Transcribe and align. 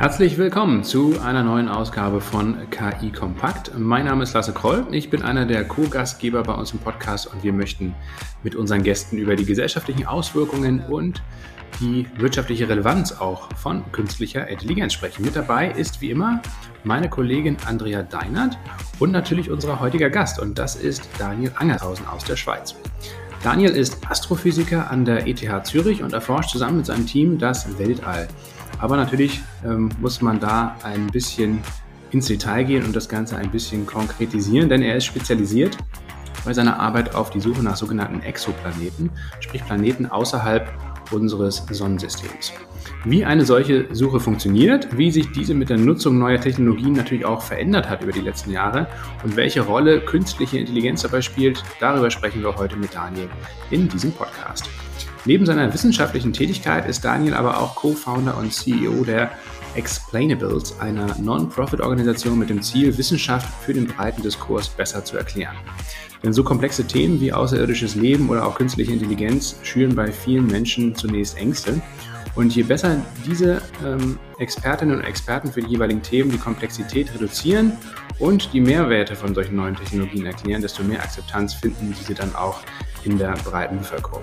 Herzlich 0.00 0.38
willkommen 0.38 0.82
zu 0.82 1.20
einer 1.20 1.42
neuen 1.42 1.68
Ausgabe 1.68 2.22
von 2.22 2.56
KI 2.70 3.12
Kompakt. 3.12 3.78
Mein 3.78 4.06
Name 4.06 4.22
ist 4.22 4.32
Lasse 4.32 4.54
Kroll. 4.54 4.86
Ich 4.92 5.10
bin 5.10 5.20
einer 5.20 5.44
der 5.44 5.68
Co-Gastgeber 5.68 6.42
bei 6.42 6.54
uns 6.54 6.72
im 6.72 6.78
Podcast 6.78 7.26
und 7.26 7.42
wir 7.42 7.52
möchten 7.52 7.94
mit 8.42 8.56
unseren 8.56 8.82
Gästen 8.82 9.18
über 9.18 9.36
die 9.36 9.44
gesellschaftlichen 9.44 10.06
Auswirkungen 10.06 10.80
und 10.88 11.22
die 11.80 12.06
wirtschaftliche 12.16 12.66
Relevanz 12.66 13.12
auch 13.12 13.52
von 13.56 13.92
künstlicher 13.92 14.48
Intelligenz 14.48 14.94
sprechen. 14.94 15.22
Mit 15.22 15.36
dabei 15.36 15.70
ist 15.70 16.00
wie 16.00 16.10
immer 16.10 16.40
meine 16.82 17.10
Kollegin 17.10 17.58
Andrea 17.66 18.02
Deinert 18.02 18.56
und 19.00 19.10
natürlich 19.12 19.50
unser 19.50 19.80
heutiger 19.80 20.08
Gast 20.08 20.40
und 20.40 20.58
das 20.58 20.76
ist 20.76 21.10
Daniel 21.18 21.52
Angerhausen 21.56 22.08
aus 22.08 22.24
der 22.24 22.36
Schweiz. 22.36 22.74
Daniel 23.42 23.72
ist 23.72 23.98
Astrophysiker 24.10 24.90
an 24.90 25.04
der 25.04 25.26
ETH 25.26 25.66
Zürich 25.66 26.02
und 26.02 26.14
erforscht 26.14 26.52
zusammen 26.52 26.78
mit 26.78 26.86
seinem 26.86 27.06
Team 27.06 27.36
das 27.36 27.78
Weltall. 27.78 28.28
Aber 28.80 28.96
natürlich 28.96 29.40
ähm, 29.64 29.90
muss 30.00 30.22
man 30.22 30.40
da 30.40 30.76
ein 30.82 31.06
bisschen 31.08 31.60
ins 32.10 32.26
Detail 32.26 32.64
gehen 32.64 32.84
und 32.84 32.96
das 32.96 33.08
Ganze 33.08 33.36
ein 33.36 33.50
bisschen 33.50 33.86
konkretisieren, 33.86 34.68
denn 34.68 34.82
er 34.82 34.96
ist 34.96 35.04
spezialisiert 35.04 35.76
bei 36.44 36.52
seiner 36.52 36.80
Arbeit 36.80 37.14
auf 37.14 37.30
die 37.30 37.40
Suche 37.40 37.62
nach 37.62 37.76
sogenannten 37.76 38.22
Exoplaneten, 38.22 39.10
sprich 39.40 39.64
Planeten 39.64 40.06
außerhalb 40.06 40.72
unseres 41.12 41.64
Sonnensystems. 41.70 42.52
Wie 43.04 43.24
eine 43.24 43.44
solche 43.44 43.94
Suche 43.94 44.20
funktioniert, 44.20 44.96
wie 44.96 45.10
sich 45.10 45.32
diese 45.32 45.54
mit 45.54 45.70
der 45.70 45.78
Nutzung 45.78 46.18
neuer 46.18 46.40
Technologien 46.40 46.92
natürlich 46.92 47.24
auch 47.24 47.42
verändert 47.42 47.88
hat 47.88 48.02
über 48.02 48.12
die 48.12 48.20
letzten 48.20 48.50
Jahre 48.50 48.86
und 49.24 49.36
welche 49.36 49.62
Rolle 49.62 50.00
künstliche 50.00 50.58
Intelligenz 50.58 51.02
dabei 51.02 51.20
spielt, 51.20 51.62
darüber 51.78 52.10
sprechen 52.10 52.42
wir 52.42 52.56
heute 52.56 52.76
mit 52.76 52.94
Daniel 52.94 53.28
in 53.70 53.88
diesem 53.88 54.12
Podcast. 54.12 54.68
Neben 55.26 55.44
seiner 55.44 55.72
wissenschaftlichen 55.72 56.32
Tätigkeit 56.32 56.88
ist 56.88 57.04
Daniel 57.04 57.34
aber 57.34 57.60
auch 57.60 57.74
Co-Founder 57.74 58.38
und 58.38 58.54
CEO 58.54 59.04
der 59.04 59.30
Explainables, 59.74 60.80
einer 60.80 61.14
Non-Profit-Organisation 61.18 62.38
mit 62.38 62.48
dem 62.48 62.62
Ziel, 62.62 62.96
Wissenschaft 62.96 63.48
für 63.62 63.74
den 63.74 63.86
breiten 63.86 64.22
Diskurs 64.22 64.68
besser 64.68 65.04
zu 65.04 65.18
erklären. 65.18 65.56
Denn 66.22 66.32
so 66.32 66.42
komplexe 66.42 66.86
Themen 66.86 67.20
wie 67.20 67.32
außerirdisches 67.32 67.96
Leben 67.96 68.30
oder 68.30 68.46
auch 68.46 68.54
künstliche 68.54 68.92
Intelligenz 68.92 69.56
schüren 69.62 69.94
bei 69.94 70.10
vielen 70.10 70.46
Menschen 70.46 70.94
zunächst 70.94 71.36
Ängste. 71.36 71.80
Und 72.34 72.54
je 72.54 72.62
besser 72.62 72.96
diese 73.26 73.60
ähm, 73.84 74.18
Expertinnen 74.38 74.96
und 74.98 75.04
Experten 75.04 75.52
für 75.52 75.60
die 75.60 75.70
jeweiligen 75.70 76.02
Themen 76.02 76.30
die 76.30 76.38
Komplexität 76.38 77.12
reduzieren 77.14 77.72
und 78.18 78.52
die 78.52 78.60
Mehrwerte 78.60 79.16
von 79.16 79.34
solchen 79.34 79.56
neuen 79.56 79.76
Technologien 79.76 80.26
erklären, 80.26 80.62
desto 80.62 80.82
mehr 80.82 81.02
Akzeptanz 81.02 81.54
finden 81.54 81.94
diese 81.98 82.14
dann 82.14 82.34
auch 82.34 82.60
in 83.04 83.18
der 83.18 83.32
breiten 83.44 83.78
Bevölkerung. 83.78 84.22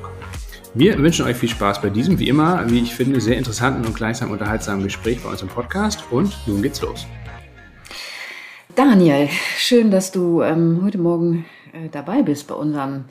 Wir 0.73 0.97
wünschen 1.00 1.25
euch 1.25 1.35
viel 1.35 1.50
Spaß 1.50 1.81
bei 1.81 1.89
diesem, 1.89 2.19
wie 2.19 2.28
immer, 2.28 2.69
wie 2.69 2.80
ich 2.80 2.94
finde, 2.94 3.19
sehr 3.19 3.38
interessanten 3.38 3.85
und 3.85 3.95
gleichsam 3.95 4.31
unterhaltsamen 4.31 4.83
Gespräch 4.83 5.22
bei 5.23 5.30
uns 5.30 5.41
im 5.41 5.47
Podcast. 5.47 6.03
Und 6.11 6.38
nun 6.45 6.61
geht's 6.61 6.81
los. 6.81 7.08
Daniel, 8.75 9.28
schön, 9.58 9.89
dass 9.89 10.11
du 10.11 10.44
ähm, 10.44 10.81
heute 10.83 11.00
Morgen 11.00 11.45
äh, 11.73 11.89
dabei 11.91 12.21
bist 12.21 12.47
bei 12.47 12.55
unserem 12.55 13.05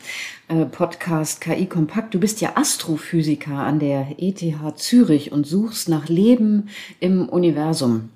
äh, 0.48 0.64
Podcast 0.64 1.40
KI 1.40 1.66
Kompakt. 1.66 2.14
Du 2.14 2.20
bist 2.20 2.40
ja 2.40 2.56
Astrophysiker 2.56 3.54
an 3.54 3.78
der 3.78 4.16
ETH 4.18 4.42
Zürich 4.76 5.32
und 5.32 5.46
suchst 5.46 5.88
nach 5.88 6.08
Leben 6.08 6.68
im 7.00 7.28
Universum. 7.28 8.10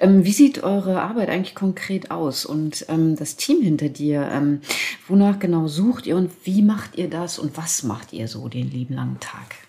Ähm, 0.00 0.24
wie 0.24 0.32
sieht 0.32 0.62
eure 0.62 1.00
Arbeit 1.02 1.28
eigentlich 1.28 1.54
konkret 1.54 2.10
aus 2.10 2.44
und 2.44 2.86
ähm, 2.88 3.16
das 3.16 3.36
Team 3.36 3.62
hinter 3.62 3.88
dir? 3.88 4.28
Ähm, 4.32 4.60
wonach 5.06 5.38
genau 5.38 5.68
sucht 5.68 6.06
ihr 6.06 6.16
und 6.16 6.30
wie 6.44 6.62
macht 6.62 6.96
ihr 6.96 7.08
das 7.08 7.38
und 7.38 7.56
was 7.56 7.82
macht 7.82 8.12
ihr 8.12 8.28
so 8.28 8.48
den 8.48 8.70
lieben 8.70 8.94
langen 8.94 9.20
Tag? 9.20 9.67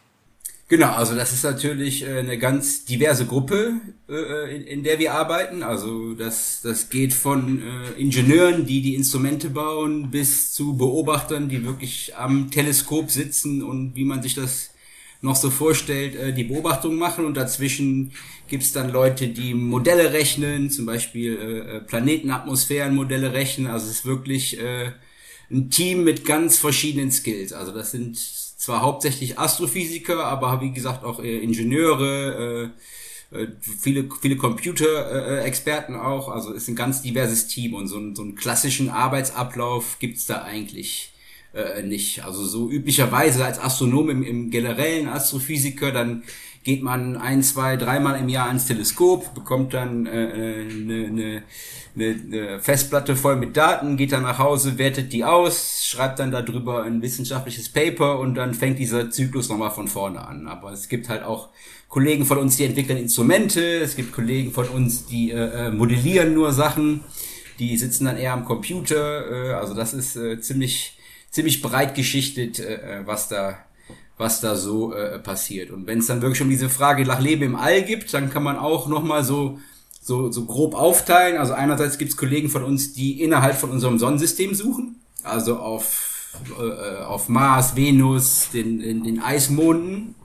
Genau, 0.69 0.91
also 0.91 1.15
das 1.15 1.33
ist 1.33 1.43
natürlich 1.43 2.03
äh, 2.03 2.19
eine 2.19 2.37
ganz 2.37 2.85
diverse 2.85 3.25
Gruppe, 3.25 3.81
äh, 4.07 4.55
in, 4.55 4.67
in 4.67 4.83
der 4.83 4.99
wir 4.99 5.15
arbeiten. 5.15 5.63
Also 5.63 6.13
das, 6.13 6.61
das 6.61 6.91
geht 6.91 7.11
von 7.11 7.59
äh, 7.59 7.99
Ingenieuren, 7.99 8.67
die 8.67 8.83
die 8.83 8.93
Instrumente 8.93 9.49
bauen, 9.49 10.11
bis 10.11 10.53
zu 10.53 10.77
Beobachtern, 10.77 11.49
die 11.49 11.65
wirklich 11.65 12.15
am 12.17 12.51
Teleskop 12.51 13.09
sitzen 13.09 13.63
und 13.63 13.95
wie 13.95 14.05
man 14.05 14.21
sich 14.21 14.35
das 14.35 14.69
noch 15.21 15.35
so 15.35 15.49
vorstellt, 15.49 16.37
die 16.37 16.43
Beobachtung 16.45 16.97
machen. 16.97 17.25
Und 17.25 17.35
dazwischen 17.35 18.11
gibt's 18.47 18.71
dann 18.71 18.91
Leute, 18.91 19.27
die 19.27 19.55
Modelle 19.55 20.13
rechnen, 20.13 20.69
zum 20.69 20.85
Beispiel 20.85 21.83
Planetenatmosphärenmodelle 21.87 23.33
rechnen. 23.33 23.67
Also 23.67 23.87
es 23.87 23.97
ist 23.97 24.05
wirklich 24.05 24.57
ein 25.51 25.69
Team 25.71 26.05
mit 26.05 26.23
ganz 26.23 26.57
verschiedenen 26.57 27.11
Skills. 27.11 27.51
Also 27.51 27.73
das 27.73 27.91
sind 27.91 28.17
zwar 28.59 28.81
hauptsächlich 28.81 29.39
Astrophysiker, 29.39 30.25
aber 30.25 30.59
wie 30.61 30.71
gesagt 30.71 31.05
auch 31.05 31.23
äh, 31.23 31.39
Ingenieure, 31.39 32.71
äh, 33.31 33.41
äh, 33.43 33.47
viele, 33.61 34.09
viele 34.21 34.35
Computer-Experten 34.35 35.95
auch. 35.95 36.27
Also 36.27 36.51
ist 36.51 36.67
ein 36.67 36.75
ganz 36.75 37.01
diverses 37.01 37.47
Team 37.47 37.73
und 37.73 37.87
so, 37.87 37.97
ein, 37.97 38.15
so 38.15 38.21
einen 38.21 38.35
klassischen 38.35 38.89
Arbeitsablauf 38.89 39.97
gibt's 39.99 40.25
da 40.25 40.43
eigentlich 40.43 41.13
äh, 41.53 41.83
nicht. 41.83 42.25
Also 42.25 42.45
so 42.45 42.69
üblicherweise 42.69 43.45
als 43.45 43.59
Astronom 43.59 44.09
im, 44.09 44.23
im 44.23 44.51
generellen 44.51 45.07
Astrophysiker, 45.07 45.93
dann 45.93 46.23
geht 46.63 46.83
man 46.83 47.17
ein, 47.17 47.41
zwei, 47.41 47.77
dreimal 47.77 48.19
im 48.19 48.29
Jahr 48.29 48.47
ans 48.47 48.65
Teleskop, 48.65 49.33
bekommt 49.33 49.73
dann 49.73 50.05
äh, 50.05 50.65
eine, 50.69 51.05
eine, 51.05 51.43
eine 51.95 52.59
Festplatte 52.59 53.15
voll 53.15 53.37
mit 53.37 53.55
Daten, 53.55 53.97
geht 53.97 54.11
dann 54.11 54.23
nach 54.23 54.39
Hause, 54.39 54.77
wertet 54.77 55.13
die 55.13 55.23
aus, 55.23 55.85
schreibt 55.85 56.19
dann 56.19 56.31
darüber 56.31 56.83
ein 56.83 57.01
wissenschaftliches 57.01 57.69
Paper 57.69 58.19
und 58.19 58.35
dann 58.35 58.53
fängt 58.53 58.77
dieser 58.79 59.09
Zyklus 59.09 59.49
nochmal 59.49 59.71
von 59.71 59.87
vorne 59.87 60.25
an. 60.25 60.47
Aber 60.47 60.71
es 60.71 60.89
gibt 60.89 61.09
halt 61.09 61.23
auch 61.23 61.49
Kollegen 61.87 62.25
von 62.25 62.37
uns, 62.37 62.57
die 62.57 62.65
entwickeln 62.65 62.99
Instrumente, 62.99 63.61
es 63.79 63.95
gibt 63.95 64.11
Kollegen 64.11 64.51
von 64.51 64.67
uns, 64.67 65.05
die 65.05 65.31
äh, 65.31 65.67
äh 65.67 65.71
modellieren 65.71 66.33
nur 66.33 66.51
Sachen, 66.51 67.03
die 67.57 67.77
sitzen 67.77 68.05
dann 68.05 68.17
eher 68.17 68.33
am 68.33 68.45
Computer. 68.45 69.49
Äh, 69.49 69.53
also 69.53 69.73
das 69.73 69.93
ist 69.93 70.15
äh, 70.15 70.39
ziemlich 70.39 70.95
ziemlich 71.31 71.61
breit 71.61 71.95
geschichtet, 71.95 72.59
äh, 72.59 72.99
äh 72.99 73.07
was 73.07 73.27
da 73.27 73.57
was 74.19 74.41
da 74.41 74.55
so 74.55 74.93
äh, 74.93 75.17
passiert. 75.17 75.71
Und 75.71 75.87
wenn 75.87 75.99
es 75.99 76.07
dann 76.07 76.21
wirklich 76.21 76.41
um 76.41 76.49
diese 76.49 76.69
Frage 76.69 77.05
nach 77.05 77.21
Leben 77.21 77.43
im 77.43 77.55
All 77.55 77.81
gibt, 77.83 78.13
dann 78.13 78.29
kann 78.29 78.43
man 78.43 78.57
auch 78.57 78.87
nochmal 78.87 79.23
so, 79.23 79.59
so, 80.01 80.29
so 80.29 80.43
grob 80.43 80.75
aufteilen. 80.75 81.37
Also 81.37 81.53
einerseits 81.53 81.97
gibt 81.97 82.11
es 82.11 82.17
Kollegen 82.17 82.49
von 82.49 82.63
uns, 82.63 82.91
die 82.91 83.23
innerhalb 83.23 83.55
von 83.55 83.71
unserem 83.71 83.97
Sonnensystem 83.97 84.53
suchen, 84.53 85.01
also 85.23 85.57
auf, 85.57 86.35
äh, 86.59 87.01
auf 87.01 87.29
Mars, 87.29 87.77
Venus, 87.77 88.49
den, 88.53 88.79
den, 88.79 89.05
den 89.05 89.21
Eismonden. 89.21 90.15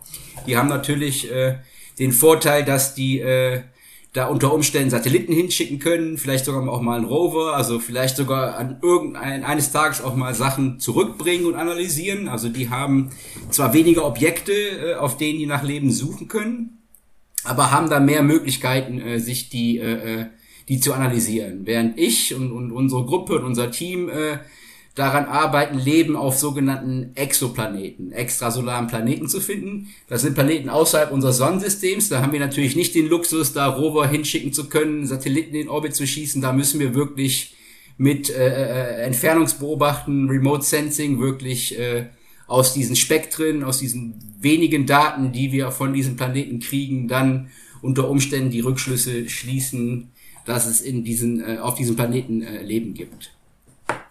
Die 0.48 0.56
haben 0.56 0.68
natürlich 0.68 1.30
äh, 1.30 1.58
den 2.00 2.10
Vorteil, 2.10 2.64
dass 2.64 2.96
die 2.96 3.20
äh, 3.20 3.62
da 4.14 4.28
unter 4.28 4.54
Umständen 4.54 4.90
Satelliten 4.90 5.32
hinschicken 5.32 5.80
können, 5.80 6.18
vielleicht 6.18 6.44
sogar 6.44 6.66
auch 6.68 6.80
mal 6.80 6.96
einen 6.96 7.04
Rover, 7.04 7.56
also 7.56 7.80
vielleicht 7.80 8.16
sogar 8.16 8.56
an 8.56 8.78
irgendein 8.80 9.42
eines 9.44 9.72
Tages 9.72 10.00
auch 10.00 10.14
mal 10.14 10.34
Sachen 10.34 10.78
zurückbringen 10.78 11.46
und 11.46 11.56
analysieren. 11.56 12.28
Also 12.28 12.48
die 12.48 12.70
haben 12.70 13.10
zwar 13.50 13.74
weniger 13.74 14.06
Objekte, 14.06 14.52
äh, 14.52 14.94
auf 14.94 15.16
denen 15.16 15.40
die 15.40 15.46
nach 15.46 15.64
Leben 15.64 15.90
suchen 15.90 16.28
können, 16.28 16.78
aber 17.42 17.72
haben 17.72 17.90
da 17.90 17.98
mehr 17.98 18.22
Möglichkeiten, 18.22 19.00
äh, 19.00 19.18
sich 19.18 19.50
die 19.50 19.78
äh, 19.78 20.22
äh 20.22 20.26
die 20.66 20.80
zu 20.80 20.94
analysieren. 20.94 21.66
Während 21.66 21.98
ich 21.98 22.34
und, 22.34 22.50
und 22.50 22.72
unsere 22.72 23.04
Gruppe 23.04 23.34
und 23.38 23.44
unser 23.44 23.70
Team 23.70 24.08
äh, 24.08 24.38
daran 24.94 25.24
arbeiten, 25.24 25.78
Leben 25.78 26.14
auf 26.14 26.38
sogenannten 26.38 27.10
Exoplaneten, 27.16 28.12
extrasolaren 28.12 28.86
Planeten 28.86 29.28
zu 29.28 29.40
finden. 29.40 29.88
Das 30.08 30.22
sind 30.22 30.34
Planeten 30.34 30.68
außerhalb 30.68 31.10
unseres 31.10 31.38
Sonnensystems. 31.38 32.08
Da 32.08 32.22
haben 32.22 32.32
wir 32.32 32.40
natürlich 32.40 32.76
nicht 32.76 32.94
den 32.94 33.08
Luxus, 33.08 33.52
da 33.52 33.66
Rover 33.66 34.06
hinschicken 34.06 34.52
zu 34.52 34.68
können, 34.68 35.06
Satelliten 35.06 35.56
in 35.56 35.68
Orbit 35.68 35.96
zu 35.96 36.06
schießen. 36.06 36.40
Da 36.40 36.52
müssen 36.52 36.78
wir 36.78 36.94
wirklich 36.94 37.54
mit 37.96 38.30
äh, 38.30 38.48
äh, 38.48 39.02
Entfernungsbeobachten, 39.02 40.28
Remote 40.28 40.64
Sensing 40.64 41.20
wirklich 41.20 41.78
äh, 41.78 42.06
aus 42.46 42.72
diesen 42.72 42.94
Spektren, 42.94 43.64
aus 43.64 43.78
diesen 43.78 44.14
wenigen 44.40 44.86
Daten, 44.86 45.32
die 45.32 45.50
wir 45.50 45.70
von 45.70 45.92
diesen 45.92 46.16
Planeten 46.16 46.60
kriegen, 46.60 47.08
dann 47.08 47.50
unter 47.82 48.08
Umständen 48.08 48.50
die 48.50 48.60
Rückschlüsse 48.60 49.28
schließen, 49.28 50.10
dass 50.44 50.66
es 50.66 50.80
in 50.80 51.04
diesen, 51.04 51.40
äh, 51.40 51.58
auf 51.58 51.74
diesem 51.74 51.96
Planeten 51.96 52.42
äh, 52.42 52.62
Leben 52.62 52.94
gibt. 52.94 53.33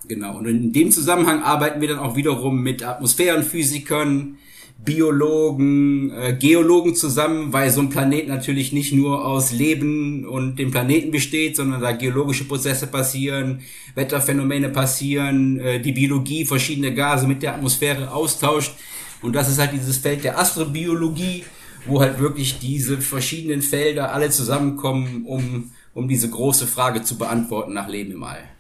Genau. 0.08 0.38
Und 0.38 0.48
in 0.48 0.74
dem 0.74 0.92
Zusammenhang 0.92 1.44
arbeiten 1.44 1.82
wir 1.82 1.88
dann 1.88 2.00
auch 2.00 2.16
wiederum 2.16 2.62
mit 2.62 2.84
Atmosphärenphysikern, 2.84 4.38
Biologen, 4.84 6.12
äh, 6.12 6.36
Geologen 6.38 6.94
zusammen, 6.94 7.54
weil 7.54 7.72
so 7.72 7.80
ein 7.80 7.90
Planet 7.90 8.28
natürlich 8.28 8.74
nicht 8.74 8.92
nur 8.92 9.26
aus 9.26 9.54
Leben 9.54 10.26
und 10.26 10.58
dem 10.58 10.72
Planeten 10.72 11.12
besteht, 11.12 11.56
sondern 11.56 11.80
da 11.80 11.94
geologische 11.94 12.44
Prozesse 12.44 12.88
passieren, 12.88 13.62
Wetterphänomene 13.96 14.70
passieren, 14.70 15.58
äh, 15.60 15.80
die 15.80 15.94
Biologie 15.94 16.44
verschiedene 16.44 16.94
Gase 16.94 17.28
mit 17.28 17.44
der 17.44 17.56
Atmosphäre 17.56 18.12
austauscht. 18.12 18.74
Und 19.22 19.34
das 19.34 19.48
ist 19.48 19.58
halt 19.58 19.72
dieses 19.72 19.98
Feld 19.98 20.26
der 20.26 20.38
Astrobiologie, 20.38 21.46
wo 21.86 22.02
halt 22.02 22.20
wirklich 22.20 22.60
diese 22.60 22.98
verschiedenen 22.98 23.62
Felder 23.62 24.14
alle 24.14 24.32
zusammenkommen, 24.32 25.24
um, 25.26 25.72
um 25.94 26.10
diese 26.10 26.30
große 26.30 26.68
Frage 26.68 27.04
zu 27.04 27.18
beantworten 27.18 27.74
nach 27.74 27.88
Leben 27.88 28.12
im 28.12 28.24
All. 28.24 28.53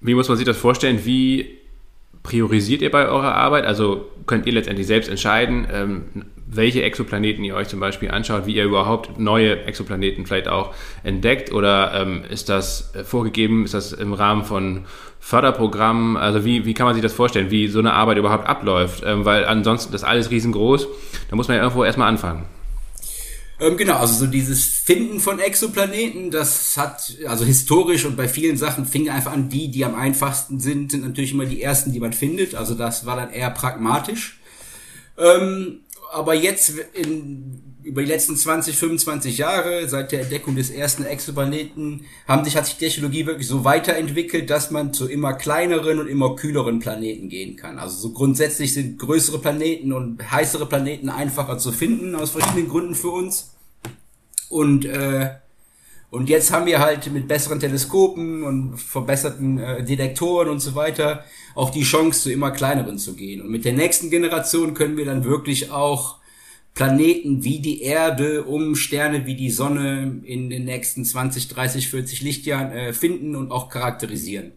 Wie 0.00 0.14
muss 0.14 0.28
man 0.28 0.36
sich 0.36 0.46
das 0.46 0.56
vorstellen? 0.56 1.04
Wie 1.04 1.58
priorisiert 2.22 2.82
ihr 2.82 2.90
bei 2.90 3.08
eurer 3.08 3.34
Arbeit? 3.34 3.64
Also 3.64 4.06
könnt 4.26 4.46
ihr 4.46 4.52
letztendlich 4.52 4.86
selbst 4.86 5.08
entscheiden, 5.08 5.66
ähm, 5.72 6.04
welche 6.50 6.82
Exoplaneten 6.82 7.44
ihr 7.44 7.54
euch 7.54 7.68
zum 7.68 7.80
Beispiel 7.80 8.10
anschaut, 8.10 8.46
wie 8.46 8.54
ihr 8.54 8.64
überhaupt 8.64 9.18
neue 9.18 9.64
Exoplaneten 9.64 10.24
vielleicht 10.26 10.48
auch 10.48 10.74
entdeckt 11.04 11.52
oder 11.52 11.92
ähm, 11.94 12.22
ist 12.30 12.48
das 12.48 12.92
vorgegeben, 13.04 13.64
ist 13.64 13.74
das 13.74 13.92
im 13.92 14.14
Rahmen 14.14 14.44
von 14.44 14.84
Förderprogrammen, 15.20 16.16
also 16.16 16.44
wie, 16.44 16.64
wie 16.64 16.74
kann 16.74 16.86
man 16.86 16.94
sich 16.94 17.02
das 17.02 17.12
vorstellen, 17.12 17.50
wie 17.50 17.68
so 17.68 17.80
eine 17.80 17.92
Arbeit 17.92 18.18
überhaupt 18.18 18.46
abläuft, 18.46 19.02
ähm, 19.04 19.24
weil 19.24 19.44
ansonsten 19.44 19.92
das 19.92 20.04
alles 20.04 20.30
riesengroß, 20.30 20.88
da 21.28 21.36
muss 21.36 21.48
man 21.48 21.56
ja 21.58 21.62
irgendwo 21.62 21.84
erstmal 21.84 22.08
anfangen. 22.08 22.44
Ähm, 23.60 23.76
genau, 23.76 23.96
also 23.96 24.14
so 24.14 24.26
dieses 24.26 24.66
Finden 24.66 25.18
von 25.18 25.40
Exoplaneten, 25.40 26.30
das 26.30 26.76
hat, 26.76 27.16
also 27.26 27.44
historisch 27.44 28.04
und 28.04 28.16
bei 28.16 28.28
vielen 28.28 28.56
Sachen 28.56 28.86
fing 28.86 29.10
einfach 29.10 29.32
an, 29.32 29.48
die, 29.48 29.70
die 29.70 29.84
am 29.84 29.96
einfachsten 29.96 30.60
sind, 30.60 30.92
sind 30.92 31.02
natürlich 31.02 31.32
immer 31.32 31.44
die 31.44 31.60
ersten, 31.60 31.92
die 31.92 32.00
man 32.00 32.12
findet. 32.12 32.54
Also 32.54 32.74
das 32.74 33.04
war 33.04 33.16
dann 33.16 33.32
eher 33.32 33.50
pragmatisch. 33.50 34.38
Ähm, 35.16 35.80
aber 36.12 36.34
jetzt 36.34 36.72
in, 36.94 37.67
über 37.82 38.02
die 38.02 38.08
letzten 38.08 38.36
20, 38.36 38.76
25 38.76 39.38
Jahre, 39.38 39.88
seit 39.88 40.12
der 40.12 40.22
Entdeckung 40.22 40.56
des 40.56 40.70
ersten 40.70 41.04
Exoplaneten, 41.04 42.04
haben 42.26 42.44
sich, 42.44 42.56
hat 42.56 42.66
sich 42.66 42.76
Technologie 42.76 43.26
wirklich 43.26 43.46
so 43.46 43.64
weiterentwickelt, 43.64 44.50
dass 44.50 44.70
man 44.70 44.92
zu 44.92 45.08
immer 45.08 45.34
kleineren 45.34 46.00
und 46.00 46.08
immer 46.08 46.34
kühleren 46.34 46.80
Planeten 46.80 47.28
gehen 47.28 47.56
kann. 47.56 47.78
Also 47.78 47.96
so 47.96 48.12
grundsätzlich 48.12 48.74
sind 48.74 48.98
größere 48.98 49.38
Planeten 49.38 49.92
und 49.92 50.30
heißere 50.30 50.66
Planeten 50.66 51.08
einfacher 51.08 51.58
zu 51.58 51.72
finden, 51.72 52.14
aus 52.14 52.30
verschiedenen 52.30 52.68
Gründen 52.68 52.94
für 52.94 53.10
uns. 53.10 53.54
Und, 54.48 54.84
äh, 54.84 55.30
und 56.10 56.28
jetzt 56.28 56.50
haben 56.50 56.66
wir 56.66 56.80
halt 56.80 57.10
mit 57.12 57.28
besseren 57.28 57.60
Teleskopen 57.60 58.42
und 58.42 58.78
verbesserten 58.78 59.58
äh, 59.58 59.84
Detektoren 59.84 60.48
und 60.48 60.60
so 60.60 60.74
weiter 60.74 61.24
auch 61.54 61.70
die 61.70 61.82
Chance, 61.82 62.22
zu 62.22 62.32
immer 62.32 62.50
kleineren 62.50 62.98
zu 62.98 63.14
gehen. 63.14 63.40
Und 63.42 63.50
mit 63.50 63.64
der 63.64 63.72
nächsten 63.72 64.10
Generation 64.10 64.74
können 64.74 64.96
wir 64.96 65.04
dann 65.04 65.24
wirklich 65.24 65.70
auch 65.70 66.18
Planeten 66.74 67.44
wie 67.44 67.60
die 67.60 67.82
Erde 67.82 68.44
um 68.44 68.76
Sterne 68.76 69.26
wie 69.26 69.34
die 69.34 69.50
Sonne 69.50 70.20
in 70.24 70.48
den 70.50 70.64
nächsten 70.64 71.04
20, 71.04 71.48
30, 71.48 71.88
40 71.88 72.22
Lichtjahren 72.22 72.70
äh, 72.72 72.92
finden 72.92 73.34
und 73.34 73.50
auch 73.50 73.68
charakterisieren. 73.68 74.52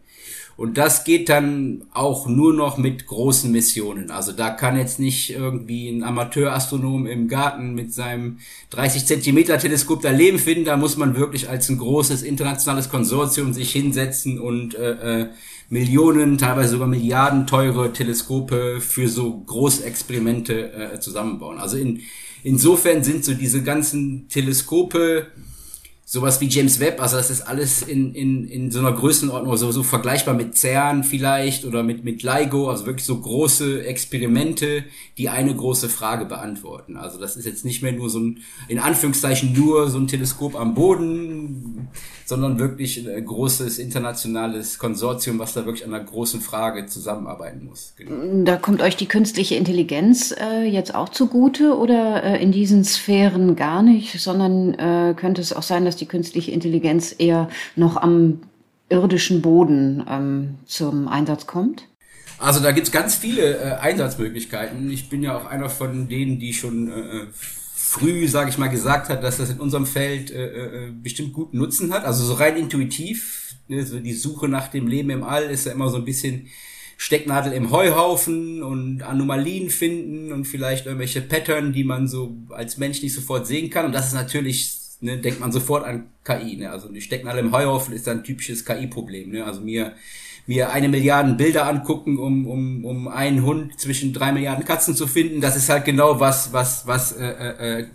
Und 0.56 0.76
das 0.78 1.04
geht 1.04 1.28
dann 1.28 1.84
auch 1.92 2.26
nur 2.28 2.52
noch 2.52 2.76
mit 2.76 3.06
großen 3.06 3.50
Missionen. 3.50 4.10
Also 4.10 4.32
da 4.32 4.50
kann 4.50 4.76
jetzt 4.76 5.00
nicht 5.00 5.30
irgendwie 5.30 5.88
ein 5.88 6.04
Amateurastronom 6.04 7.06
im 7.06 7.26
Garten 7.26 7.74
mit 7.74 7.92
seinem 7.92 8.38
30 8.70 9.06
Zentimeter 9.06 9.58
Teleskop 9.58 10.02
da 10.02 10.10
Leben 10.10 10.38
finden. 10.38 10.64
Da 10.64 10.76
muss 10.76 10.96
man 10.96 11.16
wirklich 11.16 11.48
als 11.48 11.68
ein 11.68 11.78
großes 11.78 12.22
internationales 12.22 12.90
Konsortium 12.90 13.52
sich 13.54 13.72
hinsetzen 13.72 14.38
und 14.38 14.74
äh, 14.74 15.22
äh, 15.22 15.28
Millionen, 15.72 16.36
teilweise 16.36 16.72
sogar 16.72 16.86
Milliarden 16.86 17.46
teure 17.46 17.94
Teleskope 17.94 18.82
für 18.82 19.08
so 19.08 19.40
Großexperimente 19.40 20.70
äh, 20.70 21.00
zusammenbauen. 21.00 21.58
Also 21.58 21.78
in, 21.78 22.02
insofern 22.42 23.02
sind 23.02 23.24
so 23.24 23.32
diese 23.32 23.62
ganzen 23.62 24.28
Teleskope 24.28 25.28
sowas 26.12 26.42
wie 26.42 26.46
James 26.46 26.78
Webb, 26.78 27.00
also 27.00 27.16
das 27.16 27.30
ist 27.30 27.40
alles 27.40 27.80
in, 27.80 28.14
in, 28.14 28.46
in 28.46 28.70
so 28.70 28.80
einer 28.80 28.92
Größenordnung, 28.92 29.56
so, 29.56 29.72
so 29.72 29.82
vergleichbar 29.82 30.34
mit 30.34 30.58
CERN 30.58 31.04
vielleicht 31.04 31.64
oder 31.64 31.82
mit, 31.82 32.04
mit 32.04 32.22
LIGO, 32.22 32.68
also 32.68 32.84
wirklich 32.84 33.06
so 33.06 33.18
große 33.18 33.86
Experimente, 33.86 34.84
die 35.16 35.30
eine 35.30 35.56
große 35.56 35.88
Frage 35.88 36.26
beantworten. 36.26 36.98
Also 36.98 37.18
das 37.18 37.36
ist 37.36 37.46
jetzt 37.46 37.64
nicht 37.64 37.82
mehr 37.82 37.92
nur 37.92 38.10
so 38.10 38.18
ein, 38.18 38.40
in 38.68 38.78
Anführungszeichen 38.78 39.54
nur 39.54 39.88
so 39.88 39.96
ein 39.96 40.06
Teleskop 40.06 40.54
am 40.54 40.74
Boden, 40.74 41.88
sondern 42.26 42.58
wirklich 42.58 43.08
ein 43.08 43.24
großes 43.24 43.78
internationales 43.78 44.78
Konsortium, 44.78 45.38
was 45.38 45.54
da 45.54 45.64
wirklich 45.64 45.86
an 45.86 45.94
einer 45.94 46.04
großen 46.04 46.42
Frage 46.42 46.84
zusammenarbeiten 46.86 47.64
muss. 47.64 47.94
Genau. 47.96 48.44
Da 48.44 48.56
kommt 48.56 48.82
euch 48.82 48.96
die 48.96 49.06
künstliche 49.06 49.54
Intelligenz 49.54 50.34
äh, 50.38 50.64
jetzt 50.64 50.94
auch 50.94 51.08
zugute 51.08 51.76
oder 51.76 52.22
äh, 52.22 52.42
in 52.42 52.52
diesen 52.52 52.84
Sphären 52.84 53.56
gar 53.56 53.82
nicht, 53.82 54.20
sondern 54.20 54.74
äh, 54.74 55.14
könnte 55.14 55.40
es 55.40 55.54
auch 55.54 55.62
sein, 55.62 55.86
dass 55.86 55.96
die 55.96 56.01
künstliche 56.06 56.50
Intelligenz 56.50 57.14
eher 57.18 57.48
noch 57.76 57.96
am 57.96 58.40
irdischen 58.88 59.42
Boden 59.42 60.04
ähm, 60.08 60.54
zum 60.66 61.08
Einsatz 61.08 61.46
kommt? 61.46 61.88
Also 62.38 62.60
da 62.60 62.72
gibt's 62.72 62.90
ganz 62.90 63.14
viele 63.14 63.56
äh, 63.56 63.72
Einsatzmöglichkeiten. 63.74 64.90
Ich 64.90 65.08
bin 65.08 65.22
ja 65.22 65.36
auch 65.36 65.46
einer 65.46 65.68
von 65.68 66.08
denen, 66.08 66.38
die 66.38 66.52
schon 66.52 66.88
äh, 66.90 67.26
früh, 67.92 68.26
sage 68.26 68.50
ich 68.50 68.58
mal, 68.58 68.68
gesagt 68.68 69.08
hat, 69.08 69.22
dass 69.22 69.36
das 69.36 69.50
in 69.50 69.60
unserem 69.60 69.86
Feld 69.86 70.30
äh, 70.30 70.46
äh, 70.46 70.90
bestimmt 70.90 71.32
guten 71.32 71.58
Nutzen 71.58 71.92
hat. 71.92 72.04
Also 72.04 72.24
so 72.24 72.34
rein 72.34 72.56
intuitiv, 72.56 73.54
ne, 73.68 73.84
so 73.84 74.00
die 74.00 74.14
Suche 74.14 74.48
nach 74.48 74.68
dem 74.68 74.88
Leben 74.88 75.10
im 75.10 75.22
All 75.22 75.44
ist 75.44 75.66
ja 75.66 75.72
immer 75.72 75.88
so 75.88 75.98
ein 75.98 76.04
bisschen 76.04 76.48
Stecknadel 76.96 77.52
im 77.52 77.70
Heuhaufen 77.70 78.62
und 78.62 79.02
Anomalien 79.02 79.70
finden 79.70 80.32
und 80.32 80.46
vielleicht 80.46 80.86
irgendwelche 80.86 81.20
Pattern, 81.20 81.72
die 81.72 81.84
man 81.84 82.08
so 82.08 82.36
als 82.50 82.78
Mensch 82.78 83.02
nicht 83.02 83.14
sofort 83.14 83.46
sehen 83.46 83.70
kann. 83.70 83.86
Und 83.86 83.92
das 83.92 84.08
ist 84.08 84.14
natürlich 84.14 84.81
ne, 85.02 85.18
denkt 85.18 85.40
man 85.40 85.52
sofort 85.52 85.84
an 85.84 86.06
KI. 86.24 86.56
Ne? 86.56 86.70
Also 86.70 86.88
die 86.88 87.00
Stecknadel 87.00 87.44
im 87.44 87.52
Heuhaufen 87.52 87.94
ist 87.94 88.08
ein 88.08 88.24
typisches 88.24 88.64
KI-Problem. 88.64 89.30
Ne? 89.30 89.44
Also 89.44 89.60
mir 89.60 89.92
mir 90.46 90.72
eine 90.72 90.88
Milliarden 90.88 91.36
Bilder 91.36 91.68
angucken, 91.68 92.18
um, 92.18 92.46
um, 92.46 92.84
um 92.84 93.08
einen 93.08 93.44
Hund 93.44 93.78
zwischen 93.78 94.12
drei 94.12 94.32
Milliarden 94.32 94.64
Katzen 94.64 94.96
zu 94.96 95.06
finden. 95.06 95.40
Das 95.40 95.56
ist 95.56 95.68
halt 95.68 95.84
genau 95.84 96.18
was, 96.18 96.52
was, 96.52 96.86
was 96.86 97.12
äh, 97.12 97.26
äh, 97.26 97.80
äh 97.80 97.86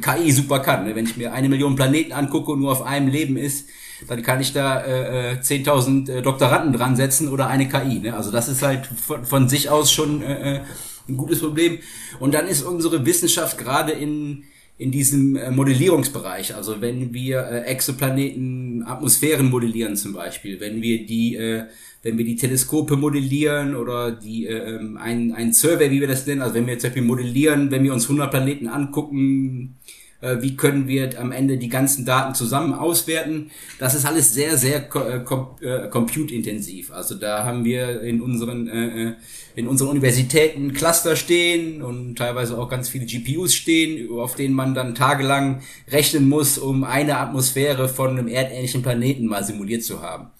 KI 0.00 0.32
super 0.32 0.60
kann. 0.60 0.86
Ne? 0.86 0.94
Wenn 0.94 1.06
ich 1.06 1.16
mir 1.16 1.32
eine 1.32 1.48
Million 1.48 1.76
Planeten 1.76 2.12
angucke 2.12 2.52
und 2.52 2.60
nur 2.60 2.72
auf 2.72 2.82
einem 2.82 3.08
Leben 3.08 3.36
ist, 3.36 3.68
dann 4.08 4.22
kann 4.22 4.40
ich 4.40 4.52
da 4.52 4.84
äh, 4.84 5.38
10.000 5.40 6.08
äh, 6.08 6.18
äh, 6.18 6.22
Doktoranden 6.22 6.72
dran 6.72 6.96
setzen 6.96 7.28
oder 7.28 7.46
eine 7.46 7.68
KI. 7.68 8.00
Ne? 8.00 8.14
Also 8.14 8.30
das 8.30 8.48
ist 8.48 8.62
halt 8.62 8.86
von, 8.86 9.24
von 9.24 9.48
sich 9.48 9.70
aus 9.70 9.92
schon 9.92 10.22
äh, 10.22 10.56
äh 10.56 10.60
ein 11.06 11.18
gutes 11.18 11.40
Problem. 11.40 11.80
Und 12.18 12.32
dann 12.32 12.48
ist 12.48 12.62
unsere 12.62 13.04
Wissenschaft 13.04 13.58
gerade 13.58 13.92
in 13.92 14.44
in 14.76 14.90
diesem 14.90 15.36
äh, 15.36 15.50
Modellierungsbereich. 15.50 16.54
Also 16.54 16.80
wenn 16.80 17.14
wir 17.14 17.40
äh, 17.40 17.60
Exoplaneten, 17.62 18.82
Atmosphären 18.86 19.50
modellieren 19.50 19.96
zum 19.96 20.12
Beispiel, 20.12 20.58
wenn 20.60 20.82
wir 20.82 21.06
die, 21.06 21.36
äh, 21.36 21.64
wenn 22.02 22.18
wir 22.18 22.24
die 22.24 22.36
Teleskope 22.36 22.96
modellieren 22.96 23.76
oder 23.76 24.10
die 24.10 24.46
äh, 24.46 24.76
ähm, 24.76 24.96
ein, 24.96 25.32
ein 25.32 25.52
Survey, 25.52 25.90
wie 25.90 26.00
wir 26.00 26.08
das 26.08 26.26
nennen, 26.26 26.42
also 26.42 26.54
wenn 26.54 26.66
wir 26.66 26.78
zum 26.78 26.90
Beispiel 26.90 27.04
modellieren, 27.04 27.70
wenn 27.70 27.84
wir 27.84 27.92
uns 27.92 28.04
100 28.04 28.30
Planeten 28.30 28.68
angucken, 28.68 29.76
äh, 30.24 30.42
wie 30.42 30.56
können 30.56 30.88
wir 30.88 31.20
am 31.20 31.32
Ende 31.32 31.58
die 31.58 31.68
ganzen 31.68 32.04
Daten 32.04 32.34
zusammen 32.34 32.72
auswerten. 32.72 33.50
Das 33.78 33.94
ist 33.94 34.06
alles 34.06 34.32
sehr, 34.32 34.56
sehr 34.56 34.88
äh, 34.94 35.16
äh, 35.16 35.88
compute-intensiv. 35.88 36.92
Also 36.92 37.14
da 37.14 37.44
haben 37.44 37.64
wir 37.64 38.00
in 38.00 38.20
unseren, 38.20 39.16
in 39.54 39.68
unseren 39.68 39.88
Universitäten 39.88 40.72
Cluster 40.72 41.16
stehen 41.16 41.82
und 41.82 42.16
teilweise 42.16 42.58
auch 42.58 42.68
ganz 42.68 42.88
viele 42.88 43.06
GPUs 43.06 43.54
stehen, 43.54 44.10
auf 44.10 44.34
denen 44.34 44.54
man 44.54 44.74
dann 44.74 44.94
tagelang 44.94 45.60
rechnen 45.90 46.28
muss, 46.28 46.58
um 46.58 46.84
eine 46.84 47.18
Atmosphäre 47.18 47.88
von 47.88 48.10
einem 48.10 48.28
erdähnlichen 48.28 48.82
Planeten 48.82 49.26
mal 49.26 49.44
simuliert 49.44 49.84
zu 49.84 50.02
haben. 50.02 50.30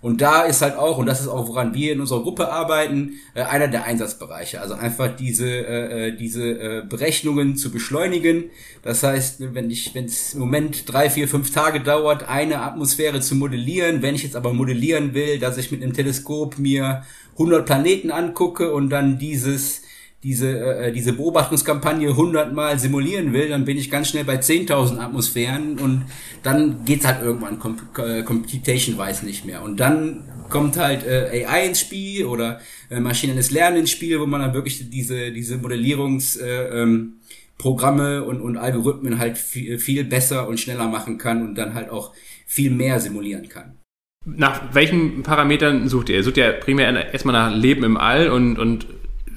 Und 0.00 0.20
da 0.20 0.42
ist 0.42 0.62
halt 0.62 0.76
auch, 0.76 0.98
und 0.98 1.06
das 1.06 1.20
ist 1.20 1.28
auch, 1.28 1.48
woran 1.48 1.74
wir 1.74 1.92
in 1.92 2.00
unserer 2.00 2.22
Gruppe 2.22 2.52
arbeiten, 2.52 3.14
äh, 3.34 3.42
einer 3.42 3.68
der 3.68 3.84
Einsatzbereiche. 3.84 4.60
Also 4.60 4.74
einfach 4.74 5.16
diese, 5.16 5.48
äh, 5.48 6.08
äh, 6.08 6.16
diese 6.16 6.50
äh, 6.50 6.82
Berechnungen 6.88 7.56
zu 7.56 7.70
beschleunigen. 7.70 8.50
Das 8.82 9.02
heißt, 9.02 9.54
wenn 9.54 9.70
ich, 9.70 9.94
wenn 9.94 10.04
es 10.04 10.34
im 10.34 10.40
Moment 10.40 10.90
drei, 10.90 11.10
vier, 11.10 11.28
fünf 11.28 11.52
Tage 11.52 11.80
dauert, 11.80 12.28
eine 12.28 12.60
Atmosphäre 12.60 13.20
zu 13.20 13.34
modellieren, 13.34 14.02
wenn 14.02 14.14
ich 14.14 14.22
jetzt 14.22 14.36
aber 14.36 14.52
modellieren 14.52 15.14
will, 15.14 15.38
dass 15.40 15.58
ich 15.58 15.72
mit 15.72 15.82
einem 15.82 15.94
Teleskop 15.94 16.58
mir 16.58 17.02
100 17.32 17.66
Planeten 17.66 18.10
angucke 18.10 18.72
und 18.72 18.90
dann 18.90 19.18
dieses 19.18 19.82
diese, 20.22 20.58
äh, 20.58 20.92
diese 20.92 21.12
Beobachtungskampagne 21.12 22.16
hundertmal 22.16 22.78
simulieren 22.78 23.32
will, 23.32 23.48
dann 23.48 23.64
bin 23.64 23.76
ich 23.76 23.90
ganz 23.90 24.08
schnell 24.08 24.24
bei 24.24 24.36
10.000 24.36 24.98
Atmosphären 24.98 25.78
und 25.78 26.06
dann 26.42 26.84
geht's 26.84 27.06
halt 27.06 27.22
irgendwann 27.22 27.60
äh, 27.98 28.22
Computation-wise 28.24 29.24
nicht 29.24 29.44
mehr. 29.44 29.62
Und 29.62 29.78
dann 29.78 30.24
kommt 30.48 30.76
halt 30.76 31.06
äh, 31.06 31.46
AI 31.46 31.66
ins 31.66 31.80
Spiel 31.80 32.24
oder 32.24 32.60
äh, 32.90 32.98
maschinelles 32.98 33.52
Lernen 33.52 33.78
ins 33.78 33.92
Spiel, 33.92 34.18
wo 34.18 34.26
man 34.26 34.40
dann 34.40 34.54
wirklich 34.54 34.90
diese, 34.90 35.30
diese 35.30 35.58
Modellierungsprogramme 35.58 38.08
äh, 38.08 38.16
ähm, 38.16 38.24
und, 38.24 38.40
und 38.40 38.56
Algorithmen 38.56 39.18
halt 39.18 39.38
viel, 39.38 39.78
viel 39.78 40.04
besser 40.04 40.48
und 40.48 40.58
schneller 40.58 40.88
machen 40.88 41.18
kann 41.18 41.46
und 41.46 41.54
dann 41.54 41.74
halt 41.74 41.90
auch 41.90 42.12
viel 42.44 42.72
mehr 42.72 42.98
simulieren 42.98 43.48
kann. 43.48 43.76
Nach 44.24 44.74
welchen 44.74 45.22
Parametern 45.22 45.88
sucht 45.88 46.08
ihr? 46.08 46.24
Sucht 46.24 46.38
ihr 46.38 46.50
primär 46.52 47.12
erstmal 47.12 47.34
nach 47.34 47.54
Leben 47.54 47.84
im 47.84 47.96
All 47.96 48.30
und, 48.30 48.58
und 48.58 48.86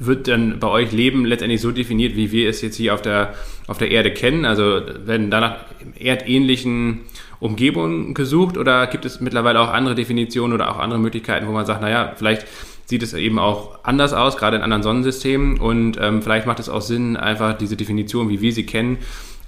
wird 0.06 0.28
dann 0.28 0.60
bei 0.60 0.68
euch 0.68 0.92
Leben 0.92 1.26
letztendlich 1.26 1.62
so 1.62 1.72
definiert, 1.72 2.16
wie 2.16 2.32
wir 2.32 2.50
es 2.50 2.62
jetzt 2.62 2.76
hier 2.76 2.94
auf 2.94 3.02
der, 3.02 3.34
auf 3.68 3.78
der 3.78 3.92
Erde 3.92 4.12
kennen? 4.12 4.46
Also 4.46 4.82
werden 5.06 5.30
danach 5.30 5.58
erdähnlichen 6.00 7.02
Umgebungen 7.40 8.14
gesucht 8.14 8.58
oder 8.58 8.88
gibt 8.88 9.06
es 9.06 9.20
mittlerweile 9.22 9.60
auch 9.60 9.70
andere 9.70 9.96
Definitionen 9.96 10.54
oder 10.54 10.72
auch 10.72 10.80
andere 10.80 11.00
Möglichkeiten, 11.00 11.48
wo 11.48 11.52
man 11.52 11.66
sagt, 11.66 11.82
naja, 11.82 12.14
vielleicht 12.16 12.46
sieht 12.86 13.04
es 13.04 13.14
eben 13.14 13.40
auch 13.40 13.80
anders 13.84 14.14
aus, 14.14 14.38
gerade 14.38 14.58
in 14.58 14.64
anderen 14.64 14.84
Sonnensystemen 14.84 15.60
und 15.60 15.98
ähm, 16.00 16.22
vielleicht 16.22 16.46
macht 16.46 16.60
es 16.60 16.70
auch 16.70 16.82
Sinn, 16.82 17.16
einfach 17.16 17.58
diese 17.58 17.78
Definition, 17.78 18.30
wie 18.30 18.42
wir 18.42 18.52
sie 18.52 18.66
kennen, 18.66 18.98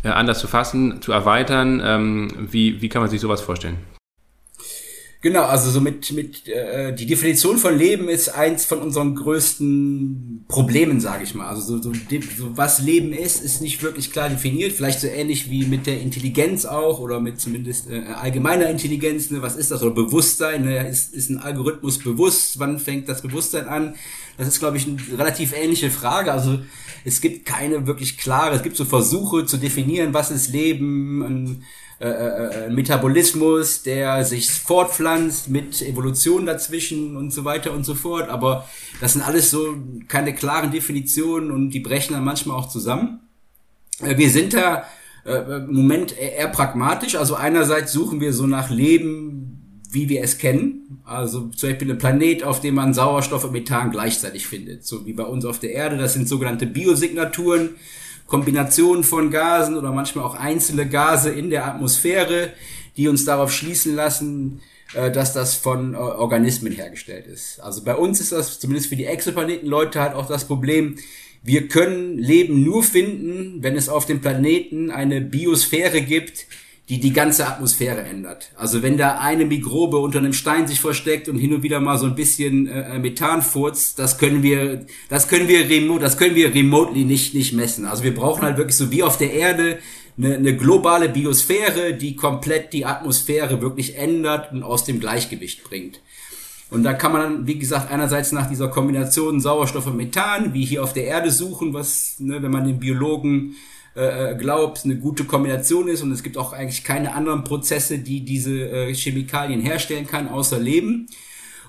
äh, 0.04 0.10
anders 0.10 0.40
zu 0.40 0.48
fassen, 0.48 1.02
zu 1.02 1.12
erweitern. 1.12 1.82
Ähm, 1.84 2.30
wie, 2.52 2.82
wie 2.82 2.90
kann 2.90 3.02
man 3.02 3.10
sich 3.10 3.22
sowas 3.22 3.42
vorstellen? 3.42 3.93
Genau, 5.24 5.44
also 5.44 5.72
so 5.72 5.80
mit, 5.80 6.12
mit 6.12 6.50
äh, 6.50 6.94
die 6.94 7.06
Definition 7.06 7.58
von 7.58 7.78
Leben 7.78 8.10
ist 8.10 8.28
eins 8.28 8.66
von 8.66 8.80
unseren 8.80 9.16
größten 9.16 10.44
Problemen, 10.50 11.00
sage 11.00 11.24
ich 11.24 11.34
mal. 11.34 11.48
Also 11.48 11.62
so, 11.62 11.82
so, 11.82 11.94
so 12.38 12.58
was 12.58 12.80
Leben 12.80 13.14
ist, 13.14 13.42
ist 13.42 13.62
nicht 13.62 13.82
wirklich 13.82 14.12
klar 14.12 14.28
definiert. 14.28 14.74
Vielleicht 14.74 15.00
so 15.00 15.08
ähnlich 15.08 15.50
wie 15.50 15.64
mit 15.64 15.88
der 15.88 16.02
Intelligenz 16.02 16.66
auch 16.66 17.00
oder 17.00 17.22
mit 17.22 17.40
zumindest 17.40 17.90
äh, 17.90 18.04
allgemeiner 18.22 18.70
Intelligenz. 18.70 19.32
Ne? 19.32 19.42
Was 19.42 19.56
ist 19.56 19.72
das? 19.72 19.82
Oder 19.82 19.96
Bewusstsein? 19.96 20.66
Ne? 20.66 20.90
Ist, 20.90 21.14
ist 21.14 21.30
ein 21.30 21.38
Algorithmus 21.38 22.00
bewusst? 22.00 22.60
Wann 22.60 22.78
fängt 22.78 23.08
das 23.08 23.22
Bewusstsein 23.22 23.70
an? 23.70 23.96
Das 24.38 24.50
ist, 24.50 24.60
glaube 24.60 24.76
ich, 24.76 24.88
eine 24.88 24.98
relativ 25.18 25.54
ähnliche 25.54 25.90
Frage. 25.90 26.34
Also 26.34 26.60
es 27.06 27.22
gibt 27.22 27.46
keine 27.46 27.88
wirklich 27.88 28.18
klare, 28.18 28.58
es 28.58 28.64
gibt 28.64 28.76
so 28.76 28.84
Versuche 28.84 29.46
zu 29.46 29.56
definieren, 29.56 30.14
was 30.14 30.32
ist 30.32 30.52
Leben, 30.52 31.24
ein, 31.24 31.64
äh, 32.04 32.10
äh, 32.10 32.66
äh, 32.66 32.70
Metabolismus, 32.70 33.82
der 33.82 34.26
sich 34.26 34.52
fortpflanzt 34.52 35.48
mit 35.48 35.82
Evolution 35.82 36.46
dazwischen 36.46 37.16
und 37.16 37.32
so 37.32 37.46
weiter 37.46 37.72
und 37.72 37.86
so 37.86 37.96
fort. 37.96 38.28
Aber 38.28 38.68
das 39.00 39.14
sind 39.14 39.22
alles 39.22 39.50
so 39.50 39.78
keine 40.10 40.36
klaren 40.36 40.70
Definitionen 40.72 41.50
und 41.50 41.70
die 41.70 41.80
brechen 41.80 42.12
dann 42.12 42.26
manchmal 42.26 42.58
auch 42.58 42.68
zusammen. 42.68 43.22
Äh, 44.02 44.18
wir 44.18 44.30
sind 44.30 44.54
da 44.54 44.84
äh, 45.26 45.60
im 45.60 45.74
Moment 45.74 46.18
eher 46.18 46.50
pragmatisch. 46.50 47.16
Also 47.16 47.36
einerseits 47.36 47.94
suchen 47.94 48.20
wir 48.20 48.34
so 48.34 48.48
nach 48.48 48.70
Leben, 48.70 49.82
wie 49.90 50.10
wir 50.10 50.24
es 50.24 50.38
kennen. 50.38 51.00
Also 51.06 51.48
zum 51.56 51.70
Beispiel 51.70 51.90
ein 51.90 51.98
Planet, 52.00 52.44
auf 52.44 52.60
dem 52.60 52.76
man 52.76 52.94
Sauerstoff 52.94 53.46
und 53.46 53.54
Methan 53.54 53.92
gleichzeitig 53.92 54.46
findet. 54.46 54.86
So 54.86 55.06
wie 55.06 55.14
bei 55.14 55.24
uns 55.24 55.46
auf 55.46 55.60
der 55.60 55.72
Erde. 55.72 55.96
Das 55.96 56.16
sind 56.16 56.28
sogenannte 56.28 56.66
Biosignaturen. 56.66 57.78
Kombinationen 58.28 59.04
von 59.04 59.32
Gasen 59.32 59.78
oder 59.78 59.92
manchmal 59.92 60.26
auch 60.26 60.36
einzelne 60.36 60.88
Gase 60.88 61.30
in 61.30 61.50
der 61.50 61.66
Atmosphäre, 61.66 62.54
die 62.98 63.08
uns 63.08 63.26
darauf 63.26 63.52
schließen 63.52 63.96
lassen, 63.96 64.62
äh, 64.94 65.12
dass 65.12 65.34
das 65.34 65.56
von 65.56 65.94
äh, 65.94 65.98
Organismen 65.98 66.74
hergestellt 66.74 67.28
ist. 67.28 67.60
Also 67.60 67.84
bei 67.84 67.96
uns 67.96 68.20
ist 68.20 68.32
das 68.32 68.60
zumindest 68.60 68.90
für 68.90 68.96
die 68.96 69.06
Exoplaneten-Leute 69.06 70.00
halt 70.02 70.16
auch 70.16 70.28
das 70.28 70.46
Problem, 70.46 70.98
wir 71.46 71.68
können 71.68 72.18
Leben 72.18 72.64
nur 72.64 72.84
finden, 72.84 73.62
wenn 73.62 73.76
es 73.76 73.90
auf 73.90 74.06
dem 74.06 74.22
Planeten 74.22 74.92
eine 74.92 75.20
Biosphäre 75.20 76.02
gibt, 76.02 76.46
die 76.90 77.00
die 77.00 77.14
ganze 77.14 77.48
Atmosphäre 77.48 78.02
ändert. 78.02 78.52
Also 78.58 78.82
wenn 78.82 78.98
da 78.98 79.18
eine 79.18 79.46
Mikrobe 79.46 79.98
unter 80.00 80.20
einem 80.20 80.34
Stein 80.34 80.68
sich 80.68 80.82
versteckt 80.82 81.30
und 81.30 81.38
hin 81.38 81.54
und 81.54 81.64
wieder 81.64 81.80
mal 81.80 81.98
so 81.98 82.06
ein 82.06 82.16
bisschen 82.16 82.68
äh, 82.68 83.00
Methan 83.00 83.42
furzt, 83.42 84.00
das 84.00 84.18
können 84.18 84.44
wir, 84.44 84.86
das 85.08 85.30
können 85.30 85.48
wir 85.48 85.70
remote, 85.70 86.02
das 86.02 86.18
können 86.18 86.36
wir 86.36 86.54
remotely 86.54 87.06
nicht 87.06 87.34
nicht 87.34 87.54
messen. 87.54 87.86
Also 87.86 88.04
wir 88.04 88.14
brauchen 88.14 88.44
halt 88.44 88.58
wirklich 88.58 88.76
so 88.76 88.92
wie 88.92 89.02
auf 89.02 89.18
der 89.18 89.32
Erde 89.32 89.80
eine, 90.18 90.36
eine 90.36 90.58
globale 90.58 91.08
Biosphäre, 91.08 91.94
die 91.94 92.18
komplett 92.18 92.74
die 92.74 92.86
Atmosphäre 92.86 93.62
wirklich 93.62 93.98
ändert 93.98 94.52
und 94.52 94.64
aus 94.64 94.84
dem 94.84 95.00
Gleichgewicht 95.00 95.64
bringt. 95.64 96.02
Und 96.70 96.84
da 96.84 96.94
kann 96.94 97.12
man 97.14 97.22
dann, 97.22 97.48
wie 97.48 97.60
gesagt, 97.60 97.92
einerseits 97.92 98.32
nach 98.32 98.50
dieser 98.50 98.68
Kombination 98.68 99.40
Sauerstoff 99.40 99.88
und 99.88 99.96
Methan, 99.96 100.54
wie 100.54 100.66
hier 100.66 100.84
auf 100.84 100.92
der 100.92 101.06
Erde 101.06 101.32
suchen, 101.32 101.74
was, 101.74 102.16
ne, 102.20 102.42
wenn 102.42 102.52
man 102.52 102.66
den 102.66 102.80
Biologen 102.80 103.56
äh, 103.96 104.32
äh, 104.32 104.36
glaubt, 104.36 104.86
eine 104.86 104.96
gute 104.96 105.24
Kombination 105.24 105.88
ist 105.88 106.02
und 106.02 106.12
es 106.12 106.24
gibt 106.24 106.38
auch 106.38 106.52
eigentlich 106.52 106.84
keine 106.84 107.14
anderen 107.14 107.44
Prozesse, 107.44 108.00
die 108.00 108.26
diese 108.26 108.70
äh, 108.70 108.94
Chemikalien 108.94 109.62
herstellen 109.62 110.08
kann, 110.08 110.30
außer 110.30 110.60
Leben. 110.60 111.08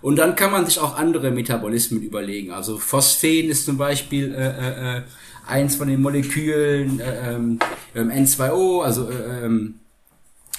Und 0.00 0.16
dann 0.16 0.34
kann 0.34 0.50
man 0.50 0.64
sich 0.66 0.78
auch 0.78 0.96
andere 0.96 1.30
Metabolismen 1.30 2.02
überlegen. 2.02 2.50
Also 2.50 2.78
Phosphen 2.78 3.48
ist 3.50 3.66
zum 3.66 3.76
Beispiel 3.76 4.34
äh, 4.34 4.48
äh, 4.48 4.98
äh 4.98 5.02
eins 5.46 5.76
von 5.76 5.88
den 5.88 6.00
Molekülen, 6.00 7.00
äh, 7.00 7.34
ähm, 7.34 7.58
N2O, 7.94 8.82
also 8.82 9.10
äh, 9.10 9.44
ähm, 9.44 9.74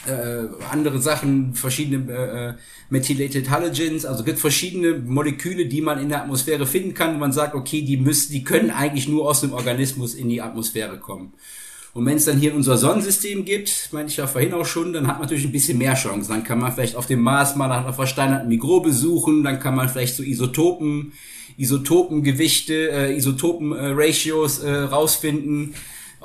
äh, 0.08 0.48
andere 0.72 1.00
Sachen, 1.00 1.54
verschiedene 1.54 2.12
äh, 2.12 2.50
äh, 2.50 2.54
Methylated 2.90 3.50
Halogens, 3.50 4.06
also 4.06 4.24
gibt 4.24 4.40
verschiedene 4.40 5.00
Moleküle, 5.00 5.66
die 5.66 5.82
man 5.82 6.00
in 6.00 6.10
der 6.10 6.22
Atmosphäre 6.22 6.66
finden 6.66 6.94
kann, 6.94 7.16
wo 7.16 7.20
man 7.20 7.32
sagt, 7.32 7.56
okay, 7.56 7.82
die 7.82 7.98
müssen, 7.98 8.32
die 8.32 8.44
können 8.44 8.70
eigentlich 8.70 9.08
nur 9.08 9.28
aus 9.28 9.42
dem 9.42 9.54
Organismus 9.54 10.14
in 10.14 10.30
die 10.30 10.42
Atmosphäre 10.42 10.98
kommen. 11.00 11.34
Und 11.94 12.06
wenn 12.06 12.18
es 12.18 12.26
dann 12.26 12.38
hier 12.38 12.54
unser 12.54 12.78
Sonnensystem 12.78 13.46
gibt, 13.46 13.90
meinte 13.94 14.12
ich 14.12 14.18
ja 14.18 14.28
vorhin 14.28 14.54
auch 14.54 14.66
schon, 14.66 14.92
dann 14.92 15.08
hat 15.08 15.16
man 15.16 15.24
natürlich 15.24 15.46
ein 15.46 15.54
bisschen 15.54 15.78
mehr 15.78 15.94
Chancen. 15.94 16.30
Dann 16.30 16.44
kann 16.44 16.60
man 16.60 16.74
vielleicht 16.74 16.98
auf 16.98 17.06
dem 17.06 17.22
Mars 17.22 17.56
mal 17.56 17.70
nach 17.70 17.84
einer 17.84 17.94
versteinerten 17.94 18.50
Mikrobe 18.50 18.92
suchen, 18.92 19.44
dann 19.44 19.62
kann 19.62 19.76
man 19.76 19.88
vielleicht 19.88 20.16
so 20.16 20.22
Isotopen, 20.22 21.14
Isotopengewichte, 21.58 22.92
äh, 22.92 23.16
Isotopen-Ratios 23.16 24.60
äh, 24.60 24.72
rausfinden 24.72 25.74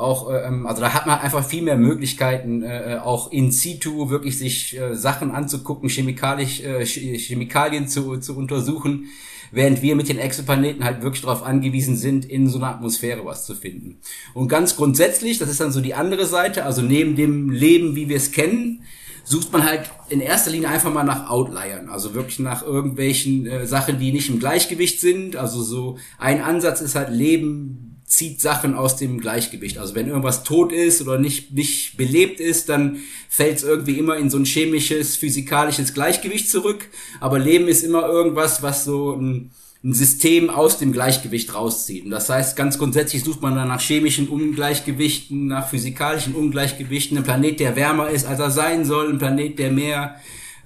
auch, 0.00 0.30
äh, 0.30 0.42
ähm, 0.47 0.66
also 0.66 0.80
da 0.80 0.95
hat 0.95 1.07
man 1.07 1.19
einfach 1.21 1.45
viel 1.45 1.62
mehr 1.62 1.76
Möglichkeiten, 1.76 2.62
äh, 2.62 2.95
äh, 2.95 2.99
auch 2.99 3.30
in 3.30 3.52
situ 3.52 4.11
wirklich 4.11 4.38
sich 4.38 4.78
äh, 4.78 4.95
Sachen 4.95 5.30
anzugucken, 5.30 5.88
chemikalisch, 5.88 6.61
äh, 6.61 6.85
Chemikalien 6.85 7.88
zu, 7.88 8.16
zu 8.19 8.37
untersuchen, 8.37 9.07
während 9.52 9.83
wir 9.83 9.97
mit 9.97 10.09
den 10.09 10.19
Exoplaneten 10.19 10.85
halt 10.85 11.02
wirklich 11.02 11.23
darauf 11.23 11.42
angewiesen 11.42 11.97
sind, 11.97 12.25
in 12.25 12.49
so 12.49 12.59
einer 12.59 12.69
Atmosphäre 12.69 13.25
was 13.25 13.47
zu 13.47 13.54
finden. 13.54 13.99
Und 14.35 14.49
ganz 14.49 14.76
grundsätzlich, 14.76 15.38
das 15.38 15.50
ist 15.50 15.61
dann 15.61 15.73
so 15.73 15.80
die 15.80 15.95
andere 15.95 16.26
Seite, 16.26 16.64
also 16.64 16.83
neben 16.83 17.16
dem 17.16 17.50
Leben, 17.50 17.97
wie 17.97 18.09
wir 18.09 18.16
es 18.16 18.33
kennen, 18.33 18.85
sucht 19.25 19.52
man 19.52 19.64
halt 19.64 19.90
in 20.09 20.21
erster 20.21 20.50
Linie 20.50 20.69
einfach 20.69 20.92
mal 20.92 21.04
nach 21.04 21.30
Outliern, 21.30 21.88
also 21.88 22.14
wirklich 22.14 22.38
nach 22.38 22.62
irgendwelchen 22.62 23.47
äh, 23.47 23.66
Sachen, 23.66 23.99
die 23.99 24.12
nicht 24.12 24.28
im 24.28 24.40
Gleichgewicht 24.40 25.00
sind. 25.00 25.37
Also 25.37 25.62
so 25.62 25.99
ein 26.19 26.42
Ansatz 26.42 26.80
ist 26.80 26.95
halt 26.95 27.11
Leben 27.11 27.89
zieht 28.11 28.40
Sachen 28.40 28.75
aus 28.75 28.97
dem 28.97 29.21
Gleichgewicht. 29.21 29.79
Also 29.79 29.95
wenn 29.95 30.09
irgendwas 30.09 30.43
tot 30.43 30.73
ist 30.73 31.00
oder 31.00 31.17
nicht, 31.17 31.52
nicht 31.52 31.97
belebt 31.97 32.40
ist, 32.40 32.69
dann 32.69 32.99
fällt 33.29 33.59
es 33.59 33.62
irgendwie 33.62 33.99
immer 33.99 34.17
in 34.17 34.31
so 34.31 34.37
ein 34.37 34.45
chemisches, 34.45 35.17
physikalisches 35.17 35.95
Gleichgewicht 35.95 36.50
zurück. 36.50 36.88
Aber 37.21 37.38
Leben 37.38 37.69
ist 37.69 37.85
immer 37.85 38.09
irgendwas, 38.09 38.64
was 38.64 38.85
so 38.85 39.12
ein, 39.12 39.52
ein 39.85 39.95
System 39.95 40.50
aus 40.50 40.79
dem 40.79 40.90
Gleichgewicht 40.90 41.55
rauszieht. 41.55 42.05
Und 42.05 42.11
das 42.11 42.29
heißt, 42.29 42.57
ganz 42.57 42.79
grundsätzlich 42.79 43.23
sucht 43.23 43.43
man 43.43 43.55
dann 43.55 43.69
nach 43.69 43.81
chemischen 43.81 44.29
Ungleichgewichten, 44.29 45.47
nach 45.47 45.69
physikalischen 45.69 46.35
Ungleichgewichten, 46.35 47.17
ein 47.17 47.23
Planet, 47.23 47.61
der 47.61 47.76
wärmer 47.76 48.11
ist, 48.11 48.26
als 48.26 48.40
er 48.40 48.50
sein 48.50 48.85
soll, 48.85 49.09
ein 49.09 49.19
Planet, 49.19 49.57
der 49.57 49.71
mehr, 49.71 50.17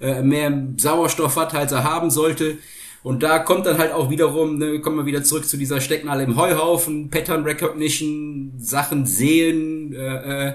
äh, 0.01 0.23
mehr 0.23 0.67
Sauerstoff 0.77 1.35
hat, 1.35 1.53
als 1.53 1.71
er 1.71 1.83
haben 1.83 2.09
sollte. 2.09 2.57
Und 3.05 3.21
da 3.21 3.37
kommt 3.37 3.67
dann 3.67 3.77
halt 3.77 3.91
auch 3.93 4.09
wiederum, 4.09 4.57
ne, 4.57 4.79
kommen 4.79 4.97
wir 4.97 5.05
wieder 5.05 5.23
zurück 5.23 5.45
zu 5.45 5.57
dieser 5.57 5.79
Stecknadel 5.79 6.23
im 6.25 6.37
Heuhaufen, 6.37 7.11
Pattern 7.11 7.43
Recognition, 7.43 8.53
Sachen 8.57 9.05
sehen, 9.05 9.93
äh, 9.93 10.47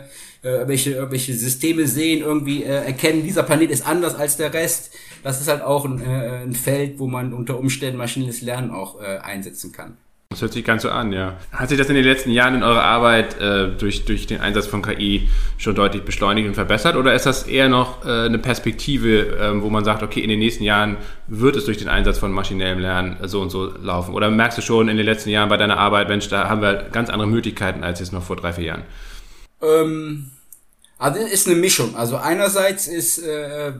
äh, 0.42 0.66
welche, 0.66 1.08
welche 1.12 1.32
Systeme 1.32 1.86
sehen, 1.86 2.22
irgendwie 2.22 2.64
äh, 2.64 2.86
erkennen, 2.86 3.22
dieser 3.22 3.44
Planet 3.44 3.70
ist 3.70 3.86
anders 3.86 4.16
als 4.16 4.36
der 4.36 4.52
Rest. 4.52 4.90
Das 5.22 5.40
ist 5.40 5.46
halt 5.46 5.62
auch 5.62 5.84
ein, 5.84 6.02
äh, 6.02 6.42
ein 6.42 6.54
Feld, 6.54 6.98
wo 6.98 7.06
man 7.06 7.32
unter 7.32 7.56
Umständen 7.56 7.98
maschinelles 7.98 8.42
Lernen 8.42 8.72
auch 8.72 9.00
äh, 9.00 9.18
einsetzen 9.18 9.70
kann. 9.70 9.96
Das 10.32 10.42
hört 10.42 10.52
sich 10.52 10.64
ganz 10.64 10.82
so 10.82 10.90
an, 10.90 11.12
ja. 11.12 11.36
Hat 11.50 11.70
sich 11.70 11.76
das 11.76 11.88
in 11.88 11.96
den 11.96 12.04
letzten 12.04 12.30
Jahren 12.30 12.54
in 12.54 12.62
eurer 12.62 12.84
Arbeit 12.84 13.40
äh, 13.40 13.66
durch, 13.76 14.04
durch 14.04 14.28
den 14.28 14.40
Einsatz 14.40 14.68
von 14.68 14.80
KI 14.80 15.28
schon 15.58 15.74
deutlich 15.74 16.04
beschleunigt 16.04 16.46
und 16.46 16.54
verbessert? 16.54 16.94
Oder 16.94 17.14
ist 17.14 17.26
das 17.26 17.48
eher 17.48 17.68
noch 17.68 18.06
äh, 18.06 18.26
eine 18.26 18.38
Perspektive, 18.38 19.36
äh, 19.36 19.60
wo 19.60 19.70
man 19.70 19.84
sagt, 19.84 20.04
okay, 20.04 20.20
in 20.20 20.28
den 20.28 20.38
nächsten 20.38 20.62
Jahren 20.62 20.98
wird 21.26 21.56
es 21.56 21.64
durch 21.64 21.78
den 21.78 21.88
Einsatz 21.88 22.18
von 22.18 22.30
maschinellem 22.30 22.78
Lernen 22.78 23.16
so 23.24 23.40
und 23.40 23.50
so 23.50 23.72
laufen? 23.82 24.14
Oder 24.14 24.30
merkst 24.30 24.56
du 24.56 24.62
schon 24.62 24.88
in 24.88 24.96
den 24.96 25.04
letzten 25.04 25.30
Jahren 25.30 25.48
bei 25.48 25.56
deiner 25.56 25.78
Arbeit, 25.78 26.08
Mensch, 26.08 26.28
da 26.28 26.48
haben 26.48 26.62
wir 26.62 26.74
ganz 26.92 27.10
andere 27.10 27.26
Möglichkeiten 27.26 27.82
als 27.82 27.98
jetzt 27.98 28.12
noch 28.12 28.22
vor 28.22 28.36
drei, 28.36 28.52
vier 28.52 28.64
Jahren? 28.66 28.82
Ähm, 29.60 30.30
also 30.96 31.18
ist 31.18 31.48
eine 31.48 31.56
Mischung. 31.56 31.96
Also 31.96 32.16
einerseits 32.18 32.86
ist, 32.86 33.18
äh, 33.18 33.72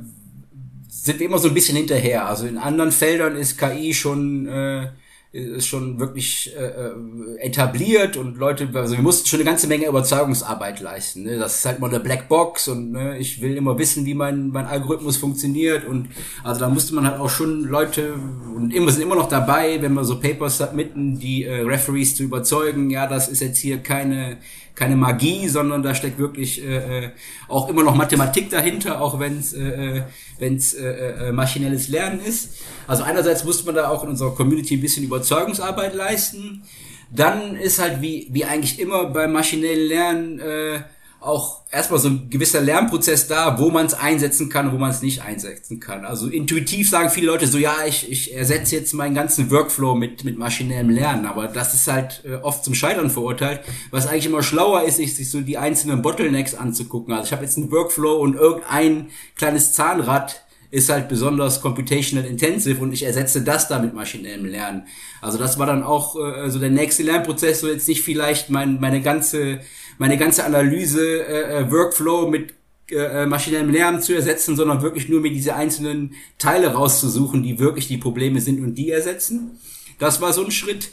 sind 0.88 1.20
wir 1.20 1.26
immer 1.26 1.38
so 1.38 1.46
ein 1.46 1.54
bisschen 1.54 1.76
hinterher. 1.76 2.26
Also 2.26 2.44
in 2.44 2.58
anderen 2.58 2.90
Feldern 2.90 3.36
ist 3.36 3.56
KI 3.56 3.94
schon... 3.94 4.48
Äh, 4.48 4.88
ist 5.32 5.68
schon 5.68 6.00
wirklich 6.00 6.52
äh, 6.58 6.88
äh, 6.88 7.38
etabliert 7.38 8.16
und 8.16 8.36
Leute, 8.36 8.68
also 8.74 8.96
wir 8.96 9.02
mussten 9.02 9.28
schon 9.28 9.38
eine 9.38 9.48
ganze 9.48 9.68
Menge 9.68 9.86
Überzeugungsarbeit 9.86 10.80
leisten. 10.80 11.22
Ne? 11.22 11.38
Das 11.38 11.56
ist 11.56 11.64
halt 11.64 11.78
mal 11.78 11.88
eine 11.88 12.00
Blackbox 12.00 12.66
und 12.66 12.90
ne, 12.90 13.16
ich 13.16 13.40
will 13.40 13.56
immer 13.56 13.78
wissen, 13.78 14.04
wie 14.06 14.14
mein, 14.14 14.48
mein 14.48 14.66
Algorithmus 14.66 15.18
funktioniert 15.18 15.86
und 15.86 16.08
also 16.42 16.58
da 16.58 16.68
musste 16.68 16.96
man 16.96 17.06
halt 17.08 17.20
auch 17.20 17.30
schon 17.30 17.62
Leute 17.62 18.14
und 18.56 18.74
immer 18.74 18.90
sind 18.90 19.02
immer 19.02 19.14
noch 19.14 19.28
dabei, 19.28 19.80
wenn 19.80 19.94
wir 19.94 20.02
so 20.02 20.18
Papers 20.18 20.58
submitten, 20.58 21.20
die 21.20 21.44
äh, 21.44 21.60
Referees 21.60 22.16
zu 22.16 22.24
überzeugen, 22.24 22.90
ja, 22.90 23.06
das 23.06 23.28
ist 23.28 23.40
jetzt 23.40 23.58
hier 23.58 23.78
keine 23.78 24.38
keine 24.74 24.96
Magie, 24.96 25.48
sondern 25.48 25.82
da 25.82 25.94
steckt 25.94 26.18
wirklich 26.18 26.62
äh, 26.64 27.04
äh 27.04 27.10
auch 27.48 27.68
immer 27.68 27.82
noch 27.82 27.94
Mathematik 27.94 28.50
dahinter, 28.50 29.00
auch 29.00 29.18
wenn 29.18 29.38
es 29.38 29.52
äh, 29.52 29.98
äh 29.98 30.02
wenn's, 30.38 30.74
äh, 30.74 31.28
äh, 31.28 31.32
maschinelles 31.32 31.88
Lernen 31.88 32.20
ist. 32.20 32.56
Also 32.86 33.02
einerseits 33.02 33.44
muss 33.44 33.64
man 33.64 33.74
da 33.74 33.88
auch 33.88 34.02
in 34.04 34.10
unserer 34.10 34.34
Community 34.34 34.76
ein 34.76 34.80
bisschen 34.80 35.04
Überzeugungsarbeit 35.04 35.94
leisten. 35.94 36.62
Dann 37.10 37.56
ist 37.56 37.78
halt 37.78 38.00
wie, 38.00 38.28
wie 38.30 38.44
eigentlich 38.44 38.78
immer 38.80 39.06
beim 39.06 39.32
maschinellen 39.32 39.88
Lernen 39.88 40.38
äh, 40.38 40.80
auch 41.20 41.60
erstmal 41.70 42.00
so 42.00 42.08
ein 42.08 42.30
gewisser 42.30 42.62
Lernprozess 42.62 43.28
da, 43.28 43.58
wo 43.58 43.70
man 43.70 43.86
es 43.86 43.94
einsetzen 43.94 44.48
kann 44.48 44.72
wo 44.72 44.78
man 44.78 44.90
es 44.90 45.02
nicht 45.02 45.22
einsetzen 45.22 45.78
kann. 45.78 46.04
Also 46.04 46.28
intuitiv 46.28 46.88
sagen 46.88 47.10
viele 47.10 47.26
Leute 47.26 47.46
so, 47.46 47.58
ja, 47.58 47.76
ich, 47.86 48.10
ich 48.10 48.34
ersetze 48.34 48.76
jetzt 48.76 48.94
meinen 48.94 49.14
ganzen 49.14 49.50
Workflow 49.50 49.94
mit, 49.94 50.24
mit 50.24 50.38
maschinellem 50.38 50.88
Lernen, 50.88 51.26
aber 51.26 51.46
das 51.48 51.74
ist 51.74 51.86
halt 51.88 52.22
äh, 52.24 52.36
oft 52.36 52.64
zum 52.64 52.74
Scheitern 52.74 53.10
verurteilt. 53.10 53.60
Was 53.90 54.06
eigentlich 54.06 54.26
immer 54.26 54.42
schlauer 54.42 54.84
ist, 54.84 54.98
ist 54.98 55.16
sich 55.16 55.30
so 55.30 55.42
die 55.42 55.58
einzelnen 55.58 56.00
Bottlenecks 56.00 56.54
anzugucken. 56.54 57.12
Also 57.12 57.26
ich 57.26 57.32
habe 57.32 57.44
jetzt 57.44 57.58
einen 57.58 57.70
Workflow 57.70 58.16
und 58.16 58.34
irgendein 58.36 59.08
kleines 59.36 59.74
Zahnrad 59.74 60.42
ist 60.70 60.88
halt 60.88 61.08
besonders 61.08 61.60
computational 61.60 62.24
intensive 62.24 62.80
und 62.80 62.92
ich 62.92 63.02
ersetze 63.02 63.42
das 63.42 63.68
da 63.68 63.80
mit 63.80 63.92
maschinellem 63.92 64.46
Lernen. 64.46 64.86
Also 65.20 65.36
das 65.36 65.58
war 65.58 65.66
dann 65.66 65.82
auch 65.82 66.16
äh, 66.16 66.48
so 66.48 66.58
der 66.58 66.70
nächste 66.70 67.02
Lernprozess, 67.02 67.60
so 67.60 67.68
jetzt 67.68 67.88
nicht 67.88 68.02
vielleicht 68.02 68.50
mein, 68.50 68.80
meine 68.80 69.02
ganze 69.02 69.60
meine 70.00 70.16
ganze 70.16 70.46
Analyse 70.46 71.26
äh, 71.26 71.60
äh 71.60 71.70
Workflow 71.70 72.26
mit 72.26 72.54
äh, 72.90 73.26
maschinellem 73.26 73.68
Lernen 73.68 74.00
zu 74.00 74.14
ersetzen, 74.14 74.56
sondern 74.56 74.80
wirklich 74.80 75.10
nur 75.10 75.20
mir 75.20 75.30
diese 75.30 75.54
einzelnen 75.54 76.14
Teile 76.38 76.72
rauszusuchen, 76.72 77.42
die 77.42 77.58
wirklich 77.58 77.86
die 77.86 77.98
Probleme 77.98 78.40
sind 78.40 78.64
und 78.64 78.76
die 78.76 78.90
ersetzen. 78.90 79.58
Das 79.98 80.22
war 80.22 80.32
so 80.32 80.42
ein 80.42 80.50
Schritt. 80.50 80.90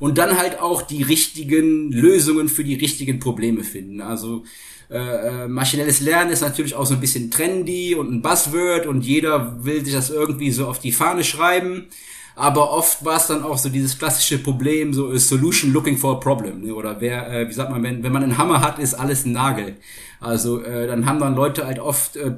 Und 0.00 0.18
dann 0.18 0.36
halt 0.36 0.58
auch 0.58 0.82
die 0.82 1.04
richtigen 1.04 1.92
Lösungen 1.92 2.48
für 2.48 2.64
die 2.64 2.74
richtigen 2.74 3.20
Probleme 3.20 3.62
finden. 3.62 4.00
Also 4.00 4.42
äh, 4.90 5.44
äh, 5.44 5.48
maschinelles 5.48 6.00
Lernen 6.00 6.32
ist 6.32 6.40
natürlich 6.40 6.74
auch 6.74 6.86
so 6.86 6.94
ein 6.94 7.00
bisschen 7.00 7.30
trendy 7.30 7.94
und 7.94 8.10
ein 8.10 8.22
Buzzword 8.22 8.88
und 8.88 9.02
jeder 9.02 9.64
will 9.64 9.84
sich 9.84 9.94
das 9.94 10.10
irgendwie 10.10 10.50
so 10.50 10.66
auf 10.66 10.80
die 10.80 10.92
Fahne 10.92 11.22
schreiben. 11.22 11.86
Aber 12.38 12.70
oft 12.70 13.04
war 13.04 13.16
es 13.16 13.26
dann 13.26 13.42
auch 13.42 13.58
so 13.58 13.68
dieses 13.68 13.98
klassische 13.98 14.38
Problem, 14.38 14.94
so 14.94 15.10
a 15.10 15.18
solution 15.18 15.72
looking 15.72 15.98
for 15.98 16.12
a 16.12 16.20
problem. 16.20 16.62
Ne? 16.62 16.72
Oder 16.72 17.00
wer, 17.00 17.28
äh, 17.32 17.48
wie 17.48 17.52
sagt 17.52 17.68
man, 17.68 17.82
wenn, 17.82 18.04
wenn 18.04 18.12
man 18.12 18.22
einen 18.22 18.38
Hammer 18.38 18.60
hat, 18.60 18.78
ist 18.78 18.94
alles 18.94 19.26
ein 19.26 19.32
Nagel. 19.32 19.74
Also 20.20 20.62
äh, 20.62 20.86
dann 20.86 21.04
haben 21.04 21.18
dann 21.18 21.34
Leute 21.34 21.66
halt 21.66 21.80
oft 21.80 22.14
äh, 22.14 22.36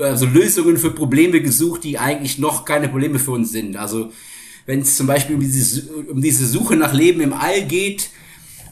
also 0.00 0.24
Lösungen 0.24 0.78
für 0.78 0.92
Probleme 0.92 1.42
gesucht, 1.42 1.84
die 1.84 1.98
eigentlich 1.98 2.38
noch 2.38 2.64
keine 2.64 2.88
Probleme 2.88 3.18
für 3.18 3.32
uns 3.32 3.52
sind. 3.52 3.76
Also 3.76 4.12
wenn 4.64 4.80
es 4.80 4.96
zum 4.96 5.08
Beispiel 5.08 5.36
um 5.36 5.42
diese, 5.42 5.82
um 6.06 6.22
diese 6.22 6.46
Suche 6.46 6.76
nach 6.76 6.94
Leben 6.94 7.20
im 7.20 7.34
All 7.34 7.66
geht, 7.66 8.08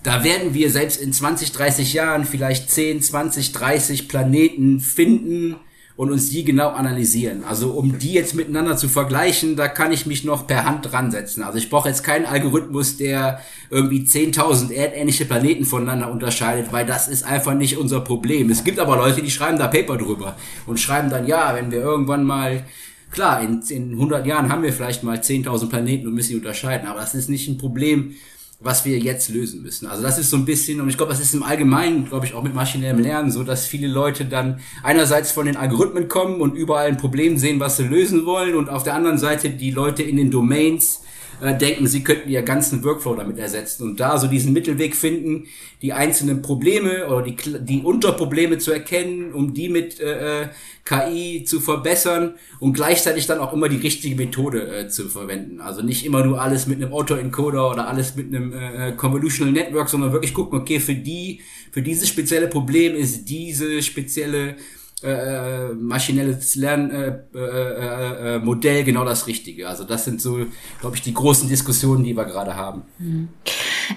da 0.04 0.24
werden 0.24 0.54
wir 0.54 0.70
selbst 0.70 1.02
in 1.02 1.12
20, 1.12 1.52
30 1.52 1.92
Jahren 1.92 2.24
vielleicht 2.24 2.70
10, 2.70 3.02
20, 3.02 3.52
30 3.52 4.08
Planeten 4.08 4.80
finden 4.80 5.56
und 6.02 6.10
uns 6.10 6.30
die 6.30 6.44
genau 6.44 6.70
analysieren. 6.70 7.44
Also 7.44 7.70
um 7.70 7.96
die 7.96 8.12
jetzt 8.12 8.34
miteinander 8.34 8.76
zu 8.76 8.88
vergleichen, 8.88 9.54
da 9.54 9.68
kann 9.68 9.92
ich 9.92 10.04
mich 10.04 10.24
noch 10.24 10.48
per 10.48 10.64
Hand 10.64 10.90
dran 10.90 11.12
setzen. 11.12 11.44
Also 11.44 11.58
ich 11.58 11.70
brauche 11.70 11.88
jetzt 11.88 12.02
keinen 12.02 12.26
Algorithmus, 12.26 12.96
der 12.96 13.38
irgendwie 13.70 14.00
10.000 14.00 14.72
erdähnliche 14.72 15.26
Planeten 15.26 15.64
voneinander 15.64 16.10
unterscheidet, 16.10 16.72
weil 16.72 16.84
das 16.84 17.06
ist 17.06 17.22
einfach 17.22 17.54
nicht 17.54 17.78
unser 17.78 18.00
Problem. 18.00 18.50
Es 18.50 18.64
gibt 18.64 18.80
aber 18.80 18.96
Leute, 18.96 19.22
die 19.22 19.30
schreiben 19.30 19.60
da 19.60 19.68
Paper 19.68 19.96
drüber 19.96 20.34
und 20.66 20.80
schreiben 20.80 21.08
dann, 21.08 21.28
ja, 21.28 21.54
wenn 21.54 21.70
wir 21.70 21.78
irgendwann 21.78 22.24
mal 22.24 22.64
Klar, 23.12 23.42
in, 23.42 23.60
in 23.68 23.92
100 23.92 24.26
Jahren 24.26 24.50
haben 24.50 24.62
wir 24.62 24.72
vielleicht 24.72 25.02
mal 25.02 25.18
10.000 25.18 25.68
Planeten 25.68 26.06
und 26.06 26.14
müssen 26.14 26.30
die 26.30 26.36
unterscheiden, 26.36 26.88
aber 26.88 27.00
das 27.00 27.14
ist 27.14 27.28
nicht 27.28 27.46
ein 27.46 27.58
Problem, 27.58 28.14
was 28.62 28.84
wir 28.84 28.98
jetzt 28.98 29.28
lösen 29.28 29.62
müssen. 29.62 29.86
Also 29.86 30.02
das 30.02 30.18
ist 30.18 30.30
so 30.30 30.36
ein 30.36 30.44
bisschen, 30.44 30.80
und 30.80 30.88
ich 30.88 30.96
glaube, 30.96 31.12
das 31.12 31.20
ist 31.20 31.34
im 31.34 31.42
Allgemeinen, 31.42 32.08
glaube 32.08 32.26
ich, 32.26 32.34
auch 32.34 32.42
mit 32.42 32.54
maschinellem 32.54 32.98
Lernen 32.98 33.30
so, 33.30 33.42
dass 33.42 33.66
viele 33.66 33.88
Leute 33.88 34.24
dann 34.24 34.60
einerseits 34.82 35.32
von 35.32 35.46
den 35.46 35.56
Algorithmen 35.56 36.08
kommen 36.08 36.40
und 36.40 36.54
überall 36.54 36.86
ein 36.86 36.96
Problem 36.96 37.38
sehen, 37.38 37.60
was 37.60 37.76
sie 37.76 37.84
lösen 37.84 38.24
wollen, 38.24 38.54
und 38.54 38.68
auf 38.68 38.82
der 38.82 38.94
anderen 38.94 39.18
Seite 39.18 39.50
die 39.50 39.70
Leute 39.70 40.02
in 40.02 40.16
den 40.16 40.30
Domains 40.30 41.02
äh, 41.42 41.58
denken, 41.58 41.86
sie 41.86 42.04
könnten 42.04 42.30
ihr 42.30 42.42
ganzen 42.42 42.84
Workflow 42.84 43.14
damit 43.16 43.38
ersetzen 43.38 43.82
und 43.82 44.00
da 44.00 44.16
so 44.18 44.28
diesen 44.28 44.52
Mittelweg 44.52 44.94
finden, 44.94 45.46
die 45.82 45.92
einzelnen 45.92 46.40
Probleme 46.40 47.08
oder 47.08 47.22
die, 47.22 47.36
die 47.60 47.82
Unterprobleme 47.82 48.58
zu 48.58 48.72
erkennen, 48.72 49.32
um 49.32 49.52
die 49.52 49.68
mit 49.68 50.00
äh, 50.00 50.42
äh 50.42 50.48
KI 50.84 51.44
zu 51.44 51.60
verbessern 51.60 52.34
und 52.58 52.72
gleichzeitig 52.72 53.26
dann 53.26 53.38
auch 53.38 53.52
immer 53.52 53.68
die 53.68 53.76
richtige 53.76 54.16
Methode 54.16 54.66
äh, 54.66 54.88
zu 54.88 55.08
verwenden. 55.08 55.60
Also 55.60 55.80
nicht 55.80 56.04
immer 56.04 56.24
nur 56.24 56.40
alles 56.40 56.66
mit 56.66 56.82
einem 56.82 56.92
Autoencoder 56.92 57.70
oder 57.70 57.86
alles 57.86 58.16
mit 58.16 58.34
einem 58.34 58.52
äh, 58.52 58.88
äh, 58.88 58.92
Convolutional 58.92 59.52
Network, 59.52 59.88
sondern 59.88 60.12
wirklich 60.12 60.34
gucken, 60.34 60.58
okay, 60.58 60.80
für 60.80 60.96
die, 60.96 61.40
für 61.70 61.82
dieses 61.82 62.08
spezielle 62.08 62.48
Problem 62.48 62.96
ist 62.96 63.26
diese 63.26 63.80
spezielle 63.80 64.56
äh, 65.02 65.70
äh, 65.70 65.74
maschinelles 65.74 66.54
Lernmodell 66.54 67.26
äh, 67.34 68.38
äh, 68.38 68.76
äh, 68.76 68.80
äh, 68.80 68.84
genau 68.84 69.04
das 69.04 69.26
Richtige. 69.26 69.68
Also 69.68 69.84
das 69.84 70.04
sind 70.04 70.20
so, 70.20 70.46
glaube 70.80 70.96
ich, 70.96 71.02
die 71.02 71.12
großen 71.12 71.48
Diskussionen, 71.48 72.04
die 72.04 72.16
wir 72.16 72.24
gerade 72.24 72.54
haben. 72.54 72.82
Mhm. 72.98 73.28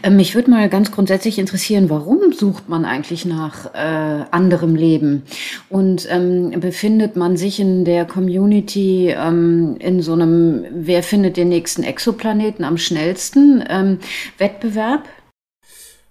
Mich 0.10 0.34
würde 0.34 0.50
mal 0.50 0.68
ganz 0.68 0.92
grundsätzlich 0.92 1.38
interessieren, 1.38 1.90
warum 1.90 2.34
sucht 2.34 2.70
man 2.70 2.86
eigentlich 2.86 3.26
nach 3.26 3.74
äh, 3.76 4.26
anderem 4.32 4.76
Leben? 4.76 5.24
Und 5.70 6.08
ähm, 6.10 6.60
befindet 6.60 7.16
man 7.16 7.38
sich 7.38 7.60
in 7.60 7.86
der 7.86 8.06
Community 8.06 9.10
ähm, 9.10 9.76
in 9.80 10.02
so 10.02 10.14
einem, 10.14 10.66
wer 10.72 11.04
findet 11.04 11.38
den 11.38 11.50
nächsten 11.50 11.84
Exoplaneten 11.84 12.66
am 12.66 12.78
schnellsten 12.78 13.64
ähm, 13.70 14.00
Wettbewerb? 14.40 15.04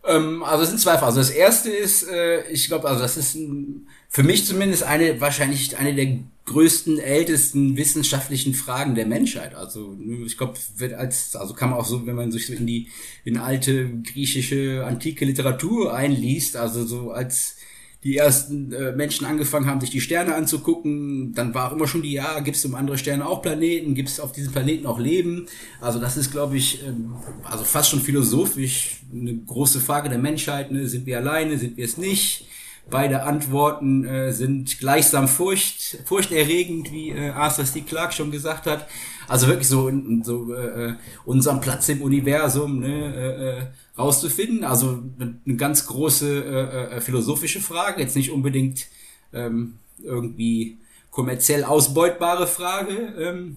Ähm, 0.07 0.45
also 0.45 0.63
es 0.63 0.69
sind 0.69 0.79
zwei 0.79 0.99
Phasen. 0.99 1.19
Also 1.19 1.21
das 1.21 1.31
erste 1.31 1.71
ist, 1.71 2.09
äh, 2.09 2.43
ich 2.51 2.69
glaube, 2.69 2.89
also 2.89 3.01
das 3.01 3.17
ist 3.17 3.35
ein 3.35 3.89
für 4.15 4.23
mich 4.23 4.47
zumindest 4.47 4.85
eine, 4.85 5.21
wahrscheinlich 5.21 5.77
eine 5.77 5.93
der 5.93 6.21
größten, 6.45 7.01
ältesten 7.01 7.77
wissenschaftlichen 7.77 8.55
Fragen 8.55 8.95
der 8.95 9.07
Menschheit. 9.07 9.57
Also, 9.57 9.99
ich 10.25 10.39
glaube, 10.39 10.55
wird 10.77 10.93
als, 10.95 11.35
also 11.35 11.53
kann 11.53 11.71
man 11.71 11.81
auch 11.81 11.85
so, 11.85 12.07
wenn 12.07 12.15
man 12.15 12.31
sich 12.31 12.47
so 12.47 12.53
in 12.53 12.65
die, 12.65 12.87
in 13.25 13.39
alte 13.39 13.91
griechische, 14.03 14.85
antike 14.87 15.25
Literatur 15.25 15.93
einliest, 15.93 16.57
also 16.57 16.87
so 16.87 17.11
als 17.11 17.57
die 18.05 18.17
ersten 18.17 18.71
äh, 18.73 18.93
Menschen 18.93 19.27
angefangen 19.27 19.67
haben, 19.67 19.81
sich 19.81 19.91
die 19.91 20.01
Sterne 20.01 20.37
anzugucken, 20.37 21.35
dann 21.35 21.53
war 21.53 21.69
auch 21.73 21.75
immer 21.75 21.89
schon 21.89 22.03
die, 22.03 22.13
ja, 22.13 22.39
gibt 22.39 22.57
es 22.57 22.65
um 22.65 22.77
andere 22.77 22.99
Sterne 22.99 23.27
auch 23.27 23.43
Planeten, 23.43 23.97
gibt 23.97 24.11
es 24.11 24.21
auf 24.21 24.31
diesen 24.31 24.53
Planeten 24.53 24.87
auch 24.87 25.01
Leben? 25.01 25.47
Also 25.81 25.99
das 25.99 26.17
ist, 26.17 26.31
glaube 26.31 26.57
ich, 26.57 26.87
ähm, 26.87 27.17
also 27.43 27.65
fast 27.65 27.91
schon 27.91 28.01
philosophisch 28.01 29.01
eine 29.13 29.35
große 29.35 29.81
Frage 29.81 30.09
der 30.09 30.19
Menschheit. 30.19 30.71
Ne? 30.71 30.87
Sind 30.87 31.05
wir 31.05 31.19
alleine, 31.19 31.59
sind 31.59 31.77
wir 31.77 31.85
es 31.85 31.97
nicht? 31.97 32.47
Beide 32.91 33.23
Antworten 33.23 34.05
äh, 34.05 34.33
sind 34.33 34.79
gleichsam 34.79 35.27
furcht, 35.27 35.99
furchterregend, 36.05 36.93
wie 36.93 37.11
äh, 37.11 37.31
Arthur 37.31 37.65
C. 37.65 37.81
Clarke 37.81 38.13
schon 38.13 38.31
gesagt 38.31 38.67
hat. 38.67 38.87
Also 39.27 39.49
wirklich 39.49 39.69
so, 39.69 39.91
so 40.23 40.55
äh, 40.55 40.91
äh, 40.91 40.95
unseren 41.25 41.61
Platz 41.61 41.89
im 41.89 42.03
Universum 42.03 42.81
ne, 42.81 43.15
äh, 43.15 43.49
äh, 43.49 43.67
rauszufinden. 43.97 44.65
Also 44.65 45.03
eine 45.19 45.57
ganz 45.57 45.87
große 45.87 46.45
äh, 46.45 46.97
äh, 46.97 47.01
philosophische 47.01 47.61
Frage, 47.61 48.03
jetzt 48.03 48.17
nicht 48.17 48.31
unbedingt 48.31 48.87
ähm, 49.33 49.79
irgendwie 50.03 50.79
kommerziell 51.11 51.65
ausbeutbare 51.65 52.47
Frage. 52.47 53.15
Ähm. 53.19 53.57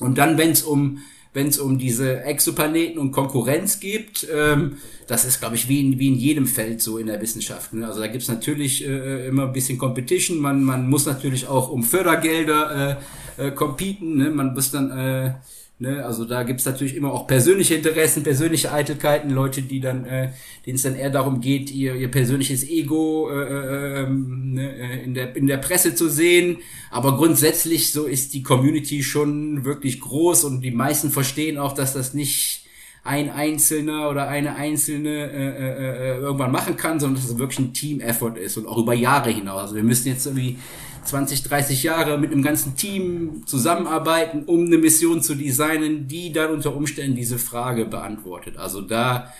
Und 0.00 0.18
dann, 0.18 0.36
wenn 0.36 0.50
es 0.50 0.62
um 0.62 0.98
wenn 1.34 1.48
es 1.48 1.58
um 1.58 1.78
diese 1.78 2.22
Exoplaneten 2.22 2.98
und 2.98 3.12
Konkurrenz 3.12 3.80
geht. 3.80 4.26
Ähm, 4.32 4.78
das 5.06 5.24
ist, 5.24 5.40
glaube 5.40 5.54
ich, 5.56 5.68
wie 5.68 5.80
in, 5.80 5.98
wie 5.98 6.08
in 6.08 6.16
jedem 6.16 6.46
Feld 6.46 6.80
so 6.80 6.98
in 6.98 7.06
der 7.06 7.20
Wissenschaft. 7.20 7.72
Ne? 7.72 7.86
Also 7.86 8.00
da 8.00 8.06
gibt's 8.06 8.28
natürlich 8.28 8.86
äh, 8.86 9.28
immer 9.28 9.46
ein 9.46 9.52
bisschen 9.52 9.78
Competition. 9.78 10.38
Man, 10.38 10.64
man 10.64 10.88
muss 10.88 11.06
natürlich 11.06 11.46
auch 11.46 11.70
um 11.70 11.82
Fördergelder 11.82 12.98
äh, 13.38 13.46
äh, 13.46 13.50
competen. 13.50 14.16
Ne? 14.16 14.30
Man 14.30 14.54
muss 14.54 14.70
dann 14.70 14.90
äh, 14.90 15.34
Ne, 15.80 16.04
also 16.04 16.24
da 16.24 16.44
gibt's 16.44 16.64
natürlich 16.66 16.94
immer 16.94 17.12
auch 17.12 17.26
persönliche 17.26 17.74
Interessen, 17.74 18.22
persönliche 18.22 18.70
Eitelkeiten, 18.70 19.30
Leute, 19.30 19.60
die 19.60 19.80
dann, 19.80 20.04
äh, 20.04 20.30
denen 20.64 20.76
es 20.76 20.82
dann 20.82 20.94
eher 20.94 21.10
darum 21.10 21.40
geht, 21.40 21.72
ihr, 21.72 21.96
ihr 21.96 22.08
persönliches 22.12 22.62
Ego 22.62 23.28
äh, 23.28 23.34
äh, 23.34 24.02
ähm, 24.02 24.54
ne, 24.54 24.72
äh, 24.72 25.02
in, 25.02 25.14
der, 25.14 25.34
in 25.34 25.48
der 25.48 25.56
Presse 25.56 25.96
zu 25.96 26.08
sehen. 26.08 26.58
Aber 26.92 27.16
grundsätzlich 27.16 27.90
so 27.90 28.04
ist 28.04 28.34
die 28.34 28.44
Community 28.44 29.02
schon 29.02 29.64
wirklich 29.64 30.00
groß 30.00 30.44
und 30.44 30.60
die 30.60 30.70
meisten 30.70 31.10
verstehen 31.10 31.58
auch, 31.58 31.72
dass 31.72 31.92
das 31.92 32.14
nicht 32.14 32.63
ein 33.04 33.30
Einzelner 33.30 34.08
oder 34.08 34.28
eine 34.28 34.56
Einzelne 34.56 35.30
äh, 35.30 35.48
äh, 35.48 36.16
äh 36.16 36.18
irgendwann 36.20 36.50
machen 36.50 36.76
kann, 36.76 36.98
sondern 36.98 37.20
dass 37.20 37.30
es 37.30 37.38
wirklich 37.38 37.58
ein 37.58 37.74
Team-Effort 37.74 38.36
ist 38.38 38.56
und 38.56 38.66
auch 38.66 38.78
über 38.78 38.94
Jahre 38.94 39.30
hinaus. 39.30 39.60
Also 39.60 39.76
wir 39.76 39.82
müssen 39.82 40.08
jetzt 40.08 40.24
irgendwie 40.24 40.58
20, 41.04 41.42
30 41.42 41.82
Jahre 41.82 42.16
mit 42.18 42.32
einem 42.32 42.42
ganzen 42.42 42.76
Team 42.76 43.42
zusammenarbeiten, 43.46 44.44
um 44.44 44.64
eine 44.64 44.78
Mission 44.78 45.22
zu 45.22 45.34
designen, 45.34 46.08
die 46.08 46.32
dann 46.32 46.50
unter 46.50 46.74
Umständen 46.74 47.14
diese 47.14 47.38
Frage 47.38 47.84
beantwortet. 47.84 48.56
Also 48.56 48.80
da, 48.80 49.30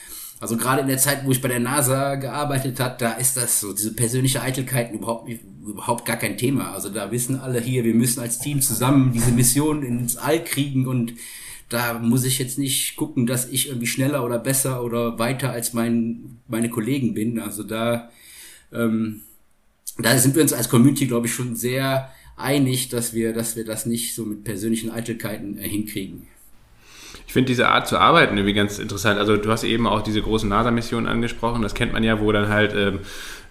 also 0.40 0.58
gerade 0.58 0.82
in 0.82 0.88
der 0.88 0.98
Zeit, 0.98 1.24
wo 1.24 1.30
ich 1.30 1.40
bei 1.40 1.48
der 1.48 1.60
NASA 1.60 2.16
gearbeitet 2.16 2.80
hat, 2.80 3.00
da 3.00 3.12
ist 3.12 3.38
das 3.38 3.60
so, 3.60 3.72
diese 3.72 3.94
persönliche 3.94 4.42
Eitelkeiten 4.42 4.98
überhaupt, 4.98 5.30
überhaupt 5.66 6.04
gar 6.04 6.16
kein 6.16 6.36
Thema. 6.36 6.72
Also 6.72 6.90
da 6.90 7.10
wissen 7.10 7.40
alle 7.40 7.62
hier, 7.62 7.82
wir 7.84 7.94
müssen 7.94 8.20
als 8.20 8.40
Team 8.40 8.60
zusammen 8.60 9.12
diese 9.12 9.32
Mission 9.32 9.82
ins 9.82 10.18
All 10.18 10.44
kriegen 10.44 10.86
und 10.86 11.14
da 11.68 11.98
muss 11.98 12.24
ich 12.24 12.38
jetzt 12.38 12.58
nicht 12.58 12.96
gucken, 12.96 13.26
dass 13.26 13.48
ich 13.48 13.68
irgendwie 13.68 13.86
schneller 13.86 14.24
oder 14.24 14.38
besser 14.38 14.82
oder 14.84 15.18
weiter 15.18 15.50
als 15.50 15.72
mein, 15.72 16.38
meine 16.48 16.70
Kollegen 16.70 17.14
bin. 17.14 17.38
Also 17.38 17.62
da, 17.62 18.10
ähm, 18.72 19.20
da 19.98 20.16
sind 20.18 20.34
wir 20.34 20.42
uns 20.42 20.52
als 20.52 20.68
Community, 20.68 21.06
glaube 21.06 21.26
ich, 21.26 21.34
schon 21.34 21.56
sehr 21.56 22.10
einig, 22.36 22.88
dass 22.88 23.14
wir, 23.14 23.32
dass 23.32 23.56
wir 23.56 23.64
das 23.64 23.86
nicht 23.86 24.14
so 24.14 24.24
mit 24.24 24.44
persönlichen 24.44 24.90
Eitelkeiten 24.90 25.58
äh, 25.58 25.68
hinkriegen. 25.68 26.26
Ich 27.26 27.32
finde 27.32 27.48
diese 27.48 27.68
Art 27.68 27.88
zu 27.88 27.98
arbeiten 27.98 28.36
irgendwie 28.36 28.54
ganz 28.54 28.78
interessant. 28.78 29.18
Also 29.18 29.36
du 29.36 29.50
hast 29.50 29.64
eben 29.64 29.86
auch 29.86 30.02
diese 30.02 30.20
großen 30.20 30.48
NASA-Missionen 30.48 31.06
angesprochen. 31.06 31.62
Das 31.62 31.74
kennt 31.74 31.92
man 31.92 32.04
ja, 32.04 32.20
wo 32.20 32.30
dann 32.32 32.48
halt 32.48 32.74
ähm, 32.74 33.00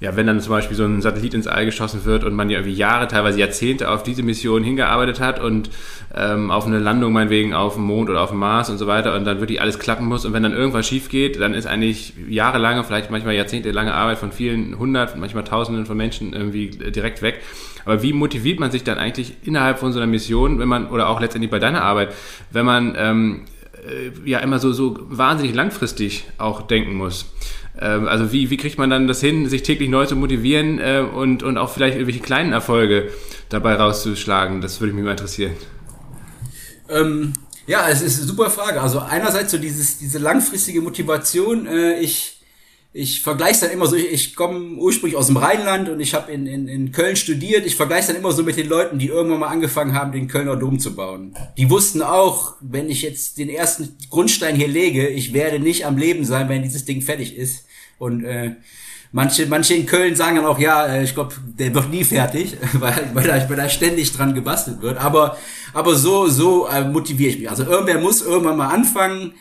ja, 0.04 0.18
wenn 0.18 0.28
dann 0.28 0.42
zum 0.42 0.52
Beispiel 0.52 0.76
so 0.76 0.84
ein 0.84 1.02
Satellit 1.02 1.34
ins 1.34 1.48
All 1.48 1.63
geschossen 1.66 2.04
wird 2.04 2.26
und 2.26 2.34
man 2.36 2.50
ja 2.50 2.58
irgendwie 2.58 2.76
Jahre, 2.76 3.08
teilweise 3.08 3.39
Jahrzehnte 3.39 3.89
auf 3.89 4.04
diese 4.04 4.22
Mission 4.22 4.62
hingearbeitet 4.62 5.22
hat 5.22 5.42
und 5.42 5.70
ähm, 6.13 6.52
auf 6.52 6.66
eine 6.66 6.80
Landung 6.80 7.13
meinetwegen 7.13 7.54
auf 7.54 7.76
dem 7.76 7.84
Mond 7.84 8.10
oder 8.10 8.20
auf 8.20 8.32
dem 8.32 8.39
Mars 8.39 8.70
und 8.70 8.78
so 8.78 8.86
weiter 8.86 9.16
und 9.16 9.24
dann 9.24 9.39
wirklich 9.39 9.62
alles 9.62 9.80
klappen 9.80 10.06
muss 10.06 10.26
und 10.26 10.34
wenn 10.34 10.44
dann 10.44 10.52
irgendwas 10.52 10.86
schief 10.86 11.08
geht, 11.08 11.39
dann 11.39 11.54
ist 11.54 11.68
eigentlich 11.68 12.16
jahrelange, 12.28 12.84
vielleicht 12.84 13.12
manchmal 13.12 13.34
jahrzehntelange 13.36 13.94
Arbeit 13.94 14.18
von 14.18 14.34
vielen 14.34 14.78
hundert, 14.78 15.18
manchmal 15.18 15.46
tausenden 15.46 15.86
von 15.86 15.96
Menschen 15.96 16.34
irgendwie 16.34 16.68
direkt 16.68 17.22
weg. 17.22 17.39
Aber 17.86 18.04
wie 18.04 18.12
motiviert 18.12 18.60
man 18.60 18.72
sich 18.72 18.84
dann 18.84 18.98
eigentlich 18.98 19.32
innerhalb 19.44 19.80
von 19.80 19.94
so 19.94 20.00
einer 20.00 20.08
Mission, 20.08 20.60
wenn 20.60 20.68
man, 20.68 20.88
oder 20.88 21.08
auch 21.08 21.22
letztendlich 21.22 21.50
bei 21.50 21.60
deiner 21.60 21.82
Arbeit, 21.82 22.13
wenn 22.52 22.66
man 22.66 22.96
ähm, 22.98 23.42
äh, 23.88 24.30
ja 24.30 24.39
immer 24.39 24.60
so, 24.60 24.74
so 24.74 24.98
wahnsinnig 25.00 25.56
langfristig 25.56 26.26
auch 26.38 26.63
denken 26.63 26.94
muss? 26.96 27.26
Ähm, 27.80 28.08
also 28.08 28.32
wie, 28.32 28.50
wie 28.50 28.58
kriegt 28.58 28.78
man 28.78 28.90
dann 28.90 29.08
das 29.08 29.22
hin, 29.22 29.50
sich 29.50 29.64
täglich 29.64 29.90
neu 29.90 30.06
zu 30.06 30.16
motivieren 30.16 30.80
äh, 30.80 31.00
und, 31.00 31.44
und 31.44 31.58
auch 31.58 31.72
vielleicht 31.72 31.96
irgendwelche 31.96 32.22
kleinen 32.22 32.54
Erfolge 32.54 33.10
dabei 33.50 33.76
rauszuschlagen? 33.76 34.62
Das 34.62 34.80
würde 34.80 34.94
mich 34.94 35.04
mal 35.04 35.12
interessieren. 35.12 35.54
Ähm, 36.90 37.34
ja, 37.66 37.88
es 37.90 38.02
ist 38.02 38.20
eine 38.20 38.28
super 38.28 38.50
Frage. 38.50 38.82
Also 38.82 39.00
einerseits 39.00 39.52
so 39.52 39.58
dieses, 39.58 39.98
diese 39.98 40.20
langfristige 40.20 40.82
Motivation. 40.82 41.66
Äh, 41.66 42.00
ich 42.00 42.42
ich 42.95 43.21
vergleiche 43.21 43.62
dann 43.62 43.71
immer 43.71 43.88
so, 43.88 43.95
ich, 43.95 44.12
ich 44.12 44.36
komme 44.36 44.77
ursprünglich 44.77 45.17
aus 45.17 45.25
dem 45.25 45.38
Rheinland 45.38 45.89
und 45.89 45.99
ich 45.99 46.13
habe 46.13 46.32
in, 46.32 46.45
in, 46.45 46.67
in 46.67 46.91
Köln 46.91 47.15
studiert. 47.15 47.65
Ich 47.65 47.75
vergleiche 47.75 48.08
dann 48.08 48.17
immer 48.17 48.32
so 48.32 48.43
mit 48.43 48.56
den 48.56 48.69
Leuten, 48.69 48.99
die 48.99 49.08
irgendwann 49.08 49.39
mal 49.39 49.47
angefangen 49.47 49.95
haben, 49.95 50.12
den 50.12 50.27
Kölner 50.27 50.56
Dom 50.56 50.79
zu 50.79 50.95
bauen. 50.95 51.36
Die 51.58 51.71
wussten 51.71 52.03
auch, 52.03 52.56
wenn 52.62 52.91
ich 52.91 53.01
jetzt 53.01 53.39
den 53.39 53.49
ersten 53.49 53.97
Grundstein 54.12 54.56
hier 54.56 54.67
lege, 54.67 55.08
ich 55.08 55.34
werde 55.34 55.58
nicht 55.58 55.88
am 55.88 55.97
Leben 55.97 56.23
sein, 56.23 56.49
wenn 56.49 56.62
dieses 56.62 56.86
Ding 56.86 57.01
fertig 57.01 57.36
ist. 57.36 57.65
Und 57.97 58.25
äh, 58.25 58.58
manche, 59.12 59.47
manche 59.47 59.73
in 59.73 59.88
Köln 59.88 60.15
sagen 60.15 60.36
dann 60.36 60.45
auch, 60.45 60.60
ja, 60.60 60.86
äh, 60.86 61.03
ich 61.03 61.15
glaube, 61.15 61.34
der 61.45 61.73
wird 61.73 61.89
nie 61.89 62.03
fertig, 62.03 62.58
weil, 62.73 63.10
weil, 63.15 63.27
da, 63.27 63.49
weil 63.49 63.58
da 63.58 63.69
ständig 63.69 64.13
dran 64.13 64.36
gebastelt 64.36 64.84
wird. 64.84 64.99
Aber, 64.99 65.36
aber 65.73 65.95
so, 65.95 66.27
so 66.27 66.67
äh, 66.67 66.88
motiviere 66.88 67.32
ich 67.32 67.39
mich. 67.39 67.49
Also 67.49 67.63
irgendwer 67.63 67.97
muss 67.97 68.21
irgendwann 68.21 68.58
mal 68.58 68.69
anfangen 68.69 69.34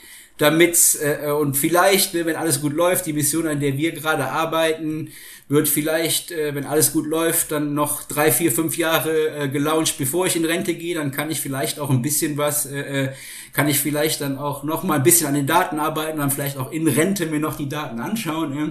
damit 0.43 0.99
äh, 1.01 1.31
und 1.31 1.57
vielleicht, 1.57 2.15
ne, 2.15 2.27
wenn 2.27 2.35
alles 2.35 2.61
gut 2.61 2.73
läuft, 2.73 3.07
die 3.07 3.13
Mission, 3.13 3.47
an 3.47 3.61
der 3.61 3.77
wir 3.77 3.93
gerade 3.93 4.27
arbeiten, 4.27 5.11
wird 5.49 5.69
vielleicht, 5.69 6.33
äh, 6.33 6.55
wenn 6.55 6.67
alles 6.67 6.93
gut 6.93 7.07
läuft, 7.07 7.53
dann 7.53 7.75
noch 7.75 8.03
drei, 8.03 8.33
vier, 8.33 8.51
fünf 8.51 8.77
Jahre 8.77 9.29
äh, 9.29 9.49
gelauncht, 9.49 9.99
bevor 9.99 10.27
ich 10.27 10.35
in 10.35 10.45
Rente 10.45 10.75
gehe. 10.75 10.97
Dann 10.97 11.13
kann 11.13 11.31
ich 11.31 11.41
vielleicht 11.41 11.79
auch 11.79 11.91
ein 11.91 12.03
bisschen 12.03 12.39
was, 12.39 12.67
äh, 12.67 13.05
äh, 13.05 13.13
kann 13.53 13.69
ich 13.69 13.79
vielleicht 13.79 14.21
dann 14.21 14.37
auch 14.37 14.65
noch 14.65 14.83
mal 14.83 14.97
ein 14.97 15.05
bisschen 15.05 15.29
an 15.29 15.35
den 15.35 15.47
Daten 15.47 15.79
arbeiten, 15.79 16.19
dann 16.19 16.33
vielleicht 16.33 16.57
auch 16.57 16.73
in 16.73 16.89
Rente 16.89 17.27
mir 17.27 17.39
noch 17.39 17.57
die 17.57 17.69
Daten 17.69 18.01
anschauen. 18.01 18.57
Ja. 18.57 18.69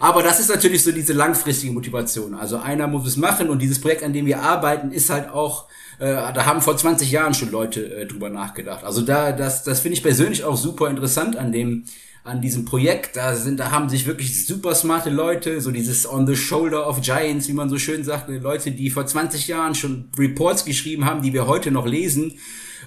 Aber 0.00 0.22
das 0.22 0.40
ist 0.40 0.48
natürlich 0.48 0.82
so 0.82 0.92
diese 0.92 1.12
langfristige 1.12 1.72
Motivation. 1.72 2.34
Also 2.34 2.56
einer 2.56 2.86
muss 2.86 3.06
es 3.06 3.18
machen 3.18 3.50
und 3.50 3.60
dieses 3.60 3.80
Projekt, 3.80 4.02
an 4.02 4.14
dem 4.14 4.24
wir 4.24 4.40
arbeiten, 4.40 4.92
ist 4.92 5.10
halt 5.10 5.28
auch 5.28 5.66
äh, 5.98 6.32
da 6.32 6.46
haben 6.46 6.60
vor 6.60 6.76
20 6.76 7.10
Jahren 7.10 7.34
schon 7.34 7.50
Leute 7.50 7.94
äh, 7.94 8.06
drüber 8.06 8.28
nachgedacht. 8.28 8.84
Also 8.84 9.02
da, 9.02 9.32
das, 9.32 9.64
das 9.64 9.80
finde 9.80 9.96
ich 9.96 10.02
persönlich 10.02 10.44
auch 10.44 10.56
super 10.56 10.90
interessant 10.90 11.36
an 11.36 11.52
dem, 11.52 11.84
an 12.22 12.42
diesem 12.42 12.64
Projekt. 12.64 13.16
Da 13.16 13.34
sind, 13.34 13.58
da 13.58 13.70
haben 13.70 13.88
sich 13.88 14.06
wirklich 14.06 14.46
super 14.46 14.74
smarte 14.74 15.10
Leute, 15.10 15.60
so 15.60 15.70
dieses 15.70 16.10
on 16.10 16.26
the 16.26 16.36
shoulder 16.36 16.88
of 16.88 17.00
giants, 17.00 17.48
wie 17.48 17.54
man 17.54 17.70
so 17.70 17.78
schön 17.78 18.04
sagt, 18.04 18.28
Leute, 18.28 18.72
die 18.72 18.90
vor 18.90 19.06
20 19.06 19.48
Jahren 19.48 19.74
schon 19.74 20.10
Reports 20.18 20.64
geschrieben 20.64 21.06
haben, 21.06 21.22
die 21.22 21.32
wir 21.32 21.46
heute 21.46 21.70
noch 21.70 21.86
lesen 21.86 22.34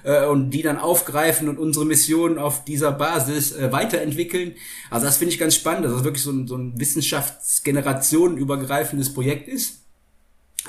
äh, 0.04 0.26
und 0.26 0.50
die 0.50 0.62
dann 0.62 0.78
aufgreifen 0.78 1.48
und 1.48 1.58
unsere 1.58 1.86
Mission 1.86 2.38
auf 2.38 2.64
dieser 2.64 2.92
Basis 2.92 3.50
äh, 3.52 3.72
weiterentwickeln. 3.72 4.54
Also 4.88 5.06
das 5.06 5.16
finde 5.16 5.34
ich 5.34 5.40
ganz 5.40 5.56
spannend, 5.56 5.84
dass 5.84 5.94
das 5.94 6.04
wirklich 6.04 6.22
so 6.22 6.30
ein, 6.30 6.46
so 6.46 6.56
ein 6.56 6.78
wissenschaftsgenerationenübergreifendes 6.78 9.12
Projekt 9.14 9.48
ist. 9.48 9.80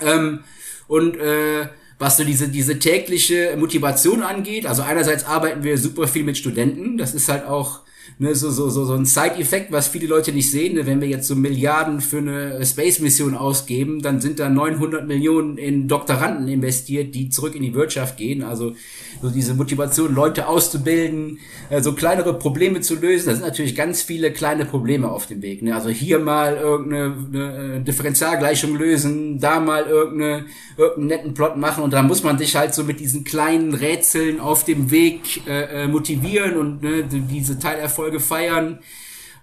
Ähm, 0.01 0.39
und 0.87 1.17
äh, 1.17 1.67
was 2.01 2.17
so 2.17 2.23
diese, 2.23 2.49
diese 2.49 2.79
tägliche 2.79 3.55
Motivation 3.57 4.23
angeht. 4.23 4.65
Also 4.65 4.81
einerseits 4.81 5.23
arbeiten 5.23 5.63
wir 5.63 5.77
super 5.77 6.07
viel 6.07 6.23
mit 6.23 6.35
Studenten. 6.35 6.97
Das 6.97 7.13
ist 7.13 7.29
halt 7.29 7.45
auch 7.45 7.81
ne, 8.19 8.35
so, 8.35 8.49
so, 8.49 8.69
so, 8.69 8.85
so 8.85 8.93
ein 8.93 9.05
Side-Effekt, 9.05 9.71
was 9.71 9.87
viele 9.87 10.07
Leute 10.07 10.31
nicht 10.31 10.51
sehen. 10.51 10.75
Ne? 10.75 10.85
Wenn 10.85 11.01
wir 11.01 11.07
jetzt 11.07 11.27
so 11.27 11.35
Milliarden 11.35 12.01
für 12.01 12.19
eine 12.19 12.65
Space-Mission 12.65 13.35
ausgeben, 13.35 14.01
dann 14.01 14.21
sind 14.21 14.39
da 14.39 14.49
900 14.49 15.07
Millionen 15.07 15.57
in 15.57 15.87
Doktoranden 15.87 16.47
investiert, 16.47 17.15
die 17.15 17.29
zurück 17.29 17.55
in 17.55 17.63
die 17.63 17.73
Wirtschaft 17.73 18.17
gehen. 18.17 18.43
Also 18.43 18.75
so 19.21 19.29
diese 19.29 19.53
Motivation, 19.53 20.13
Leute 20.15 20.47
auszubilden, 20.47 21.39
äh, 21.69 21.81
so 21.81 21.93
kleinere 21.93 22.37
Probleme 22.37 22.81
zu 22.81 22.95
lösen. 22.95 23.27
Da 23.27 23.35
sind 23.35 23.45
natürlich 23.45 23.75
ganz 23.75 24.01
viele 24.01 24.31
kleine 24.31 24.65
Probleme 24.65 25.09
auf 25.09 25.27
dem 25.27 25.41
Weg. 25.41 25.61
Ne? 25.61 25.75
Also 25.75 25.89
hier 25.89 26.19
mal 26.19 26.55
irgendeine 26.55 27.15
eine 27.33 27.75
äh, 27.75 27.79
Differentialgleichung 27.81 28.75
lösen, 28.75 29.39
da 29.39 29.59
mal 29.59 29.85
irgendeine, 29.85 30.45
irgendeinen 30.77 31.07
netten 31.07 31.33
Plot 31.33 31.57
machen 31.57 31.83
und 31.83 31.93
da 31.93 32.01
muss 32.01 32.23
man 32.23 32.37
sich 32.37 32.55
halt 32.55 32.73
so 32.73 32.83
mit 32.83 32.99
diesen 32.99 33.23
kleinen 33.23 33.73
Rätseln 33.73 34.39
auf 34.39 34.63
dem 34.63 34.91
Weg 34.91 35.45
äh, 35.47 35.83
äh 35.83 35.87
motivieren 35.87 36.57
und 36.57 36.83
ne, 36.83 37.03
diese 37.03 37.59
Teilerfolge 37.91 38.19
feiern. 38.19 38.79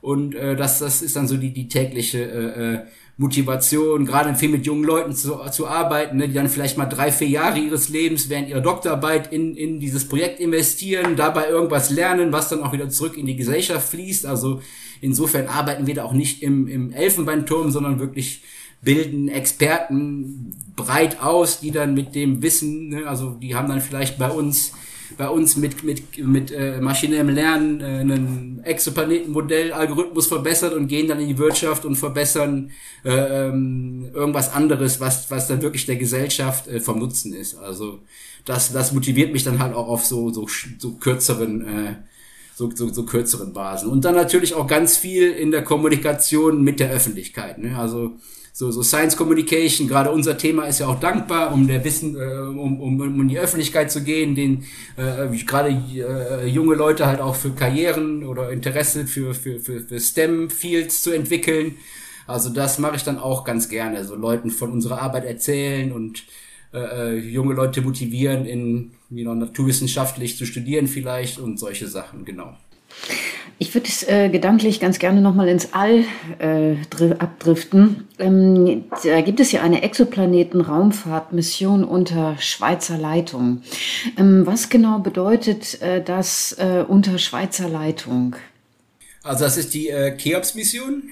Und 0.01 0.35
äh, 0.35 0.57
das, 0.57 0.79
das 0.79 1.03
ist 1.03 1.17
dann 1.17 1.29
so 1.29 1.37
die, 1.37 1.53
die 1.53 1.69
tägliche 1.69 2.19
äh, 2.19 2.75
äh 2.75 2.79
Motivation, 3.21 4.07
gerade 4.07 4.33
viel 4.37 4.49
mit 4.49 4.65
jungen 4.65 4.85
Leuten 4.85 5.13
zu, 5.13 5.41
zu 5.51 5.67
arbeiten, 5.67 6.19
ne, 6.19 6.29
die 6.29 6.35
dann 6.35 6.49
vielleicht 6.49 6.79
mal 6.79 6.87
drei, 6.87 7.11
vier 7.11 7.27
Jahre 7.27 7.59
ihres 7.59 7.89
Lebens 7.89 8.29
während 8.29 8.49
ihrer 8.49 8.61
Doktorarbeit 8.61 9.33
in, 9.33 9.57
in 9.57 9.81
dieses 9.81 10.07
Projekt 10.07 10.39
investieren, 10.39 11.17
dabei 11.17 11.49
irgendwas 11.49 11.91
lernen, 11.91 12.31
was 12.31 12.49
dann 12.49 12.63
auch 12.63 12.73
wieder 12.73 12.89
zurück 12.91 13.17
in 13.17 13.27
die 13.27 13.35
Gesellschaft 13.35 13.89
fließt. 13.89 14.25
Also 14.25 14.63
insofern 15.01 15.49
arbeiten 15.49 15.89
wir 15.89 15.97
da 15.97 16.05
auch 16.05 16.13
nicht 16.13 16.45
im, 16.45 16.69
im 16.69 16.93
Elfenbeinturm, 16.93 17.73
sondern 17.73 17.99
wirklich 17.99 18.43
bilden 18.83 19.27
Experten 19.29 20.55
breit 20.77 21.21
aus, 21.21 21.59
die 21.59 21.73
dann 21.73 21.95
mit 21.95 22.15
dem 22.15 22.41
Wissen, 22.41 22.91
ne, 22.91 23.09
also 23.09 23.33
die 23.33 23.57
haben 23.57 23.69
dann 23.69 23.81
vielleicht 23.81 24.17
bei 24.17 24.31
uns 24.31 24.75
bei 25.17 25.29
uns 25.29 25.57
mit, 25.57 25.83
mit, 25.85 26.19
mit 26.19 26.51
äh, 26.51 26.81
maschinellem 26.81 27.29
Lernen 27.31 27.81
äh, 27.81 28.01
ein 28.01 28.61
Exoplanetenmodell, 28.63 29.73
Algorithmus 29.73 30.27
verbessert 30.27 30.75
und 30.75 30.89
gehen 30.89 31.09
dann 31.09 31.21
in 31.21 31.29
die 31.29 31.39
Wirtschaft 31.39 31.85
und 31.85 31.97
verbessern 31.97 32.71
äh, 33.05 33.49
ähm, 33.49 34.11
irgendwas 34.13 34.53
anderes, 34.53 35.01
was, 35.01 35.31
was 35.31 35.49
dann 35.49 35.63
wirklich 35.63 35.87
der 35.87 35.97
Gesellschaft 35.97 36.69
äh, 36.69 36.81
vom 36.81 36.99
Nutzen 36.99 37.33
ist. 37.33 37.57
Also 37.57 38.01
das, 38.45 38.73
das 38.73 38.93
motiviert 38.93 39.33
mich 39.33 39.45
dann 39.45 39.59
halt 39.59 39.75
auch 39.75 39.89
auf 39.89 40.05
so, 40.05 40.31
so, 40.31 40.47
so 40.79 40.93
kürzeren 40.93 41.67
äh, 41.67 41.95
so, 42.59 42.69
so, 42.75 42.93
so 42.93 43.05
kürzeren 43.05 43.53
Basen. 43.53 43.89
Und 43.89 44.05
dann 44.05 44.17
natürlich 44.17 44.55
auch 44.55 44.67
ganz 44.67 44.97
viel 44.97 45.31
in 45.31 45.53
der 45.53 45.63
Kommunikation 45.63 46.65
mit 46.65 46.81
der 46.81 46.91
Öffentlichkeit. 46.91 47.59
Ne? 47.59 47.79
Also 47.79 48.17
so, 48.59 48.73
so 48.73 48.83
Science 48.83 49.17
Communication, 49.17 49.87
gerade 49.87 50.11
unser 50.11 50.37
Thema 50.37 50.65
ist 50.65 50.81
ja 50.81 50.89
auch 50.89 50.99
dankbar, 50.99 51.53
um 51.53 51.69
der 51.69 51.85
Wissen, 51.85 52.17
äh, 52.17 52.41
um, 52.41 52.81
um, 52.81 53.01
um 53.01 53.21
in 53.21 53.29
die 53.29 53.39
Öffentlichkeit 53.39 53.89
zu 53.93 54.03
gehen, 54.03 54.35
den 54.35 54.65
äh, 54.97 55.29
gerade 55.45 55.69
äh, 55.69 56.45
junge 56.49 56.75
Leute 56.75 57.07
halt 57.07 57.21
auch 57.21 57.37
für 57.37 57.51
Karrieren 57.51 58.25
oder 58.25 58.51
Interesse 58.51 59.07
für, 59.07 59.33
für, 59.33 59.61
für, 59.61 59.83
für 59.83 60.01
STEM-Fields 60.01 61.03
zu 61.03 61.13
entwickeln. 61.13 61.77
Also 62.27 62.51
das 62.51 62.81
mache 62.81 62.97
ich 62.97 63.05
dann 63.05 63.21
auch 63.21 63.45
ganz 63.45 63.69
gerne, 63.69 64.05
so 64.05 64.17
Leuten 64.17 64.51
von 64.51 64.73
unserer 64.73 65.03
Arbeit 65.03 65.25
erzählen 65.25 65.93
und 65.93 66.25
äh, 66.75 66.79
äh 66.79 67.17
junge 67.17 67.55
Leute 67.55 67.81
motivieren, 67.81 68.45
in 68.45 68.91
you 69.09 69.23
know, 69.23 69.37
naturwissenschaftlich 69.37 70.37
zu 70.37 70.47
studieren 70.47 70.89
vielleicht 70.89 71.39
und 71.39 71.61
solche 71.61 71.87
Sachen, 71.87 72.25
genau. 72.25 72.57
Ich 73.61 73.75
würde 73.75 73.89
es 73.89 74.05
äh, 74.05 74.29
gedanklich 74.29 74.79
ganz 74.79 75.01
gerne 75.01 75.21
nochmal 75.21 75.49
ins 75.49 75.73
All 75.73 76.05
äh, 76.39 76.77
abdriften. 77.19 78.07
Ähm, 78.21 78.85
da 79.03 79.21
gibt 79.21 79.41
es 79.41 79.51
ja 79.51 79.63
eine 79.63 79.83
Exoplaneten-Raumfahrtmission 79.83 81.83
unter 81.83 82.37
Schweizer 82.39 82.99
Leitung. 82.99 83.63
Ähm, 84.17 84.47
was 84.47 84.69
genau 84.69 85.01
bedeutet 85.01 85.83
äh, 85.83 86.01
das 86.03 86.53
äh, 86.53 86.85
unter 86.87 87.19
Schweizer 87.19 87.69
Leitung? 87.69 88.37
Also 89.25 89.45
das 89.45 89.57
ist 89.57 89.75
die 89.75 89.89
äh, 89.89 90.17
Cheops-Mission. 90.17 91.11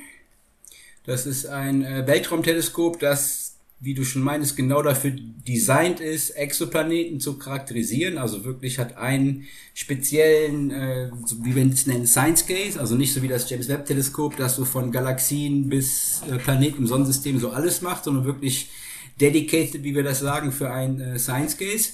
Das 1.04 1.26
ist 1.26 1.46
ein 1.46 1.84
äh, 1.84 2.06
Weltraumteleskop, 2.06 3.00
das 3.00 3.45
wie 3.78 3.94
du 3.94 4.04
schon 4.04 4.22
meinst, 4.22 4.56
genau 4.56 4.82
dafür 4.82 5.12
designt 5.46 6.00
ist, 6.00 6.30
Exoplaneten 6.30 7.20
zu 7.20 7.38
charakterisieren. 7.38 8.16
Also 8.16 8.44
wirklich 8.44 8.78
hat 8.78 8.96
einen 8.96 9.44
speziellen, 9.74 10.70
äh, 10.70 11.10
so 11.26 11.44
wie 11.44 11.54
wir 11.54 11.66
es 11.66 11.86
nennen, 11.86 12.06
Science 12.06 12.46
Gaze, 12.46 12.80
also 12.80 12.94
nicht 12.94 13.12
so 13.12 13.22
wie 13.22 13.28
das 13.28 13.48
James 13.50 13.68
Webb 13.68 13.84
Teleskop, 13.84 14.36
das 14.36 14.56
so 14.56 14.64
von 14.64 14.92
Galaxien 14.92 15.68
bis 15.68 16.22
äh, 16.30 16.38
Planeten 16.38 16.78
im 16.78 16.86
Sonnensystem 16.86 17.38
so 17.38 17.50
alles 17.50 17.82
macht, 17.82 18.04
sondern 18.04 18.24
wirklich 18.24 18.70
dedicated, 19.20 19.82
wie 19.82 19.94
wir 19.94 20.02
das 20.02 20.20
sagen, 20.20 20.52
für 20.52 20.70
ein 20.70 21.00
äh, 21.00 21.18
Science 21.18 21.58
Gaze. 21.58 21.90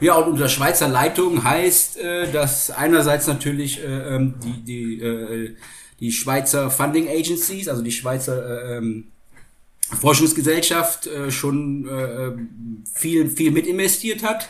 Ja, 0.00 0.14
und 0.16 0.32
unter 0.32 0.48
Schweizer 0.48 0.88
Leitung 0.88 1.44
heißt, 1.44 1.98
äh, 1.98 2.30
dass 2.30 2.70
einerseits 2.70 3.26
natürlich 3.26 3.82
äh, 3.82 4.16
ähm, 4.16 4.34
die, 4.44 4.64
die, 4.64 5.02
äh, 5.02 5.54
die 6.00 6.12
Schweizer 6.12 6.70
Funding 6.70 7.08
Agencies, 7.08 7.68
also 7.68 7.82
die 7.82 7.92
Schweizer 7.92 8.74
äh, 8.74 8.78
ähm, 8.78 9.11
Forschungsgesellschaft 10.00 11.06
äh, 11.06 11.30
schon 11.30 11.88
äh, 11.88 12.32
viel, 12.94 13.28
viel 13.28 13.50
mit 13.50 13.66
investiert 13.66 14.22
hat. 14.22 14.48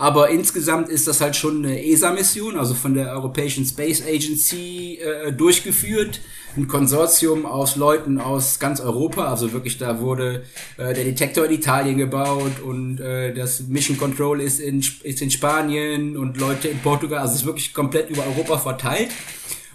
Aber 0.00 0.30
insgesamt 0.30 0.88
ist 0.88 1.06
das 1.06 1.20
halt 1.20 1.36
schon 1.36 1.62
eine 1.62 1.84
ESA-Mission, 1.84 2.56
also 2.56 2.72
von 2.72 2.94
der 2.94 3.12
Europäischen 3.12 3.66
Space 3.66 4.02
Agency 4.02 4.98
äh, 4.98 5.30
durchgeführt. 5.30 6.22
Ein 6.56 6.68
Konsortium 6.68 7.44
aus 7.44 7.76
Leuten 7.76 8.18
aus 8.18 8.58
ganz 8.58 8.80
Europa, 8.80 9.28
also 9.28 9.52
wirklich 9.52 9.76
da 9.76 10.00
wurde 10.00 10.44
äh, 10.78 10.94
der 10.94 11.04
Detektor 11.04 11.44
in 11.44 11.52
Italien 11.52 11.98
gebaut 11.98 12.60
und 12.64 12.98
äh, 12.98 13.34
das 13.34 13.60
Mission 13.68 13.98
Control 13.98 14.40
ist 14.40 14.58
in, 14.58 14.80
ist 15.02 15.20
in 15.20 15.30
Spanien 15.30 16.16
und 16.16 16.38
Leute 16.38 16.68
in 16.68 16.78
Portugal, 16.78 17.18
also 17.18 17.34
es 17.34 17.40
ist 17.40 17.46
wirklich 17.46 17.74
komplett 17.74 18.08
über 18.08 18.24
Europa 18.24 18.56
verteilt. 18.56 19.10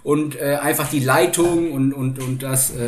Und 0.02 0.40
äh, 0.40 0.58
einfach 0.60 0.90
die 0.90 1.00
Leitung 1.02 1.72
und, 1.72 1.94
und, 1.94 2.18
und 2.20 2.42
das 2.42 2.76
äh, 2.76 2.86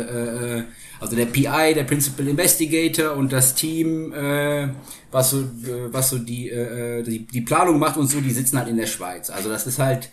äh, 0.58 0.64
also 1.00 1.14
der 1.14 1.26
PI, 1.26 1.74
der 1.74 1.84
Principal 1.84 2.26
Investigator 2.26 3.14
und 3.16 3.32
das 3.32 3.54
Team, 3.54 4.12
äh, 4.12 4.68
was 5.10 5.30
so, 5.30 5.40
äh, 5.40 5.92
was 5.92 6.10
so 6.10 6.18
die, 6.18 6.50
äh, 6.50 7.02
die, 7.02 7.26
die 7.26 7.40
Planung 7.40 7.78
macht 7.78 7.96
und 7.96 8.08
so, 8.08 8.20
die 8.20 8.30
sitzen 8.30 8.58
halt 8.58 8.68
in 8.68 8.76
der 8.76 8.86
Schweiz. 8.86 9.30
Also 9.30 9.48
das 9.48 9.66
ist 9.66 9.78
halt 9.78 10.10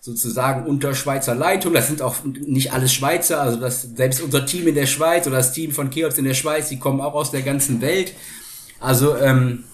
sozusagen 0.00 0.66
unter 0.66 0.94
Schweizer 0.94 1.34
Leitung. 1.34 1.72
Das 1.72 1.86
sind 1.86 2.02
auch 2.02 2.16
nicht 2.24 2.72
alles 2.72 2.92
Schweizer, 2.92 3.40
also 3.40 3.58
das, 3.58 3.82
selbst 3.82 4.20
unser 4.20 4.44
Team 4.44 4.66
in 4.66 4.74
der 4.74 4.86
Schweiz 4.86 5.26
oder 5.26 5.36
das 5.36 5.52
Team 5.52 5.70
von 5.70 5.90
Cheops 5.90 6.18
in 6.18 6.24
der 6.24 6.34
Schweiz, 6.34 6.68
die 6.68 6.78
kommen 6.78 7.00
auch 7.00 7.14
aus 7.14 7.30
der 7.30 7.42
ganzen 7.42 7.80
Welt. 7.80 8.12
Also 8.80 9.16
ähm, 9.16 9.64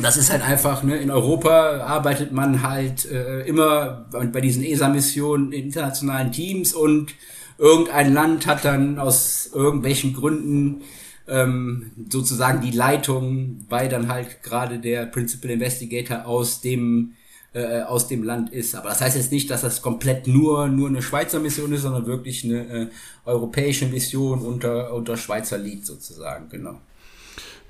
das 0.00 0.16
ist 0.16 0.32
halt 0.32 0.42
einfach, 0.42 0.82
ne, 0.82 0.96
in 0.96 1.10
Europa 1.10 1.78
arbeitet 1.82 2.32
man 2.32 2.62
halt 2.62 3.04
äh, 3.10 3.42
immer 3.42 4.06
bei 4.32 4.40
diesen 4.40 4.64
ESA-Missionen 4.64 5.52
in 5.52 5.66
internationalen 5.66 6.32
Teams 6.32 6.72
und 6.72 7.14
irgendein 7.60 8.14
Land 8.14 8.46
hat 8.46 8.64
dann 8.64 8.98
aus 8.98 9.50
irgendwelchen 9.52 10.14
Gründen 10.14 10.82
ähm, 11.28 11.92
sozusagen 12.10 12.62
die 12.62 12.70
Leitung, 12.70 13.66
weil 13.68 13.88
dann 13.88 14.08
halt 14.08 14.42
gerade 14.42 14.78
der 14.78 15.06
Principal 15.06 15.50
Investigator 15.50 16.26
aus 16.26 16.62
dem 16.62 17.12
äh, 17.52 17.82
aus 17.82 18.08
dem 18.08 18.22
Land 18.22 18.50
ist. 18.52 18.74
Aber 18.74 18.88
das 18.88 19.00
heißt 19.00 19.16
jetzt 19.16 19.32
nicht, 19.32 19.50
dass 19.50 19.60
das 19.60 19.82
komplett 19.82 20.26
nur 20.26 20.68
nur 20.68 20.88
eine 20.88 21.02
Schweizer 21.02 21.38
Mission 21.38 21.72
ist, 21.72 21.82
sondern 21.82 22.06
wirklich 22.06 22.44
eine 22.44 22.60
äh, 22.66 22.86
europäische 23.26 23.86
Mission 23.86 24.40
unter 24.40 24.94
unter 24.94 25.16
Schweizer 25.16 25.58
Lied 25.58 25.84
sozusagen, 25.84 26.48
genau. 26.48 26.80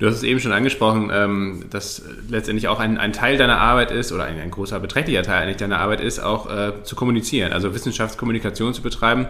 Du 0.01 0.07
hast 0.07 0.17
es 0.17 0.23
eben 0.23 0.41
schon 0.41 0.53
angesprochen, 0.53 1.11
ähm, 1.13 1.65
dass 1.69 2.03
letztendlich 2.31 2.69
auch 2.69 2.81
ein, 2.81 2.97
ein 2.97 3.13
Teil 3.13 3.37
deiner 3.37 3.59
Arbeit 3.59 3.91
ist, 3.91 4.13
oder 4.13 4.25
ein, 4.25 4.41
ein 4.41 4.51
großer, 4.51 4.81
beträchtlicher 4.81 5.23
Teil 5.23 5.43
eigentlich 5.43 5.59
deiner 5.59 5.79
Arbeit 5.79 6.01
ist, 6.01 6.21
auch 6.21 6.51
äh, 6.51 6.73
zu 6.85 6.97
kommunizieren, 6.97 7.53
also 7.53 7.75
Wissenschaftskommunikation 7.75 8.73
zu 8.73 8.81
betreiben. 8.81 9.27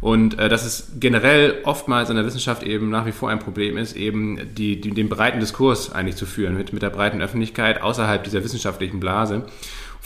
Und 0.00 0.38
äh, 0.38 0.48
dass 0.48 0.64
es 0.64 0.92
generell 1.00 1.60
oftmals 1.64 2.10
in 2.10 2.16
der 2.16 2.26
Wissenschaft 2.26 2.62
eben 2.62 2.90
nach 2.90 3.06
wie 3.06 3.12
vor 3.12 3.30
ein 3.30 3.38
Problem 3.38 3.76
ist, 3.78 3.96
eben 3.96 4.54
die, 4.54 4.80
die, 4.80 4.90
den 4.90 5.08
breiten 5.08 5.40
Diskurs 5.40 5.92
eigentlich 5.92 6.16
zu 6.16 6.26
führen 6.26 6.56
mit, 6.56 6.72
mit 6.72 6.82
der 6.82 6.90
breiten 6.90 7.22
Öffentlichkeit 7.22 7.80
außerhalb 7.80 8.22
dieser 8.22 8.44
wissenschaftlichen 8.44 9.00
Blase. 9.00 9.44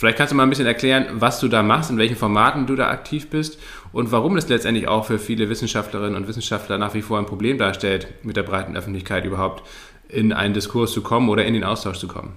Vielleicht 0.01 0.17
kannst 0.17 0.31
du 0.31 0.35
mal 0.35 0.43
ein 0.43 0.49
bisschen 0.49 0.65
erklären, 0.65 1.05
was 1.11 1.39
du 1.39 1.47
da 1.47 1.61
machst, 1.61 1.91
in 1.91 1.97
welchen 1.99 2.15
Formaten 2.15 2.65
du 2.65 2.75
da 2.75 2.89
aktiv 2.89 3.29
bist 3.29 3.59
und 3.91 4.11
warum 4.11 4.35
es 4.37 4.49
letztendlich 4.49 4.87
auch 4.87 5.05
für 5.05 5.19
viele 5.19 5.49
Wissenschaftlerinnen 5.49 6.15
und 6.15 6.27
Wissenschaftler 6.27 6.79
nach 6.79 6.95
wie 6.95 7.03
vor 7.03 7.19
ein 7.19 7.27
Problem 7.27 7.59
darstellt, 7.59 8.07
mit 8.23 8.35
der 8.35 8.43
breiten 8.43 8.75
Öffentlichkeit 8.75 9.25
überhaupt 9.25 9.67
in 10.09 10.33
einen 10.33 10.53
Diskurs 10.53 10.91
zu 10.91 11.03
kommen 11.03 11.29
oder 11.29 11.45
in 11.45 11.53
den 11.53 11.63
Austausch 11.63 11.99
zu 11.99 12.07
kommen. 12.07 12.33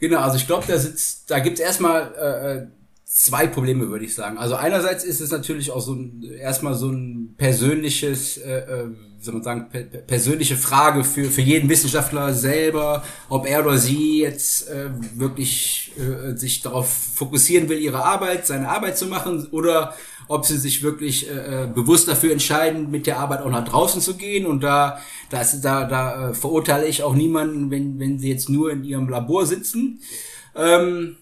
Genau, 0.00 0.18
also 0.18 0.36
ich 0.36 0.46
glaube, 0.46 0.64
da 0.66 0.76
sitzt, 0.76 1.30
da 1.30 1.38
gibt 1.38 1.58
es 1.58 1.64
erstmal 1.64 2.12
äh, 2.20 2.56
äh, 2.56 2.66
zwei 3.16 3.46
Probleme, 3.46 3.88
würde 3.90 4.04
ich 4.04 4.12
sagen. 4.12 4.38
Also 4.38 4.56
einerseits 4.56 5.04
ist 5.04 5.20
es 5.20 5.30
natürlich 5.30 5.70
auch 5.70 5.80
so 5.80 5.94
ein, 5.94 6.24
erstmal 6.40 6.74
so 6.74 6.88
ein 6.88 7.36
persönliches, 7.38 8.38
äh, 8.38 8.58
äh, 8.58 8.88
wie 9.16 9.24
soll 9.24 9.34
man 9.34 9.44
sagen, 9.44 9.68
per 9.70 9.82
persönliche 9.82 10.56
Frage 10.56 11.04
für, 11.04 11.26
für 11.26 11.40
jeden 11.40 11.68
Wissenschaftler 11.68 12.34
selber, 12.34 13.04
ob 13.28 13.46
er 13.46 13.64
oder 13.64 13.78
sie 13.78 14.20
jetzt 14.20 14.68
äh, 14.68 14.90
wirklich 15.14 15.92
äh, 15.96 16.36
sich 16.36 16.60
darauf 16.60 16.92
fokussieren 16.92 17.68
will, 17.68 17.78
ihre 17.78 18.04
Arbeit, 18.04 18.48
seine 18.48 18.68
Arbeit 18.68 18.98
zu 18.98 19.06
machen 19.06 19.46
oder 19.52 19.94
ob 20.26 20.44
sie 20.44 20.58
sich 20.58 20.82
wirklich 20.82 21.30
äh, 21.30 21.62
äh, 21.62 21.66
bewusst 21.68 22.08
dafür 22.08 22.32
entscheiden, 22.32 22.90
mit 22.90 23.06
der 23.06 23.20
Arbeit 23.20 23.42
auch 23.42 23.50
nach 23.50 23.64
draußen 23.64 24.00
zu 24.00 24.16
gehen. 24.16 24.44
Und 24.44 24.64
da, 24.64 24.98
da, 25.30 25.44
da, 25.62 25.84
da 25.84 26.30
äh, 26.30 26.34
verurteile 26.34 26.86
ich 26.86 27.04
auch 27.04 27.14
niemanden, 27.14 27.70
wenn, 27.70 28.00
wenn 28.00 28.18
sie 28.18 28.30
jetzt 28.30 28.48
nur 28.48 28.72
in 28.72 28.82
ihrem 28.82 29.08
Labor 29.08 29.46
sitzen. 29.46 30.00
Ähm, 30.56 31.16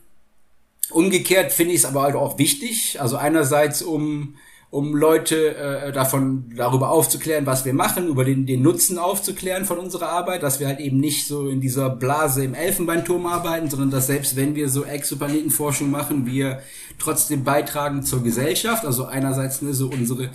umgekehrt 0.94 1.52
finde 1.52 1.74
ich 1.74 1.81
es 1.81 1.85
aber 1.85 2.02
halt 2.02 2.14
auch 2.14 2.38
wichtig. 2.38 3.00
Also 3.00 3.16
einerseits, 3.16 3.83
um 3.83 4.35
um 4.72 4.96
Leute 4.96 5.55
äh, 5.55 5.92
davon 5.92 6.50
darüber 6.57 6.88
aufzuklären, 6.88 7.44
was 7.44 7.66
wir 7.66 7.74
machen, 7.74 8.09
über 8.09 8.24
den, 8.24 8.46
den 8.46 8.62
Nutzen 8.62 8.96
aufzuklären 8.96 9.66
von 9.66 9.78
unserer 9.78 10.09
Arbeit, 10.09 10.42
dass 10.42 10.61
wir 10.61 10.66
halt 10.66 10.81
eben 10.81 10.98
nicht 10.98 11.26
so 11.26 11.46
in 11.46 11.61
dieser 11.61 11.90
Blase 11.90 12.42
im 12.42 12.55
Elfenbeinturm 12.55 13.26
arbeiten, 13.26 13.68
sondern 13.68 13.90
dass 13.90 14.07
selbst 14.07 14.35
wenn 14.35 14.55
wir 14.55 14.70
so 14.70 14.85
Exoplanetenforschung 14.85 15.90
machen, 15.90 16.24
wir 16.24 16.62
trotzdem 16.98 17.44
beitragen 17.44 18.02
zur 18.02 18.22
Gesellschaft. 18.22 18.87
Also 18.87 19.05
einerseits 19.05 19.61
ne, 19.61 19.74
so 19.74 19.90
unsere 19.90 20.31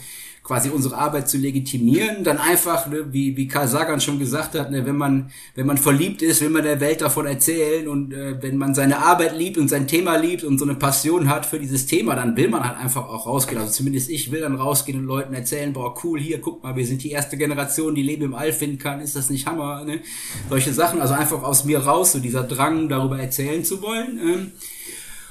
quasi 0.48 0.70
unsere 0.70 0.96
Arbeit 0.96 1.28
zu 1.28 1.38
legitimieren, 1.38 2.24
dann 2.24 2.38
einfach, 2.38 2.88
ne, 2.88 3.12
wie, 3.12 3.36
wie 3.36 3.50
Karl 3.50 3.68
Sagan 3.68 4.00
schon 4.00 4.18
gesagt 4.18 4.58
hat, 4.58 4.72
ne, 4.72 4.86
wenn 4.86 4.96
man, 4.96 5.30
wenn 5.56 5.68
man 5.68 5.78
verliebt 5.78 6.22
ist, 6.22 6.40
will 6.40 6.50
man 6.50 6.64
der 6.64 6.80
Welt 6.80 7.02
davon 7.02 7.26
erzählen 7.26 7.86
und 7.90 8.14
äh, 8.14 8.42
wenn 8.42 8.56
man 8.56 8.74
seine 8.74 9.00
Arbeit 9.00 9.38
liebt 9.38 9.58
und 9.58 9.68
sein 9.68 9.90
Thema 9.90 10.16
liebt 10.16 10.46
und 10.46 10.58
so 10.58 10.64
eine 10.64 10.76
Passion 10.76 11.28
hat 11.28 11.46
für 11.46 11.60
dieses 11.60 11.86
Thema, 11.86 12.16
dann 12.16 12.38
will 12.38 12.48
man 12.48 12.64
halt 12.64 12.80
einfach 12.80 13.10
auch 13.10 13.28
rausgehen. 13.28 13.60
Also 13.60 13.74
zumindest 13.74 14.10
ich 14.10 14.32
will 14.32 14.40
dann 14.40 14.56
rausgehen 14.56 15.00
und 15.00 15.06
Leuten 15.06 15.34
erzählen, 15.34 15.74
boah, 15.74 15.94
cool, 16.06 16.18
hier, 16.18 16.40
guck 16.40 16.64
mal, 16.64 16.78
wir 16.78 16.86
sind 16.86 17.04
die 17.04 17.12
erste 17.12 17.36
Generation, 17.36 17.94
die 17.94 18.04
Leben 18.04 18.24
im 18.24 18.34
All 18.34 18.54
finden 18.54 18.78
kann, 18.78 19.02
ist 19.02 19.18
das 19.18 19.30
nicht 19.30 19.48
Hammer, 19.48 19.84
ne? 19.84 20.00
Solche 20.50 20.72
Sachen, 20.72 21.02
also 21.02 21.14
einfach 21.14 21.44
aus 21.44 21.66
mir 21.66 21.80
raus, 21.80 22.14
so 22.14 22.20
dieser 22.20 22.44
Drang, 22.44 22.88
darüber 22.88 23.20
erzählen 23.20 23.66
zu 23.66 23.82
wollen. 23.82 24.18
Ähm. 24.24 24.52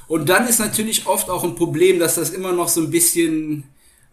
Und 0.07 0.29
dann 0.29 0.47
ist 0.47 0.59
natürlich 0.59 1.07
oft 1.07 1.31
auch 1.31 1.43
ein 1.43 1.55
Problem, 1.55 1.97
dass 1.97 2.13
das 2.13 2.29
immer 2.29 2.53
noch 2.53 2.67
so 2.67 2.81
ein 2.81 2.91
bisschen, 2.91 3.63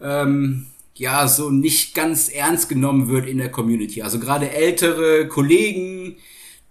ähm, 0.00 0.68
ja, 0.96 1.26
so 1.28 1.50
nicht 1.50 1.94
ganz 1.94 2.28
ernst 2.28 2.68
genommen 2.68 3.08
wird 3.08 3.26
in 3.26 3.38
der 3.38 3.50
Community. 3.50 4.02
Also 4.02 4.20
gerade 4.20 4.50
ältere 4.50 5.28
Kollegen, 5.28 6.16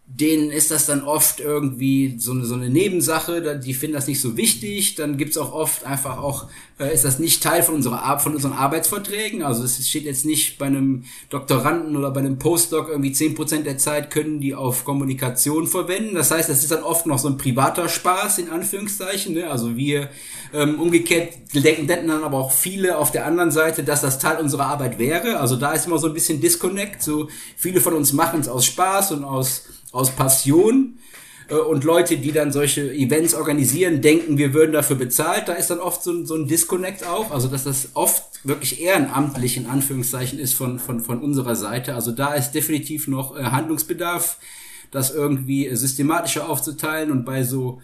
denen 0.06 0.52
ist 0.52 0.70
das 0.70 0.86
dann 0.86 1.02
oft 1.02 1.40
irgendwie 1.40 2.16
so 2.20 2.34
eine, 2.34 2.46
so 2.46 2.56
eine 2.56 2.70
Nebensache, 2.70 3.58
die 3.58 3.74
finden 3.74 3.96
das 3.96 4.06
nicht 4.06 4.20
so 4.20 4.36
wichtig. 4.36 4.96
Dann 4.96 5.18
gibt's 5.18 5.38
auch 5.38 5.54
oft 5.54 5.86
einfach 5.86 6.18
auch, 6.18 6.48
äh, 6.78 6.94
ist 6.94 7.06
das 7.06 7.20
nicht 7.20 7.42
Teil 7.42 7.64
von 7.64 7.76
unserer 7.76 8.20
von 8.20 8.36
unseren 8.36 8.52
Arbeitsverträgen. 8.52 9.44
Also 9.44 9.64
es 9.64 9.88
steht 9.88 10.04
jetzt 10.04 10.26
nicht 10.26 10.60
bei 10.60 10.66
einem 10.66 11.06
Doktoranden 11.30 11.96
oder 11.96 12.12
bei 12.12 12.20
einem 12.20 12.38
Postdoc 12.38 12.90
irgendwie 12.90 13.14
zehn 13.14 13.34
Prozent 13.34 13.66
der 13.66 13.78
Zeit 13.78 14.12
können 14.12 14.42
die 14.42 14.54
auf 14.54 14.84
Kommunikation 14.84 15.68
verwenden. 15.68 16.16
Das 16.16 16.32
heißt, 16.32 16.50
das 16.50 16.64
ist 16.64 16.72
dann 16.72 16.84
oft 16.84 17.06
noch 17.06 17.18
so 17.18 17.30
ein 17.30 17.38
privater 17.38 17.88
Spaß, 17.88 18.40
in 18.40 18.50
Anführungszeichen. 18.50 19.34
Ne? 19.34 19.50
Also 19.50 19.78
wir 19.78 20.10
ähm, 20.54 20.82
umgekehrt 20.82 21.34
denken 21.54 21.88
dann 21.88 22.24
aber 22.24 22.38
auch 22.38 22.52
viele 22.52 22.98
auf 22.98 23.12
der 23.12 23.26
anderen 23.26 23.52
Seite, 23.52 23.84
dass 23.84 24.02
das 24.02 24.20
Teil 24.20 24.40
unserer 24.40 24.66
Arbeit 24.66 25.00
wäre. 25.00 25.40
Also 25.40 25.56
da 25.56 25.72
ist 25.72 25.88
immer 25.88 25.98
so 25.98 26.08
ein 26.08 26.14
bisschen 26.14 26.42
Disconnect. 26.42 27.02
So 27.02 27.30
viele 27.56 27.80
von 27.80 27.94
uns 27.94 28.12
machen 28.12 28.42
es 28.42 28.50
aus 28.50 28.66
Spaß 28.66 29.14
und 29.14 29.24
aus 29.24 29.64
aus 29.94 30.12
Passion 30.12 31.00
äh, 31.48 31.56
und 31.56 31.86
Leute, 31.86 32.18
die 32.18 32.34
dann 32.34 32.52
solche 32.52 32.92
Events 32.92 33.34
organisieren, 33.34 34.02
denken, 34.02 34.38
wir 34.38 34.54
würden 34.54 34.74
dafür 34.74 34.98
bezahlt. 34.98 35.48
Da 35.48 35.54
ist 35.54 35.70
dann 35.70 35.80
oft 35.80 36.04
so, 36.04 36.12
ein, 36.12 36.26
so 36.26 36.36
ein 36.36 36.48
Disconnect 36.48 37.06
auch, 37.08 37.32
also 37.32 37.48
dass 37.48 37.64
das 37.64 37.90
oft 37.94 38.24
wirklich 38.44 38.82
ehrenamtlich 38.82 39.56
in 39.56 39.68
Anführungszeichen 39.68 40.40
ist 40.40 40.54
von, 40.54 40.80
von, 40.80 41.00
von 41.00 41.22
unserer 41.22 41.56
Seite. 41.56 41.96
Also 41.96 42.12
da 42.12 42.34
ist 42.34 42.52
definitiv 42.52 43.08
noch 43.08 43.38
äh, 43.38 43.44
Handlungsbedarf, 43.44 44.38
das 44.92 45.12
irgendwie 45.12 45.74
systematischer 45.76 46.50
aufzuteilen 46.50 47.10
und 47.12 47.24
bei 47.24 47.44
so 47.44 47.82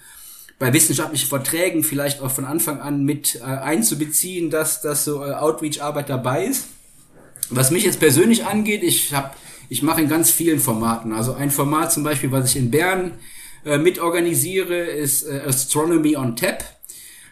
bei 0.60 0.74
wissenschaftlichen 0.74 1.30
Verträgen 1.30 1.86
vielleicht 1.86 2.22
auch 2.22 2.32
von 2.32 2.44
Anfang 2.44 2.82
an 2.82 3.06
mit 3.06 3.36
äh, 3.38 3.44
einzubeziehen, 3.44 4.50
dass, 4.50 4.82
dass 4.82 5.06
so 5.06 5.24
äh, 5.24 5.32
Outreach-Arbeit 5.32 6.10
dabei 6.10 6.46
ist. 6.46 6.66
Was 7.50 7.72
mich 7.72 7.86
jetzt 7.86 8.02
persönlich 8.02 8.46
angeht, 8.46 8.84
ich 8.84 9.14
habe 9.14 9.32
ich 9.70 9.84
mache 9.84 10.02
in 10.02 10.10
ganz 10.10 10.32
vielen 10.32 10.60
Formaten. 10.60 11.14
Also 11.14 11.34
ein 11.34 11.52
Format 11.52 11.94
zum 11.94 12.04
Beispiel, 12.04 12.32
was 12.32 12.50
ich 12.50 12.58
in 12.58 12.72
Bern 12.72 13.12
äh, 13.66 13.78
mitorganisiere, 13.78 14.76
ist 14.76 15.24
äh, 15.24 15.42
Astronomy 15.48 16.18
on 16.18 16.36
Tap. 16.36 16.64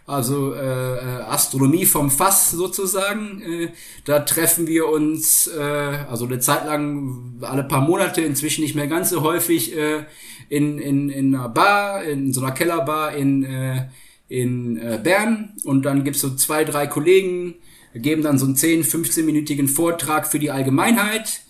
Also 0.06 0.54
äh, 0.54 0.60
äh, 0.60 1.22
Astronomie 1.24 1.86
vom 1.86 2.10
Fass 2.10 2.52
sozusagen. 2.52 3.42
Äh, 3.42 3.70
da 4.06 4.20
treffen 4.20 4.68
wir 4.68 4.88
uns 4.88 5.48
äh, 5.48 5.60
also 5.60 6.26
eine 6.26 6.40
Zeit 6.40 6.66
lang 6.66 7.40
alle 7.42 7.66
paar 7.66 7.82
Monate, 7.82 8.22
inzwischen 8.22 8.62
nicht 8.62 8.76
mehr 8.76 8.88
ganz 8.88 9.10
so 9.10 9.22
häufig, 9.22 9.76
äh, 9.76 10.06
in, 10.48 10.80
in, 10.80 11.10
in 11.10 11.36
einer 11.36 11.50
Bar, 11.50 12.04
in 12.04 12.32
so 12.32 12.42
einer 12.42 12.54
Kellerbar 12.54 13.16
in, 13.16 13.44
äh, 13.44 13.88
in 14.30 14.78
äh, 14.78 15.00
Bern. 15.04 15.56
Und 15.66 15.84
dann 15.84 16.06
gibt's 16.06 16.22
so 16.22 16.36
zwei, 16.36 16.64
drei 16.64 16.88
Kollegen, 16.88 17.56
geben 17.94 18.22
dann 18.22 18.38
so 18.38 18.46
einen 18.46 18.56
10, 18.56 18.84
15-minütigen 18.84 19.68
Vortrag 19.68 20.28
für 20.28 20.40
die 20.40 20.52
Allgemeinheit 20.52 21.42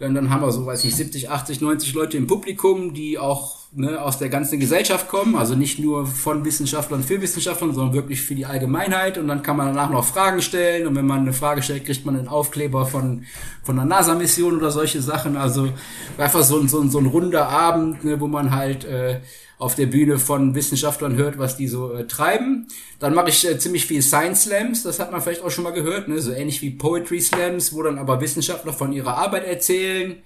dann, 0.00 0.14
dann 0.14 0.30
haben 0.30 0.40
wir 0.40 0.50
so, 0.50 0.64
weiß 0.64 0.82
ich, 0.84 0.96
70, 0.96 1.28
80, 1.28 1.60
90 1.60 1.92
Leute 1.92 2.16
im 2.16 2.26
Publikum, 2.26 2.94
die 2.94 3.18
auch 3.18 3.58
ne, 3.72 4.00
aus 4.00 4.18
der 4.18 4.30
ganzen 4.30 4.58
Gesellschaft 4.58 5.08
kommen, 5.08 5.36
also 5.36 5.54
nicht 5.54 5.78
nur 5.78 6.06
von 6.06 6.42
Wissenschaftlern 6.42 7.02
für 7.02 7.20
Wissenschaftlern, 7.20 7.74
sondern 7.74 7.94
wirklich 7.94 8.22
für 8.22 8.34
die 8.34 8.46
Allgemeinheit. 8.46 9.18
Und 9.18 9.28
dann 9.28 9.42
kann 9.42 9.58
man 9.58 9.66
danach 9.66 9.90
noch 9.90 10.06
Fragen 10.06 10.40
stellen. 10.40 10.86
Und 10.86 10.96
wenn 10.96 11.06
man 11.06 11.20
eine 11.20 11.34
Frage 11.34 11.62
stellt, 11.62 11.84
kriegt 11.84 12.06
man 12.06 12.16
einen 12.16 12.28
Aufkleber 12.28 12.86
von, 12.86 13.26
von 13.62 13.78
einer 13.78 13.86
NASA-Mission 13.86 14.56
oder 14.56 14.70
solche 14.70 15.02
Sachen. 15.02 15.36
Also 15.36 15.68
einfach 16.16 16.42
so, 16.42 16.66
so, 16.66 16.82
so 16.88 16.98
ein 16.98 17.06
runder 17.06 17.50
Abend, 17.50 18.02
ne, 18.02 18.18
wo 18.20 18.26
man 18.26 18.54
halt 18.54 18.86
äh, 18.86 19.20
auf 19.60 19.74
der 19.74 19.86
Bühne 19.86 20.18
von 20.18 20.54
Wissenschaftlern 20.54 21.16
hört, 21.16 21.38
was 21.38 21.56
die 21.56 21.68
so 21.68 21.92
äh, 21.92 22.06
treiben. 22.06 22.66
Dann 22.98 23.14
mache 23.14 23.28
ich 23.28 23.46
äh, 23.46 23.58
ziemlich 23.58 23.86
viel 23.86 24.02
Science 24.02 24.44
Slams, 24.44 24.82
das 24.82 24.98
hat 24.98 25.12
man 25.12 25.20
vielleicht 25.20 25.42
auch 25.42 25.50
schon 25.50 25.64
mal 25.64 25.72
gehört, 25.72 26.08
ne? 26.08 26.20
so 26.20 26.32
ähnlich 26.32 26.62
wie 26.62 26.70
Poetry 26.70 27.20
Slams, 27.20 27.72
wo 27.72 27.82
dann 27.82 27.98
aber 27.98 28.20
Wissenschaftler 28.20 28.72
von 28.72 28.92
ihrer 28.92 29.16
Arbeit 29.16 29.44
erzählen. 29.44 30.16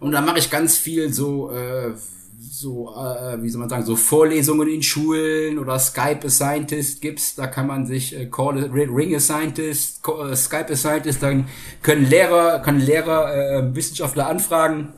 Und 0.00 0.12
dann 0.12 0.24
mache 0.24 0.38
ich 0.38 0.50
ganz 0.50 0.76
viel 0.76 1.12
so 1.12 1.50
äh, 1.50 1.92
so, 2.50 2.94
äh, 2.94 3.42
wie 3.42 3.48
soll 3.48 3.60
man 3.60 3.68
sagen, 3.68 3.84
so 3.84 3.96
Vorlesungen 3.96 4.68
in 4.68 4.82
Schulen 4.82 5.58
oder 5.58 5.78
Skype 5.78 6.26
a 6.26 6.28
Scientist 6.28 7.00
gibt's, 7.00 7.34
da 7.34 7.46
kann 7.46 7.66
man 7.66 7.86
sich 7.86 8.16
äh, 8.16 8.26
call 8.26 8.58
it, 8.58 8.70
ring 8.72 9.14
a 9.14 9.20
Scientist, 9.20 10.02
call, 10.02 10.32
äh, 10.32 10.36
Skype 10.36 10.72
a 10.72 10.76
Scientist, 10.76 11.22
dann 11.22 11.46
können 11.82 12.08
Lehrer, 12.08 12.60
können 12.60 12.80
Lehrer, 12.80 13.34
äh, 13.34 13.74
Wissenschaftler 13.74 14.28
anfragen, 14.28 14.92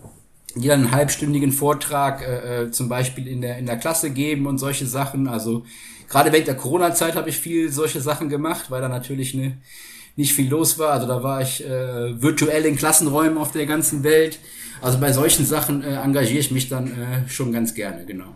dann 0.54 0.84
einen 0.84 0.92
halbstündigen 0.92 1.52
Vortrag 1.52 2.22
äh, 2.22 2.64
äh, 2.64 2.70
zum 2.70 2.88
Beispiel 2.88 3.26
in 3.26 3.40
der, 3.40 3.58
in 3.58 3.66
der 3.66 3.76
Klasse 3.76 4.10
geben 4.10 4.46
und 4.46 4.58
solche 4.58 4.86
Sachen. 4.86 5.26
Also 5.26 5.64
gerade 6.08 6.32
während 6.32 6.46
der 6.46 6.56
Corona-Zeit 6.56 7.16
habe 7.16 7.28
ich 7.28 7.38
viel 7.38 7.70
solche 7.70 8.00
Sachen 8.00 8.28
gemacht, 8.28 8.70
weil 8.70 8.80
da 8.80 8.88
natürlich 8.88 9.34
ne, 9.34 9.58
nicht 10.16 10.32
viel 10.32 10.48
los 10.48 10.78
war. 10.78 10.92
Also 10.92 11.06
da 11.06 11.22
war 11.22 11.42
ich 11.42 11.64
äh, 11.64 12.22
virtuell 12.22 12.64
in 12.66 12.76
Klassenräumen 12.76 13.38
auf 13.38 13.52
der 13.52 13.66
ganzen 13.66 14.04
Welt. 14.04 14.38
Also 14.80 14.98
bei 14.98 15.12
solchen 15.12 15.44
Sachen 15.44 15.82
äh, 15.82 15.96
engagiere 15.96 16.40
ich 16.40 16.50
mich 16.50 16.68
dann 16.68 16.88
äh, 16.88 17.28
schon 17.28 17.52
ganz 17.52 17.74
gerne, 17.74 18.04
genau. 18.04 18.34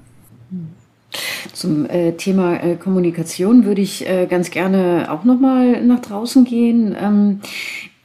Zum 1.53 1.87
äh, 1.87 2.13
Thema 2.13 2.63
äh, 2.63 2.77
Kommunikation 2.77 3.65
würde 3.65 3.81
ich 3.81 4.09
äh, 4.09 4.27
ganz 4.27 4.51
gerne 4.51 5.09
auch 5.11 5.25
nochmal 5.25 5.83
nach 5.83 6.01
draußen 6.01 6.45
gehen. 6.45 6.97
Ähm, 7.01 7.41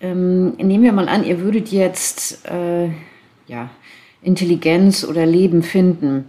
ähm, 0.02 0.54
nehmen 0.58 0.84
wir 0.84 0.92
mal 0.94 1.10
an, 1.10 1.24
ihr 1.24 1.42
würdet 1.42 1.70
jetzt 1.70 2.46
äh, 2.48 2.90
ja, 3.48 3.70
Intelligenz 4.24 5.04
oder 5.04 5.26
Leben 5.26 5.64
finden. 5.64 6.26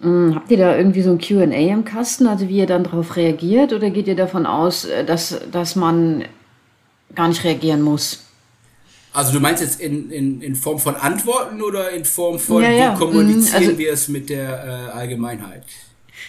Hm, 0.00 0.34
habt 0.34 0.50
ihr 0.50 0.56
da 0.56 0.76
irgendwie 0.76 1.02
so 1.02 1.10
ein 1.10 1.18
QA 1.18 1.44
im 1.44 1.84
Kasten, 1.84 2.26
also 2.26 2.48
wie 2.48 2.58
ihr 2.58 2.66
dann 2.66 2.84
darauf 2.84 3.16
reagiert, 3.16 3.72
oder 3.72 3.90
geht 3.90 4.08
ihr 4.08 4.16
davon 4.16 4.46
aus, 4.46 4.84
äh, 4.84 5.04
dass, 5.04 5.40
dass 5.52 5.76
man 5.76 6.24
gar 7.14 7.28
nicht 7.28 7.44
reagieren 7.44 7.82
muss? 7.82 8.24
Also 9.12 9.32
du 9.32 9.40
meinst 9.40 9.62
jetzt 9.62 9.80
in, 9.80 10.10
in, 10.10 10.40
in 10.40 10.54
Form 10.54 10.78
von 10.78 10.94
Antworten 10.94 11.60
oder 11.62 11.90
in 11.90 12.04
Form 12.04 12.38
von, 12.38 12.62
ja, 12.62 12.70
ja. 12.70 12.94
wie 12.94 12.98
kommunizieren 12.98 13.64
also, 13.64 13.78
wir 13.78 13.92
es 13.92 14.08
mit 14.08 14.30
der 14.30 14.90
äh, 14.94 14.96
Allgemeinheit? 14.96 15.64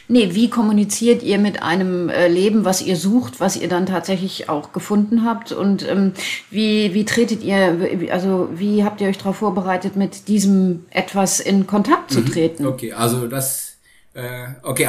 Nee, 0.08 0.34
wie 0.34 0.50
kommuniziert 0.50 1.24
ihr 1.24 1.38
mit 1.38 1.64
einem 1.64 2.10
äh, 2.10 2.28
Leben, 2.28 2.66
was 2.66 2.82
ihr 2.82 2.98
sucht, 2.98 3.40
was 3.40 3.56
ihr 3.56 3.70
dann 3.70 3.86
tatsächlich 3.86 4.50
auch 4.50 4.74
gefunden 4.74 5.26
habt? 5.26 5.52
Und 5.52 5.88
ähm, 5.88 6.14
wie, 6.50 6.94
wie 6.94 7.06
tretet 7.06 7.44
ihr, 7.44 8.10
also 8.12 8.50
wie 8.54 8.84
habt 8.84 9.02
ihr 9.02 9.08
euch 9.08 9.18
darauf 9.18 9.38
vorbereitet, 9.38 9.96
mit 9.96 10.28
diesem 10.28 10.86
etwas 10.90 11.40
in 11.40 11.68
Kontakt 11.68 12.12
zu 12.12 12.22
mhm. 12.22 12.26
treten? 12.26 12.66
Okay, 12.66 12.94
also 12.94 13.28
das, 13.28 13.78
äh, 14.14 14.48
okay, 14.64 14.88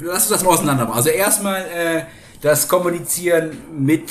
lass 0.00 0.22
uns 0.22 0.28
das 0.28 0.44
mal 0.44 0.50
auseinandermachen. 0.50 0.96
Also 0.96 1.10
erstmal 1.10 1.62
äh, 1.62 2.02
das 2.40 2.68
Kommunizieren 2.68 3.56
mit 3.76 4.10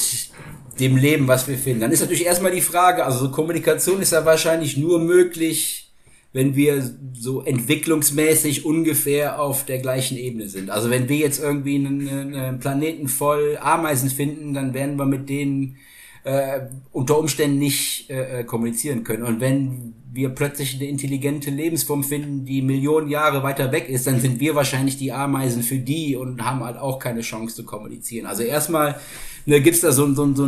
dem 0.80 0.98
Leben, 0.98 1.28
was 1.28 1.48
wir 1.48 1.58
finden. 1.58 1.82
Dann 1.82 1.92
ist 1.92 2.02
natürlich 2.02 2.26
erstmal 2.26 2.52
die 2.52 2.62
Frage, 2.62 3.06
also 3.06 3.30
Kommunikation 3.30 4.02
ist 4.02 4.12
ja 4.12 4.26
wahrscheinlich 4.26 4.78
nur 4.78 5.00
möglich, 5.00 5.91
wenn 6.34 6.56
wir 6.56 6.89
so 7.13 7.44
entwicklungsmäßig 7.44 8.65
ungefähr 8.65 9.41
auf 9.41 9.65
der 9.65 9.80
gleichen 9.80 10.17
Ebene 10.17 10.48
sind. 10.48 10.70
Also 10.70 10.89
wenn 10.89 11.10
wir 11.10 11.17
jetzt 11.17 11.41
irgendwie 11.41 11.76
einen, 11.76 12.34
einen 12.34 12.60
Planeten 12.60 13.08
voll 13.08 13.58
Ameisen 13.60 14.10
finden, 14.10 14.54
dann 14.54 14.74
werden 14.74 14.98
wir 14.98 15.06
mit 15.06 15.28
denen 15.28 15.78
äh, 16.24 16.62
unter 16.92 17.18
Umständen 17.18 17.58
nicht 17.58 18.10
äh, 18.10 18.42
äh, 18.42 18.44
kommunizieren 18.44 19.04
können. 19.04 19.24
Und 19.24 19.40
wenn 19.40 19.94
wir 20.12 20.30
plötzlich 20.30 20.76
eine 20.76 20.86
intelligente 20.86 21.50
Lebensform 21.50 22.04
finden, 22.04 22.46
die 22.46 22.62
Millionen 22.62 23.10
Jahre 23.10 23.44
weiter 23.44 23.72
weg 23.72 23.90
ist, 23.90 24.08
dann 24.08 24.20
sind 24.20 24.40
wir 24.40 24.56
wahrscheinlich 24.56 24.98
die 24.98 25.12
Ameisen 25.12 25.64
für 25.64 25.78
die 25.78 26.16
und 26.16 26.44
haben 26.44 26.64
halt 26.64 26.78
auch 26.78 27.00
keine 27.00 27.22
Chance 27.22 27.56
zu 27.56 27.64
kommunizieren. 27.64 28.26
Also 28.26 28.44
erstmal 28.44 29.00
ne, 29.46 29.62
gibt 29.62 29.76
es 29.76 29.82
da 29.82 29.92
so, 29.92 30.14
so, 30.14 30.34
so, 30.36 30.48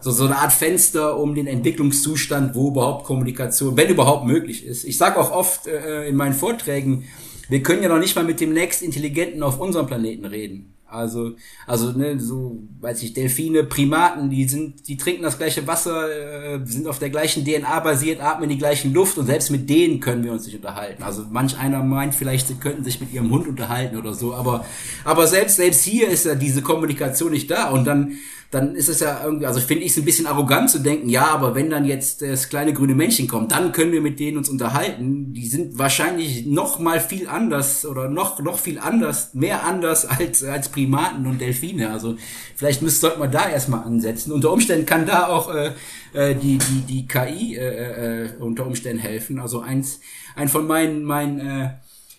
so, 0.00 0.10
so 0.10 0.24
eine 0.24 0.36
Art 0.36 0.52
Fenster 0.52 1.18
um 1.18 1.34
den 1.34 1.46
Entwicklungszustand, 1.46 2.54
wo 2.54 2.68
überhaupt 2.68 3.04
Kommunikation, 3.04 3.76
wenn 3.76 3.90
überhaupt 3.90 4.26
möglich 4.26 4.64
ist. 4.64 4.84
Ich 4.84 4.96
sage 4.96 5.18
auch 5.20 5.30
oft 5.30 5.66
äh, 5.66 6.08
in 6.08 6.16
meinen 6.16 6.34
Vorträgen, 6.34 7.04
wir 7.48 7.62
können 7.62 7.82
ja 7.82 7.90
noch 7.90 7.98
nicht 7.98 8.16
mal 8.16 8.24
mit 8.24 8.40
dem 8.40 8.54
nächst 8.54 8.82
Intelligenten 8.82 9.42
auf 9.42 9.60
unserem 9.60 9.86
Planeten 9.86 10.24
reden. 10.24 10.73
Also, 10.94 11.32
also 11.66 11.92
ne, 11.92 12.18
so, 12.20 12.62
weiß 12.80 13.02
ich, 13.02 13.12
Delfine, 13.12 13.64
Primaten, 13.64 14.30
die 14.30 14.48
sind, 14.48 14.86
die 14.88 14.96
trinken 14.96 15.22
das 15.22 15.38
gleiche 15.38 15.66
Wasser, 15.66 16.08
äh, 16.08 16.60
sind 16.64 16.86
auf 16.86 16.98
der 16.98 17.10
gleichen 17.10 17.44
DNA 17.44 17.80
basiert, 17.80 18.20
atmen 18.22 18.48
die 18.48 18.58
gleichen 18.58 18.92
Luft 18.92 19.18
und 19.18 19.26
selbst 19.26 19.50
mit 19.50 19.68
denen 19.68 20.00
können 20.00 20.24
wir 20.24 20.32
uns 20.32 20.46
nicht 20.46 20.56
unterhalten. 20.56 21.02
Also 21.02 21.24
manch 21.30 21.58
einer 21.58 21.82
meint 21.82 22.14
vielleicht, 22.14 22.48
sie 22.48 22.54
könnten 22.54 22.84
sich 22.84 23.00
mit 23.00 23.12
ihrem 23.12 23.30
Hund 23.30 23.46
unterhalten 23.46 23.96
oder 23.96 24.14
so, 24.14 24.34
aber, 24.34 24.64
aber 25.04 25.26
selbst, 25.26 25.56
selbst 25.56 25.84
hier 25.84 26.08
ist 26.08 26.24
ja 26.24 26.34
diese 26.34 26.62
Kommunikation 26.62 27.32
nicht 27.32 27.50
da 27.50 27.70
und 27.70 27.84
dann 27.84 28.18
dann 28.54 28.76
ist 28.76 28.88
es 28.88 29.00
ja 29.00 29.20
irgendwie, 29.24 29.46
also 29.46 29.58
finde 29.58 29.84
ich 29.84 29.90
es 29.90 29.98
ein 29.98 30.04
bisschen 30.04 30.28
arrogant 30.28 30.70
zu 30.70 30.78
denken, 30.78 31.08
ja, 31.08 31.26
aber 31.26 31.56
wenn 31.56 31.70
dann 31.70 31.84
jetzt 31.84 32.22
das 32.22 32.48
kleine 32.48 32.72
grüne 32.72 32.94
Männchen 32.94 33.26
kommt, 33.26 33.50
dann 33.50 33.72
können 33.72 33.90
wir 33.90 34.00
mit 34.00 34.20
denen 34.20 34.38
uns 34.38 34.48
unterhalten. 34.48 35.32
Die 35.34 35.48
sind 35.48 35.76
wahrscheinlich 35.76 36.46
noch 36.46 36.78
mal 36.78 37.00
viel 37.00 37.26
anders 37.26 37.84
oder 37.84 38.08
noch 38.08 38.40
noch 38.40 38.60
viel 38.60 38.78
anders, 38.78 39.34
mehr 39.34 39.64
anders 39.64 40.06
als 40.06 40.44
als 40.44 40.68
Primaten 40.68 41.26
und 41.26 41.40
Delfine. 41.40 41.90
Also 41.90 42.16
vielleicht 42.54 42.80
müsste 42.80 43.00
sollte 43.00 43.18
man 43.18 43.32
da 43.32 43.48
erstmal 43.48 43.82
ansetzen. 43.82 44.30
Unter 44.30 44.52
Umständen 44.52 44.86
kann 44.86 45.04
da 45.04 45.26
auch 45.26 45.52
äh, 45.52 45.72
äh, 46.12 46.36
die 46.36 46.58
die 46.58 46.80
die 46.88 47.08
KI 47.08 47.56
äh, 47.56 48.24
äh, 48.24 48.28
unter 48.38 48.66
Umständen 48.66 49.00
helfen. 49.02 49.40
Also 49.40 49.60
eins 49.62 49.98
ein 50.36 50.48
von 50.48 50.66
meinen 50.68 51.02
meinen 51.02 51.40
äh, 51.40 51.70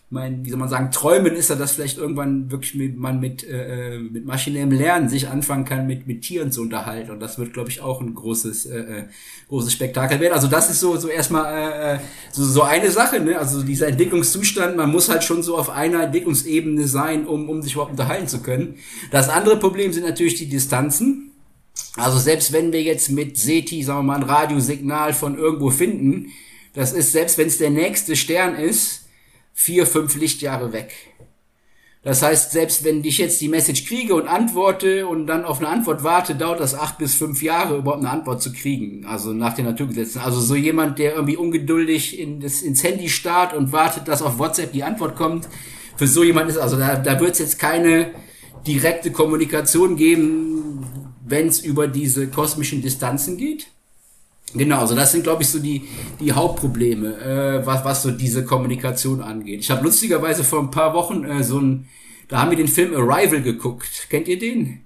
mein, 0.09 0.45
wie 0.45 0.49
soll 0.51 0.59
man 0.59 0.69
sagen, 0.69 0.91
Träumen 0.91 1.33
ist 1.33 1.49
ja, 1.49 1.55
dass 1.55 1.71
vielleicht 1.71 1.97
irgendwann 1.97 2.51
wirklich 2.51 2.75
mit, 2.75 2.95
man 2.95 3.19
mit, 3.19 3.43
äh, 3.43 3.97
mit 3.97 4.25
maschinellem 4.25 4.71
Lernen 4.71 5.09
sich 5.09 5.29
anfangen 5.29 5.65
kann, 5.65 5.87
mit, 5.87 6.05
mit 6.05 6.21
Tieren 6.21 6.51
zu 6.51 6.61
unterhalten. 6.61 7.09
Und 7.09 7.19
das 7.19 7.39
wird, 7.39 7.53
glaube 7.53 7.69
ich, 7.69 7.81
auch 7.81 8.01
ein 8.01 8.13
großes, 8.13 8.67
äh, 8.67 8.77
äh, 8.77 9.03
großes 9.49 9.73
Spektakel 9.73 10.19
werden. 10.19 10.33
Also 10.33 10.47
das 10.47 10.69
ist 10.69 10.79
so, 10.79 10.95
so 10.97 11.07
erstmal 11.07 11.45
äh, 11.45 11.95
äh, 11.95 11.99
so, 12.31 12.45
so 12.45 12.61
eine 12.61 12.91
Sache, 12.91 13.19
ne? 13.19 13.39
Also 13.39 13.63
dieser 13.63 13.87
Entwicklungszustand, 13.87 14.77
man 14.77 14.91
muss 14.91 15.09
halt 15.09 15.23
schon 15.23 15.41
so 15.41 15.57
auf 15.57 15.71
einer 15.71 16.03
Entwicklungsebene 16.03 16.87
sein, 16.87 17.25
um, 17.25 17.49
um 17.49 17.63
sich 17.63 17.73
überhaupt 17.73 17.91
unterhalten 17.91 18.27
zu 18.27 18.41
können. 18.41 18.75
Das 19.09 19.27
andere 19.27 19.57
Problem 19.57 19.91
sind 19.91 20.05
natürlich 20.05 20.35
die 20.35 20.49
Distanzen. 20.49 21.31
Also 21.97 22.19
selbst 22.19 22.53
wenn 22.53 22.71
wir 22.71 22.83
jetzt 22.83 23.09
mit 23.09 23.37
SETI, 23.37 23.81
sagen 23.81 23.99
wir 23.99 24.03
mal, 24.03 24.17
ein 24.17 24.23
Radiosignal 24.23 25.13
von 25.13 25.35
irgendwo 25.37 25.71
finden, 25.71 26.27
das 26.73 26.93
ist, 26.93 27.11
selbst 27.11 27.37
wenn 27.37 27.47
es 27.47 27.57
der 27.57 27.71
nächste 27.71 28.15
Stern 28.15 28.55
ist, 28.55 29.04
vier, 29.55 29.87
fünf 29.87 30.15
Lichtjahre 30.15 30.73
weg. 30.73 30.93
Das 32.03 32.21
heißt, 32.21 32.51
selbst 32.51 32.83
wenn 32.83 33.03
ich 33.03 33.17
jetzt 33.17 33.41
die 33.41 33.47
Message 33.47 33.87
kriege 33.87 34.13
und 34.13 34.27
antworte 34.27 35.07
und 35.07 35.25
dann 35.25 35.43
auf 35.43 35.57
eine 35.57 35.69
Antwort 35.69 36.03
warte, 36.03 36.35
dauert 36.35 36.59
das 36.59 36.75
acht 36.75 36.99
bis 36.99 37.15
fünf 37.15 37.41
Jahre, 37.41 37.77
überhaupt 37.77 38.03
eine 38.03 38.11
Antwort 38.11 38.43
zu 38.43 38.53
kriegen. 38.53 39.05
Also 39.07 39.33
nach 39.33 39.53
den 39.53 39.65
Naturgesetzen. 39.65 40.21
Also 40.21 40.39
so 40.39 40.53
jemand, 40.53 40.99
der 40.99 41.15
irgendwie 41.15 41.37
ungeduldig 41.37 42.19
in 42.19 42.41
das, 42.41 42.61
ins 42.61 42.83
Handy 42.83 43.09
starrt 43.09 43.55
und 43.55 43.71
wartet, 43.71 44.07
dass 44.07 44.21
auf 44.21 44.37
WhatsApp 44.37 44.71
die 44.71 44.83
Antwort 44.83 45.15
kommt. 45.15 45.47
Für 45.97 46.05
so 46.05 46.23
jemand 46.23 46.49
ist, 46.51 46.57
also 46.57 46.77
da, 46.77 46.97
da 46.97 47.19
wird 47.19 47.31
es 47.31 47.39
jetzt 47.39 47.57
keine 47.57 48.11
direkte 48.67 49.11
Kommunikation 49.11 49.95
geben, 49.95 50.85
wenn 51.25 51.47
es 51.47 51.59
über 51.59 51.87
diese 51.87 52.27
kosmischen 52.27 52.83
Distanzen 52.83 53.37
geht. 53.37 53.67
Genau, 54.53 54.79
also 54.79 54.95
das 54.95 55.11
sind, 55.11 55.23
glaube 55.23 55.43
ich, 55.43 55.49
so 55.49 55.59
die, 55.59 55.83
die 56.19 56.31
Hauptprobleme, 56.31 57.17
äh, 57.17 57.65
was, 57.65 57.83
was 57.83 58.03
so 58.03 58.11
diese 58.11 58.45
Kommunikation 58.45 59.21
angeht. 59.21 59.59
Ich 59.59 59.71
habe 59.71 59.83
lustigerweise 59.83 60.43
vor 60.43 60.59
ein 60.59 60.71
paar 60.71 60.93
Wochen 60.93 61.25
äh, 61.25 61.43
so 61.43 61.59
ein, 61.59 61.87
da 62.29 62.41
haben 62.41 62.51
wir 62.51 62.57
den 62.57 62.67
Film 62.67 62.95
Arrival 62.95 63.41
geguckt. 63.41 64.07
Kennt 64.09 64.27
ihr 64.27 64.39
den? 64.39 64.84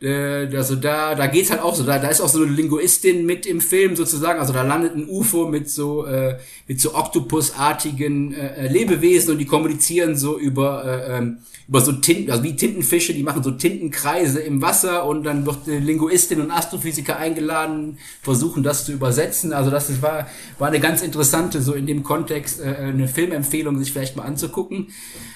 Äh, 0.00 0.54
also 0.54 0.76
da, 0.76 1.14
da 1.14 1.26
geht's 1.26 1.50
halt 1.50 1.62
auch 1.62 1.74
so, 1.74 1.82
da, 1.82 1.98
da 1.98 2.08
ist 2.08 2.20
auch 2.20 2.28
so 2.28 2.42
eine 2.42 2.52
Linguistin 2.52 3.24
mit 3.24 3.46
im 3.46 3.62
Film 3.62 3.96
sozusagen, 3.96 4.38
also 4.38 4.52
da 4.52 4.62
landet 4.62 4.94
ein 4.94 5.08
UFO 5.08 5.48
mit 5.48 5.70
so, 5.70 6.04
äh, 6.04 6.38
mit 6.66 6.80
so 6.80 6.94
Oktopusartigen 6.94 8.34
äh, 8.34 8.68
Lebewesen 8.68 9.32
und 9.32 9.38
die 9.38 9.46
kommunizieren 9.46 10.16
so 10.16 10.38
über, 10.38 10.84
äh, 10.84 11.18
ähm, 11.18 11.38
über 11.66 11.80
so 11.80 11.92
Tinten, 11.92 12.30
also 12.30 12.44
wie 12.44 12.54
Tintenfische, 12.54 13.14
die 13.14 13.22
machen 13.22 13.42
so 13.42 13.50
Tintenkreise 13.50 14.40
im 14.40 14.60
Wasser 14.62 15.06
und 15.06 15.24
dann 15.24 15.46
wird 15.46 15.66
eine 15.66 15.80
Linguistin 15.80 16.40
und 16.40 16.50
Astrophysiker 16.50 17.16
eingeladen, 17.16 17.98
versuchen 18.22 18.62
das 18.62 18.84
zu 18.84 18.92
übersetzen. 18.92 19.52
Also 19.52 19.70
das 19.70 20.00
war, 20.02 20.28
war 20.58 20.68
eine 20.68 20.78
ganz 20.78 21.02
interessante, 21.02 21.62
so 21.62 21.72
in 21.72 21.86
dem 21.86 22.02
Kontext, 22.02 22.60
äh, 22.60 22.76
eine 22.76 23.08
Filmempfehlung, 23.08 23.78
sich 23.78 23.92
vielleicht 23.92 24.14
mal 24.14 24.24
anzugucken. 24.24 24.88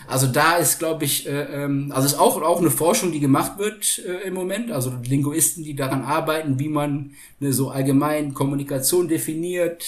Also 0.06 0.26
da 0.26 0.56
ist, 0.56 0.80
glaube 0.80 1.04
ich, 1.04 1.28
äh, 1.28 1.64
ähm, 1.64 1.92
also 1.94 2.06
ist 2.06 2.18
auch, 2.18 2.40
auch 2.42 2.60
eine 2.60 2.70
Forschung, 2.70 3.12
die 3.12 3.20
gemacht 3.20 3.58
wird 3.58 4.02
äh, 4.06 4.26
im 4.26 4.34
Moment. 4.34 4.49
Also 4.72 4.92
Linguisten, 5.04 5.64
die 5.64 5.74
daran 5.74 6.02
arbeiten, 6.02 6.58
wie 6.58 6.68
man 6.68 7.12
eine 7.40 7.52
so 7.52 7.70
allgemein 7.70 8.34
Kommunikation 8.34 9.08
definiert. 9.08 9.84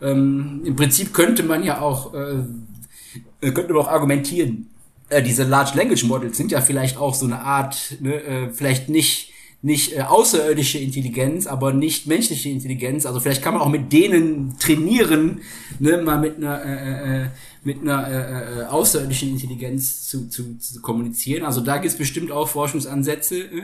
Ähm, 0.00 0.62
Im 0.64 0.76
Prinzip 0.76 1.12
könnte 1.12 1.42
man 1.42 1.62
ja 1.64 1.80
auch 1.80 2.14
äh, 2.14 2.44
äh, 3.40 3.52
könnte 3.52 3.72
man 3.72 3.82
auch 3.82 3.88
argumentieren, 3.88 4.70
äh, 5.08 5.22
diese 5.22 5.44
Large 5.44 5.76
Language 5.76 6.04
Models 6.04 6.36
sind 6.36 6.52
ja 6.52 6.60
vielleicht 6.60 6.96
auch 6.96 7.14
so 7.14 7.26
eine 7.26 7.40
Art, 7.40 7.96
ne, 8.00 8.22
äh, 8.22 8.48
vielleicht 8.50 8.88
nicht 8.88 9.30
nicht 9.64 9.96
äh, 9.96 10.00
außerirdische 10.00 10.78
Intelligenz, 10.78 11.46
aber 11.46 11.72
nicht 11.72 12.08
menschliche 12.08 12.48
Intelligenz. 12.48 13.06
Also 13.06 13.20
vielleicht 13.20 13.42
kann 13.42 13.54
man 13.54 13.62
auch 13.62 13.68
mit 13.68 13.92
denen 13.92 14.58
trainieren, 14.58 15.42
ne, 15.78 15.98
mal 15.98 16.18
mit 16.18 16.36
einer 16.36 16.64
äh, 16.64 17.22
äh, 17.22 17.26
mit 17.64 17.80
einer 17.80 18.08
äh, 18.08 18.60
äh, 18.60 18.64
außerirdischen 18.64 19.30
Intelligenz 19.30 20.08
zu, 20.08 20.28
zu, 20.28 20.58
zu 20.58 20.80
kommunizieren. 20.80 21.44
Also 21.44 21.60
da 21.60 21.76
gibt 21.78 21.92
es 21.92 21.98
bestimmt 21.98 22.32
auch 22.32 22.48
Forschungsansätze. 22.48 23.38
Äh. 23.38 23.62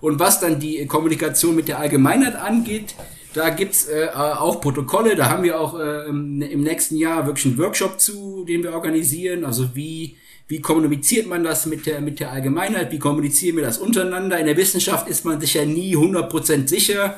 Und 0.00 0.18
was 0.20 0.40
dann 0.40 0.60
die 0.60 0.86
Kommunikation 0.86 1.56
mit 1.56 1.68
der 1.68 1.78
Allgemeinheit 1.78 2.36
angeht, 2.36 2.94
da 3.34 3.50
gibt's 3.50 3.86
äh, 3.88 4.08
auch 4.14 4.60
Protokolle. 4.60 5.16
Da 5.16 5.28
haben 5.28 5.42
wir 5.42 5.60
auch 5.60 5.78
äh, 5.78 6.08
im, 6.08 6.40
im 6.40 6.62
nächsten 6.62 6.96
Jahr 6.96 7.26
wirklich 7.26 7.46
einen 7.46 7.58
Workshop 7.58 8.00
zu, 8.00 8.44
den 8.44 8.62
wir 8.62 8.72
organisieren. 8.72 9.44
Also 9.44 9.74
wie 9.74 10.16
wie 10.48 10.60
kommuniziert 10.60 11.26
man 11.26 11.42
das 11.42 11.66
mit 11.66 11.86
der, 11.86 12.00
mit 12.00 12.20
der 12.20 12.30
Allgemeinheit? 12.30 12.92
Wie 12.92 13.00
kommunizieren 13.00 13.56
wir 13.56 13.64
das 13.64 13.78
untereinander? 13.78 14.38
In 14.38 14.46
der 14.46 14.56
Wissenschaft 14.56 15.08
ist 15.08 15.24
man 15.24 15.40
sich 15.40 15.54
ja 15.54 15.64
nie 15.64 15.96
100% 15.96 16.68
sicher. 16.68 17.16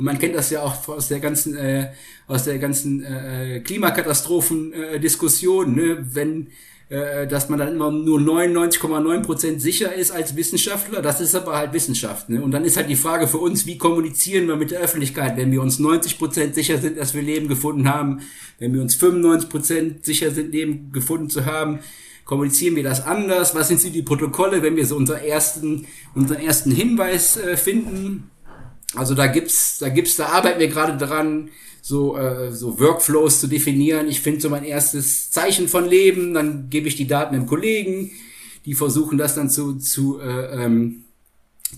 Und 0.00 0.06
man 0.06 0.18
kennt 0.18 0.34
das 0.34 0.48
ja 0.48 0.62
auch 0.62 0.88
aus 0.88 1.08
der 1.08 1.20
ganzen, 1.20 1.54
äh, 1.58 1.90
aus 2.26 2.44
der 2.44 2.58
ganzen 2.58 3.04
äh, 3.04 3.60
Klimakatastrophen-Diskussion, 3.60 5.74
ne? 5.74 6.06
wenn 6.14 6.46
äh, 6.88 7.26
dass 7.26 7.50
man 7.50 7.58
dann 7.58 7.74
immer 7.74 7.90
nur 7.90 8.18
99,9% 8.18 9.60
sicher 9.60 9.94
ist 9.94 10.10
als 10.10 10.36
Wissenschaftler. 10.36 11.02
Das 11.02 11.20
ist 11.20 11.34
aber 11.34 11.54
halt 11.54 11.74
Wissenschaft. 11.74 12.30
Ne? 12.30 12.42
Und 12.42 12.52
dann 12.52 12.64
ist 12.64 12.78
halt 12.78 12.88
die 12.88 12.96
Frage 12.96 13.28
für 13.28 13.36
uns, 13.36 13.66
wie 13.66 13.76
kommunizieren 13.76 14.48
wir 14.48 14.56
mit 14.56 14.70
der 14.70 14.80
Öffentlichkeit, 14.80 15.36
wenn 15.36 15.52
wir 15.52 15.60
uns 15.60 15.78
90% 15.78 16.54
sicher 16.54 16.78
sind, 16.78 16.96
dass 16.96 17.12
wir 17.12 17.20
Leben 17.20 17.46
gefunden 17.46 17.86
haben, 17.86 18.22
wenn 18.58 18.72
wir 18.72 18.80
uns 18.80 18.96
95% 18.96 20.02
sicher 20.02 20.30
sind, 20.30 20.52
Leben 20.52 20.92
gefunden 20.92 21.28
zu 21.28 21.44
haben, 21.44 21.80
kommunizieren 22.24 22.74
wir 22.74 22.84
das 22.84 23.04
anders? 23.04 23.54
Was 23.54 23.68
sind 23.68 23.82
die 23.94 24.00
Protokolle, 24.00 24.62
wenn 24.62 24.76
wir 24.76 24.86
so 24.86 24.96
unseren 24.96 25.20
ersten, 25.20 25.84
unseren 26.14 26.40
ersten 26.40 26.70
Hinweis 26.70 27.36
äh, 27.36 27.58
finden? 27.58 28.30
Also 28.94 29.14
da 29.14 29.26
gibt's, 29.26 29.78
da 29.78 29.88
gibt's, 29.88 30.16
da 30.16 30.26
arbeiten 30.26 30.60
wir 30.60 30.68
gerade 30.68 30.96
dran, 30.96 31.50
so, 31.82 32.16
äh, 32.16 32.52
so 32.52 32.78
Workflows 32.78 33.40
zu 33.40 33.46
definieren. 33.46 34.08
Ich 34.08 34.20
finde 34.20 34.40
so 34.40 34.50
mein 34.50 34.64
erstes 34.64 35.30
Zeichen 35.30 35.68
von 35.68 35.88
Leben, 35.88 36.34
dann 36.34 36.68
gebe 36.70 36.88
ich 36.88 36.96
die 36.96 37.06
Daten 37.06 37.34
dem 37.34 37.46
Kollegen, 37.46 38.10
die 38.66 38.74
versuchen 38.74 39.16
das 39.16 39.34
dann 39.34 39.48
zu, 39.48 39.78
zu 39.78 40.20
äh, 40.20 40.64
ähm, 40.64 41.04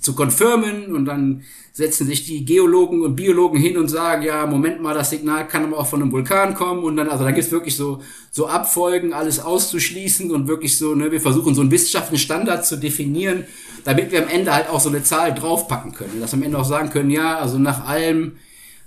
zu 0.00 0.14
confirmen 0.14 0.94
und 0.94 1.04
dann 1.04 1.42
setzen 1.72 2.06
sich 2.06 2.24
die 2.26 2.44
Geologen 2.44 3.02
und 3.02 3.16
Biologen 3.16 3.58
hin 3.58 3.78
und 3.78 3.88
sagen, 3.88 4.22
ja, 4.22 4.46
Moment 4.46 4.82
mal, 4.82 4.94
das 4.94 5.10
Signal 5.10 5.48
kann 5.48 5.64
aber 5.64 5.78
auch 5.78 5.86
von 5.86 6.02
einem 6.02 6.12
Vulkan 6.12 6.54
kommen. 6.54 6.84
Und 6.84 6.96
dann, 6.96 7.08
also 7.08 7.24
da 7.24 7.30
gibt's 7.30 7.50
wirklich 7.50 7.76
so, 7.76 8.02
so 8.30 8.46
Abfolgen, 8.46 9.14
alles 9.14 9.40
auszuschließen 9.40 10.30
und 10.30 10.48
wirklich 10.48 10.76
so, 10.76 10.94
ne, 10.94 11.10
wir 11.10 11.20
versuchen 11.20 11.54
so 11.54 11.62
einen 11.62 11.70
wissenschaftlichen 11.70 12.22
Standard 12.22 12.66
zu 12.66 12.76
definieren, 12.76 13.44
damit 13.84 14.12
wir 14.12 14.22
am 14.22 14.28
Ende 14.28 14.54
halt 14.54 14.68
auch 14.68 14.80
so 14.80 14.90
eine 14.90 15.02
Zahl 15.02 15.34
draufpacken 15.34 15.92
können, 15.92 16.20
dass 16.20 16.32
wir 16.32 16.38
am 16.38 16.42
Ende 16.42 16.58
auch 16.58 16.64
sagen 16.64 16.90
können, 16.90 17.10
ja, 17.10 17.38
also 17.38 17.58
nach 17.58 17.86
allem, 17.86 18.32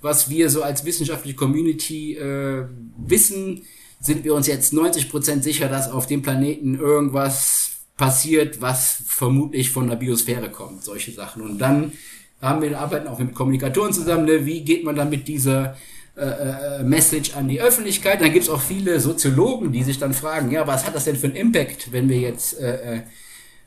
was 0.02 0.30
wir 0.30 0.52
so 0.52 0.62
als 0.62 0.86
wissenschaftliche 0.86 1.36
Community 1.36 2.16
äh, 2.16 2.66
wissen, 2.98 3.64
sind 4.00 4.24
wir 4.24 4.36
uns 4.36 4.46
jetzt 4.46 4.74
90% 4.74 5.42
sicher, 5.42 5.68
dass 5.70 5.90
auf 5.90 6.06
dem 6.06 6.22
Planeten 6.22 6.76
irgendwas 6.76 7.75
passiert, 7.98 8.62
was 8.62 9.04
vermutlich 9.08 9.72
von 9.72 9.90
der 9.90 9.96
Biosphäre 9.96 10.50
kommt, 10.50 10.84
solche 10.84 11.12
Sachen. 11.12 11.42
Und 11.42 11.60
dann 11.60 11.94
haben 12.42 12.62
wir 12.62 12.80
arbeiten 12.80 13.08
auch 13.08 13.20
mit 13.20 13.34
Kommunikatoren 13.34 13.94
zusammen, 13.94 14.26
ne? 14.26 14.46
wie 14.46 14.62
geht 14.62 14.84
man 14.84 14.96
dann 14.96 15.10
mit 15.10 15.28
dieser 15.28 15.78
äh, 16.18 16.80
äh, 16.80 16.84
Message 16.84 17.36
an 17.36 17.48
die 17.48 17.62
Öffentlichkeit. 17.62 18.22
Dann 18.22 18.32
gibt's 18.32 18.50
auch 18.50 18.62
viele 18.62 19.00
Soziologen, 19.00 19.72
die 19.72 19.84
sich 19.84 20.00
dann 20.00 20.14
fragen, 20.14 20.52
ja, 20.52 20.66
was 20.68 20.86
hat 20.86 20.96
das 20.96 21.06
denn 21.06 21.16
für 21.16 21.28
einen 21.28 21.36
Impact, 21.36 21.92
wenn 21.92 22.10
wir 22.10 22.20
jetzt 22.20 22.60
äh, 22.60 22.98
äh 22.98 23.02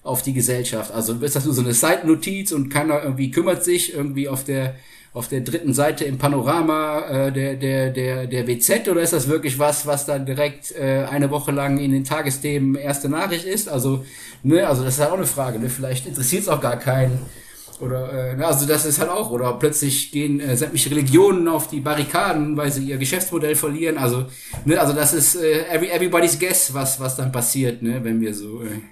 auf 0.05 0.23
die 0.23 0.33
Gesellschaft, 0.33 0.91
also 0.93 1.13
ist 1.15 1.37
das 1.37 1.45
nur 1.45 1.53
so 1.53 1.61
eine 1.61 1.75
Side-Notiz 1.75 2.53
und 2.53 2.71
keiner 2.71 3.03
irgendwie 3.03 3.31
kümmert 3.31 3.63
sich 3.63 3.93
irgendwie 3.93 4.29
auf 4.29 4.43
der 4.43 4.77
auf 5.19 5.27
der 5.27 5.41
dritten 5.41 5.75
Seite 5.75 6.05
im 6.05 6.17
Panorama 6.17 7.01
äh, 7.01 7.33
der, 7.33 7.55
der, 7.57 7.91
der, 7.91 8.27
der 8.29 8.47
WZ 8.47 8.87
oder 8.89 9.01
ist 9.01 9.13
das 9.13 9.29
wirklich 9.29 9.59
was, 9.59 9.85
was 9.85 10.07
dann 10.07 10.27
direkt 10.27 10.71
äh, 10.71 11.07
eine 11.11 11.31
Woche 11.31 11.51
lang 11.51 11.79
in 11.79 11.91
den 11.91 12.05
Tagesthemen 12.05 12.77
erste 12.77 13.09
Nachricht 13.09 13.45
ist? 13.45 13.69
Also, 13.69 14.05
ne, 14.45 14.67
also 14.69 14.85
das 14.85 14.95
ist 14.95 15.01
halt 15.01 15.11
auch 15.11 15.17
eine 15.17 15.27
Frage, 15.27 15.59
ne? 15.59 15.69
Vielleicht 15.71 16.07
interessiert 16.07 16.43
es 16.43 16.49
auch 16.49 16.61
gar 16.61 16.79
keinen. 16.79 17.19
Oder 17.81 18.13
äh, 18.13 18.37
ne, 18.37 18.47
also 18.47 18.65
das 18.65 18.87
ist 18.87 19.01
halt 19.01 19.11
auch, 19.11 19.33
oder 19.33 19.55
plötzlich 19.55 20.13
gehen 20.13 20.39
äh, 20.39 20.57
sämtliche 20.57 20.93
Religionen 20.93 21.49
auf 21.49 21.69
die 21.69 21.81
Barrikaden, 21.81 22.57
weil 22.57 22.71
sie 22.71 22.85
ihr 22.85 22.97
Geschäftsmodell 22.97 23.57
verlieren. 23.57 23.99
Also, 23.99 24.27
ne, 24.65 24.81
also 24.81 24.93
das 24.93 25.15
ist 25.15 25.35
äh, 25.35 25.65
every, 25.69 25.89
everybody's 25.89 26.39
guess, 26.39 26.73
was, 26.73 27.01
was 27.01 27.17
dann 27.17 27.33
passiert, 27.33 27.83
ne, 27.83 28.05
wenn 28.05 28.21
wir 28.21 28.33
so. 28.35 28.63
Äh, 28.63 28.83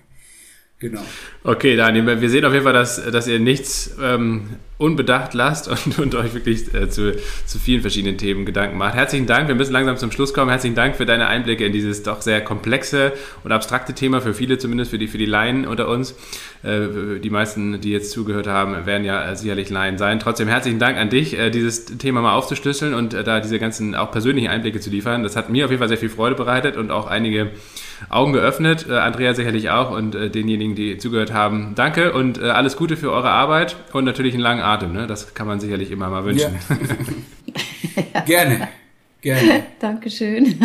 Genau. 0.79 1.01
Okay, 1.43 1.75
Daniel, 1.75 2.21
wir 2.21 2.29
sehen 2.29 2.45
auf 2.45 2.53
jeden 2.53 2.65
Fall, 2.65 2.75
dass, 2.75 3.03
dass 3.11 3.27
ihr 3.27 3.39
nichts 3.39 3.97
ähm, 3.99 4.57
unbedacht 4.79 5.33
lasst 5.35 5.69
und, 5.87 5.99
und 5.99 6.15
euch 6.15 6.35
wirklich 6.35 6.73
äh, 6.75 6.89
zu, 6.89 7.17
zu 7.47 7.59
vielen 7.59 7.81
verschiedenen 7.81 8.19
Themen 8.19 8.45
Gedanken 8.45 8.77
macht. 8.77 8.95
Herzlichen 8.95 9.27
Dank, 9.27 9.49
wir 9.49 9.55
müssen 9.55 9.73
langsam 9.73 9.97
zum 9.97 10.11
Schluss 10.11 10.35
kommen. 10.35 10.51
Herzlichen 10.51 10.75
Dank 10.75 10.97
für 10.97 11.07
deine 11.07 11.29
Einblicke 11.29 11.65
in 11.65 11.73
dieses 11.73 12.03
doch 12.03 12.21
sehr 12.23 12.43
komplexe 12.43 13.13
und 13.45 13.53
abstrakte 13.53 13.95
Thema, 13.95 14.21
für 14.21 14.35
viele 14.35 14.59
zumindest, 14.59 14.91
für 14.91 14.99
die, 14.99 15.09
für 15.09 15.19
die 15.19 15.27
Laien 15.27 15.67
unter 15.67 15.89
uns. 15.89 16.15
Äh, 16.63 17.21
die 17.23 17.31
meisten, 17.31 17.81
die 17.81 17.91
jetzt 17.91 18.11
zugehört 18.11 18.47
haben, 18.47 18.87
werden 18.87 19.05
ja 19.05 19.35
sicherlich 19.35 19.71
Laien 19.71 19.99
sein. 19.99 20.19
Trotzdem 20.19 20.49
herzlichen 20.49 20.79
Dank 20.79 20.99
an 20.99 21.09
dich, 21.09 21.39
äh, 21.39 21.51
dieses 21.51 21.87
Thema 21.87 22.21
mal 22.21 22.35
aufzuschlüsseln 22.35 22.95
und 22.95 23.15
äh, 23.15 23.25
da 23.25 23.41
diese 23.41 23.59
ganzen 23.59 23.95
auch 23.95 24.11
persönlichen 24.11 24.49
Einblicke 24.49 24.81
zu 24.81 24.91
liefern. 24.91 25.23
Das 25.23 25.37
hat 25.37 25.49
mir 25.49 25.65
auf 25.65 25.71
jeden 25.71 25.81
Fall 25.81 25.89
sehr 25.89 25.99
viel 25.99 26.11
Freude 26.11 26.35
bereitet 26.35 26.77
und 26.77 26.91
auch 26.91 27.07
einige 27.07 27.53
Augen 28.09 28.33
geöffnet. 28.33 28.87
Äh, 28.89 28.95
Andrea 28.95 29.35
sicherlich 29.35 29.71
auch 29.71 29.91
und 29.91 30.15
äh, 30.15 30.31
denjenigen, 30.31 30.75
die 30.75 30.99
zugehört 30.99 31.33
haben. 31.33 31.75
Danke 31.75 32.13
und 32.13 32.39
äh, 32.39 32.51
alles 32.51 32.77
Gute 32.77 32.97
für 32.97 33.11
eure 33.11 33.31
Arbeit 33.31 33.77
und 33.93 34.05
natürlich 34.05 34.35
einen 34.35 34.43
langen 34.43 34.63
Atem. 34.67 34.93
Ne? 34.93 35.07
Das 35.07 35.35
kann 35.35 35.47
man 35.47 35.61
sicherlich 35.61 35.91
immer 35.91 36.09
mal 36.09 36.25
wünschen. 36.25 36.59
Ja. 36.69 38.23
Gerne. 38.27 38.69
Gerne. 39.21 39.67
Dankeschön. 39.81 40.61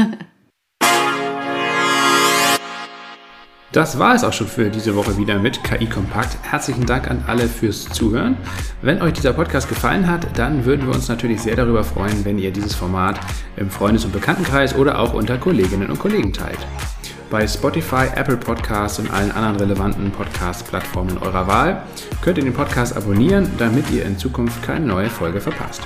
Das 3.72 3.98
war 3.98 4.16
es 4.16 4.26
auch 4.26 4.34
schon 4.34 4.48
für 4.48 4.70
diese 4.70 4.98
Woche 4.98 5.18
wieder 5.18 5.40
mit 5.40 5.64
KI 5.64 5.86
Kompakt. 5.86 6.38
Herzlichen 6.44 6.86
Dank 6.86 7.10
an 7.10 7.24
alle 7.28 7.48
fürs 7.48 7.88
Zuhören. 7.88 8.36
Wenn 8.82 9.02
euch 9.02 9.14
dieser 9.14 9.32
Podcast 9.32 9.70
gefallen 9.70 10.08
hat, 10.08 10.38
dann 10.38 10.66
würden 10.66 10.88
wir 10.88 10.94
uns 10.94 11.08
natürlich 11.08 11.42
sehr 11.42 11.56
darüber 11.56 11.86
freuen, 11.86 12.26
wenn 12.26 12.38
ihr 12.38 12.52
dieses 12.52 12.76
Format 12.76 13.18
im 13.56 13.70
Freundes- 13.70 14.04
und 14.04 14.12
Bekanntenkreis 14.12 14.76
oder 14.76 15.00
auch 15.00 15.14
unter 15.14 15.38
Kolleginnen 15.38 15.90
und 15.90 16.00
Kollegen 16.00 16.34
teilt 16.34 16.60
bei 17.32 17.48
Spotify, 17.48 18.08
Apple 18.14 18.38
Podcasts 18.38 19.00
und 19.00 19.10
allen 19.10 19.32
anderen 19.32 19.56
relevanten 19.56 20.12
Podcast-Plattformen 20.12 21.18
eurer 21.18 21.48
Wahl. 21.48 21.84
Könnt 22.22 22.38
ihr 22.38 22.44
den 22.44 22.54
Podcast 22.54 22.96
abonnieren, 22.96 23.50
damit 23.58 23.90
ihr 23.90 24.06
in 24.06 24.18
Zukunft 24.18 24.62
keine 24.62 24.86
neue 24.86 25.10
Folge 25.10 25.40
verpasst. 25.40 25.82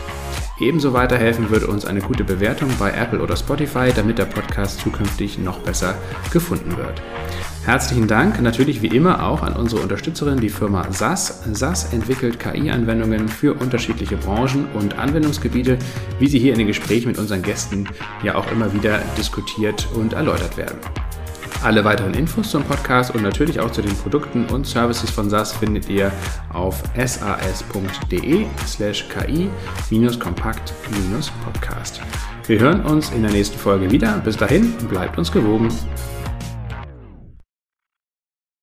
Ebenso 0.60 0.94
weiterhelfen 0.94 1.50
würde 1.50 1.68
uns 1.68 1.86
eine 1.86 2.02
gute 2.02 2.24
Bewertung 2.24 2.70
bei 2.80 2.92
Apple 2.92 3.22
oder 3.22 3.36
Spotify, 3.36 3.92
damit 3.96 4.18
der 4.18 4.26
Podcast 4.26 4.80
zukünftig 4.80 5.38
noch 5.38 5.60
besser 5.60 5.96
gefunden 6.34 6.76
wird. 6.78 7.02
Herzlichen 7.66 8.08
Dank 8.08 8.42
natürlich 8.42 8.82
wie 8.82 8.88
immer 8.88 9.28
auch 9.28 9.44
an 9.44 9.54
unsere 9.54 9.82
Unterstützerin, 9.82 10.40
die 10.40 10.50
Firma 10.50 10.92
SAS. 10.92 11.44
SAS 11.52 11.94
entwickelt 11.94 12.40
KI-Anwendungen 12.40 13.28
für 13.28 13.54
unterschiedliche 13.54 14.18
Branchen 14.18 14.68
und 14.74 14.98
Anwendungsgebiete, 14.98 15.78
wie 16.20 16.28
sie 16.28 16.40
hier 16.40 16.54
in 16.54 16.60
den 16.60 16.68
Gesprächen 16.68 17.08
mit 17.08 17.20
unseren 17.20 17.42
Gästen 17.42 17.88
ja 18.24 18.36
auch 18.36 18.52
immer 18.52 18.74
wieder 18.74 19.00
diskutiert 19.18 19.88
und 19.94 20.14
erläutert 20.14 20.58
werden. 20.58 20.78
Alle 21.64 21.84
weiteren 21.84 22.14
Infos 22.14 22.52
zum 22.52 22.64
Podcast 22.64 23.16
und 23.16 23.24
natürlich 23.24 23.60
auch 23.60 23.72
zu 23.72 23.82
den 23.82 23.96
Produkten 23.96 24.46
und 24.46 24.68
Services 24.68 25.10
von 25.10 25.28
SAS 25.30 25.54
findet 25.54 25.90
ihr 25.90 26.12
auf 26.54 26.84
sas.de 26.96 28.46
slash 28.68 29.08
ki-kompakt-podcast. 29.10 32.02
Wir 32.48 32.60
hören 32.60 32.82
uns 32.82 33.10
in 33.12 33.24
der 33.24 33.32
nächsten 33.32 33.58
Folge 33.58 33.90
wieder. 33.90 34.20
Bis 34.20 34.38
dahin, 34.38 34.74
bleibt 34.90 35.18
uns 35.18 35.32
gewogen. 35.32 35.70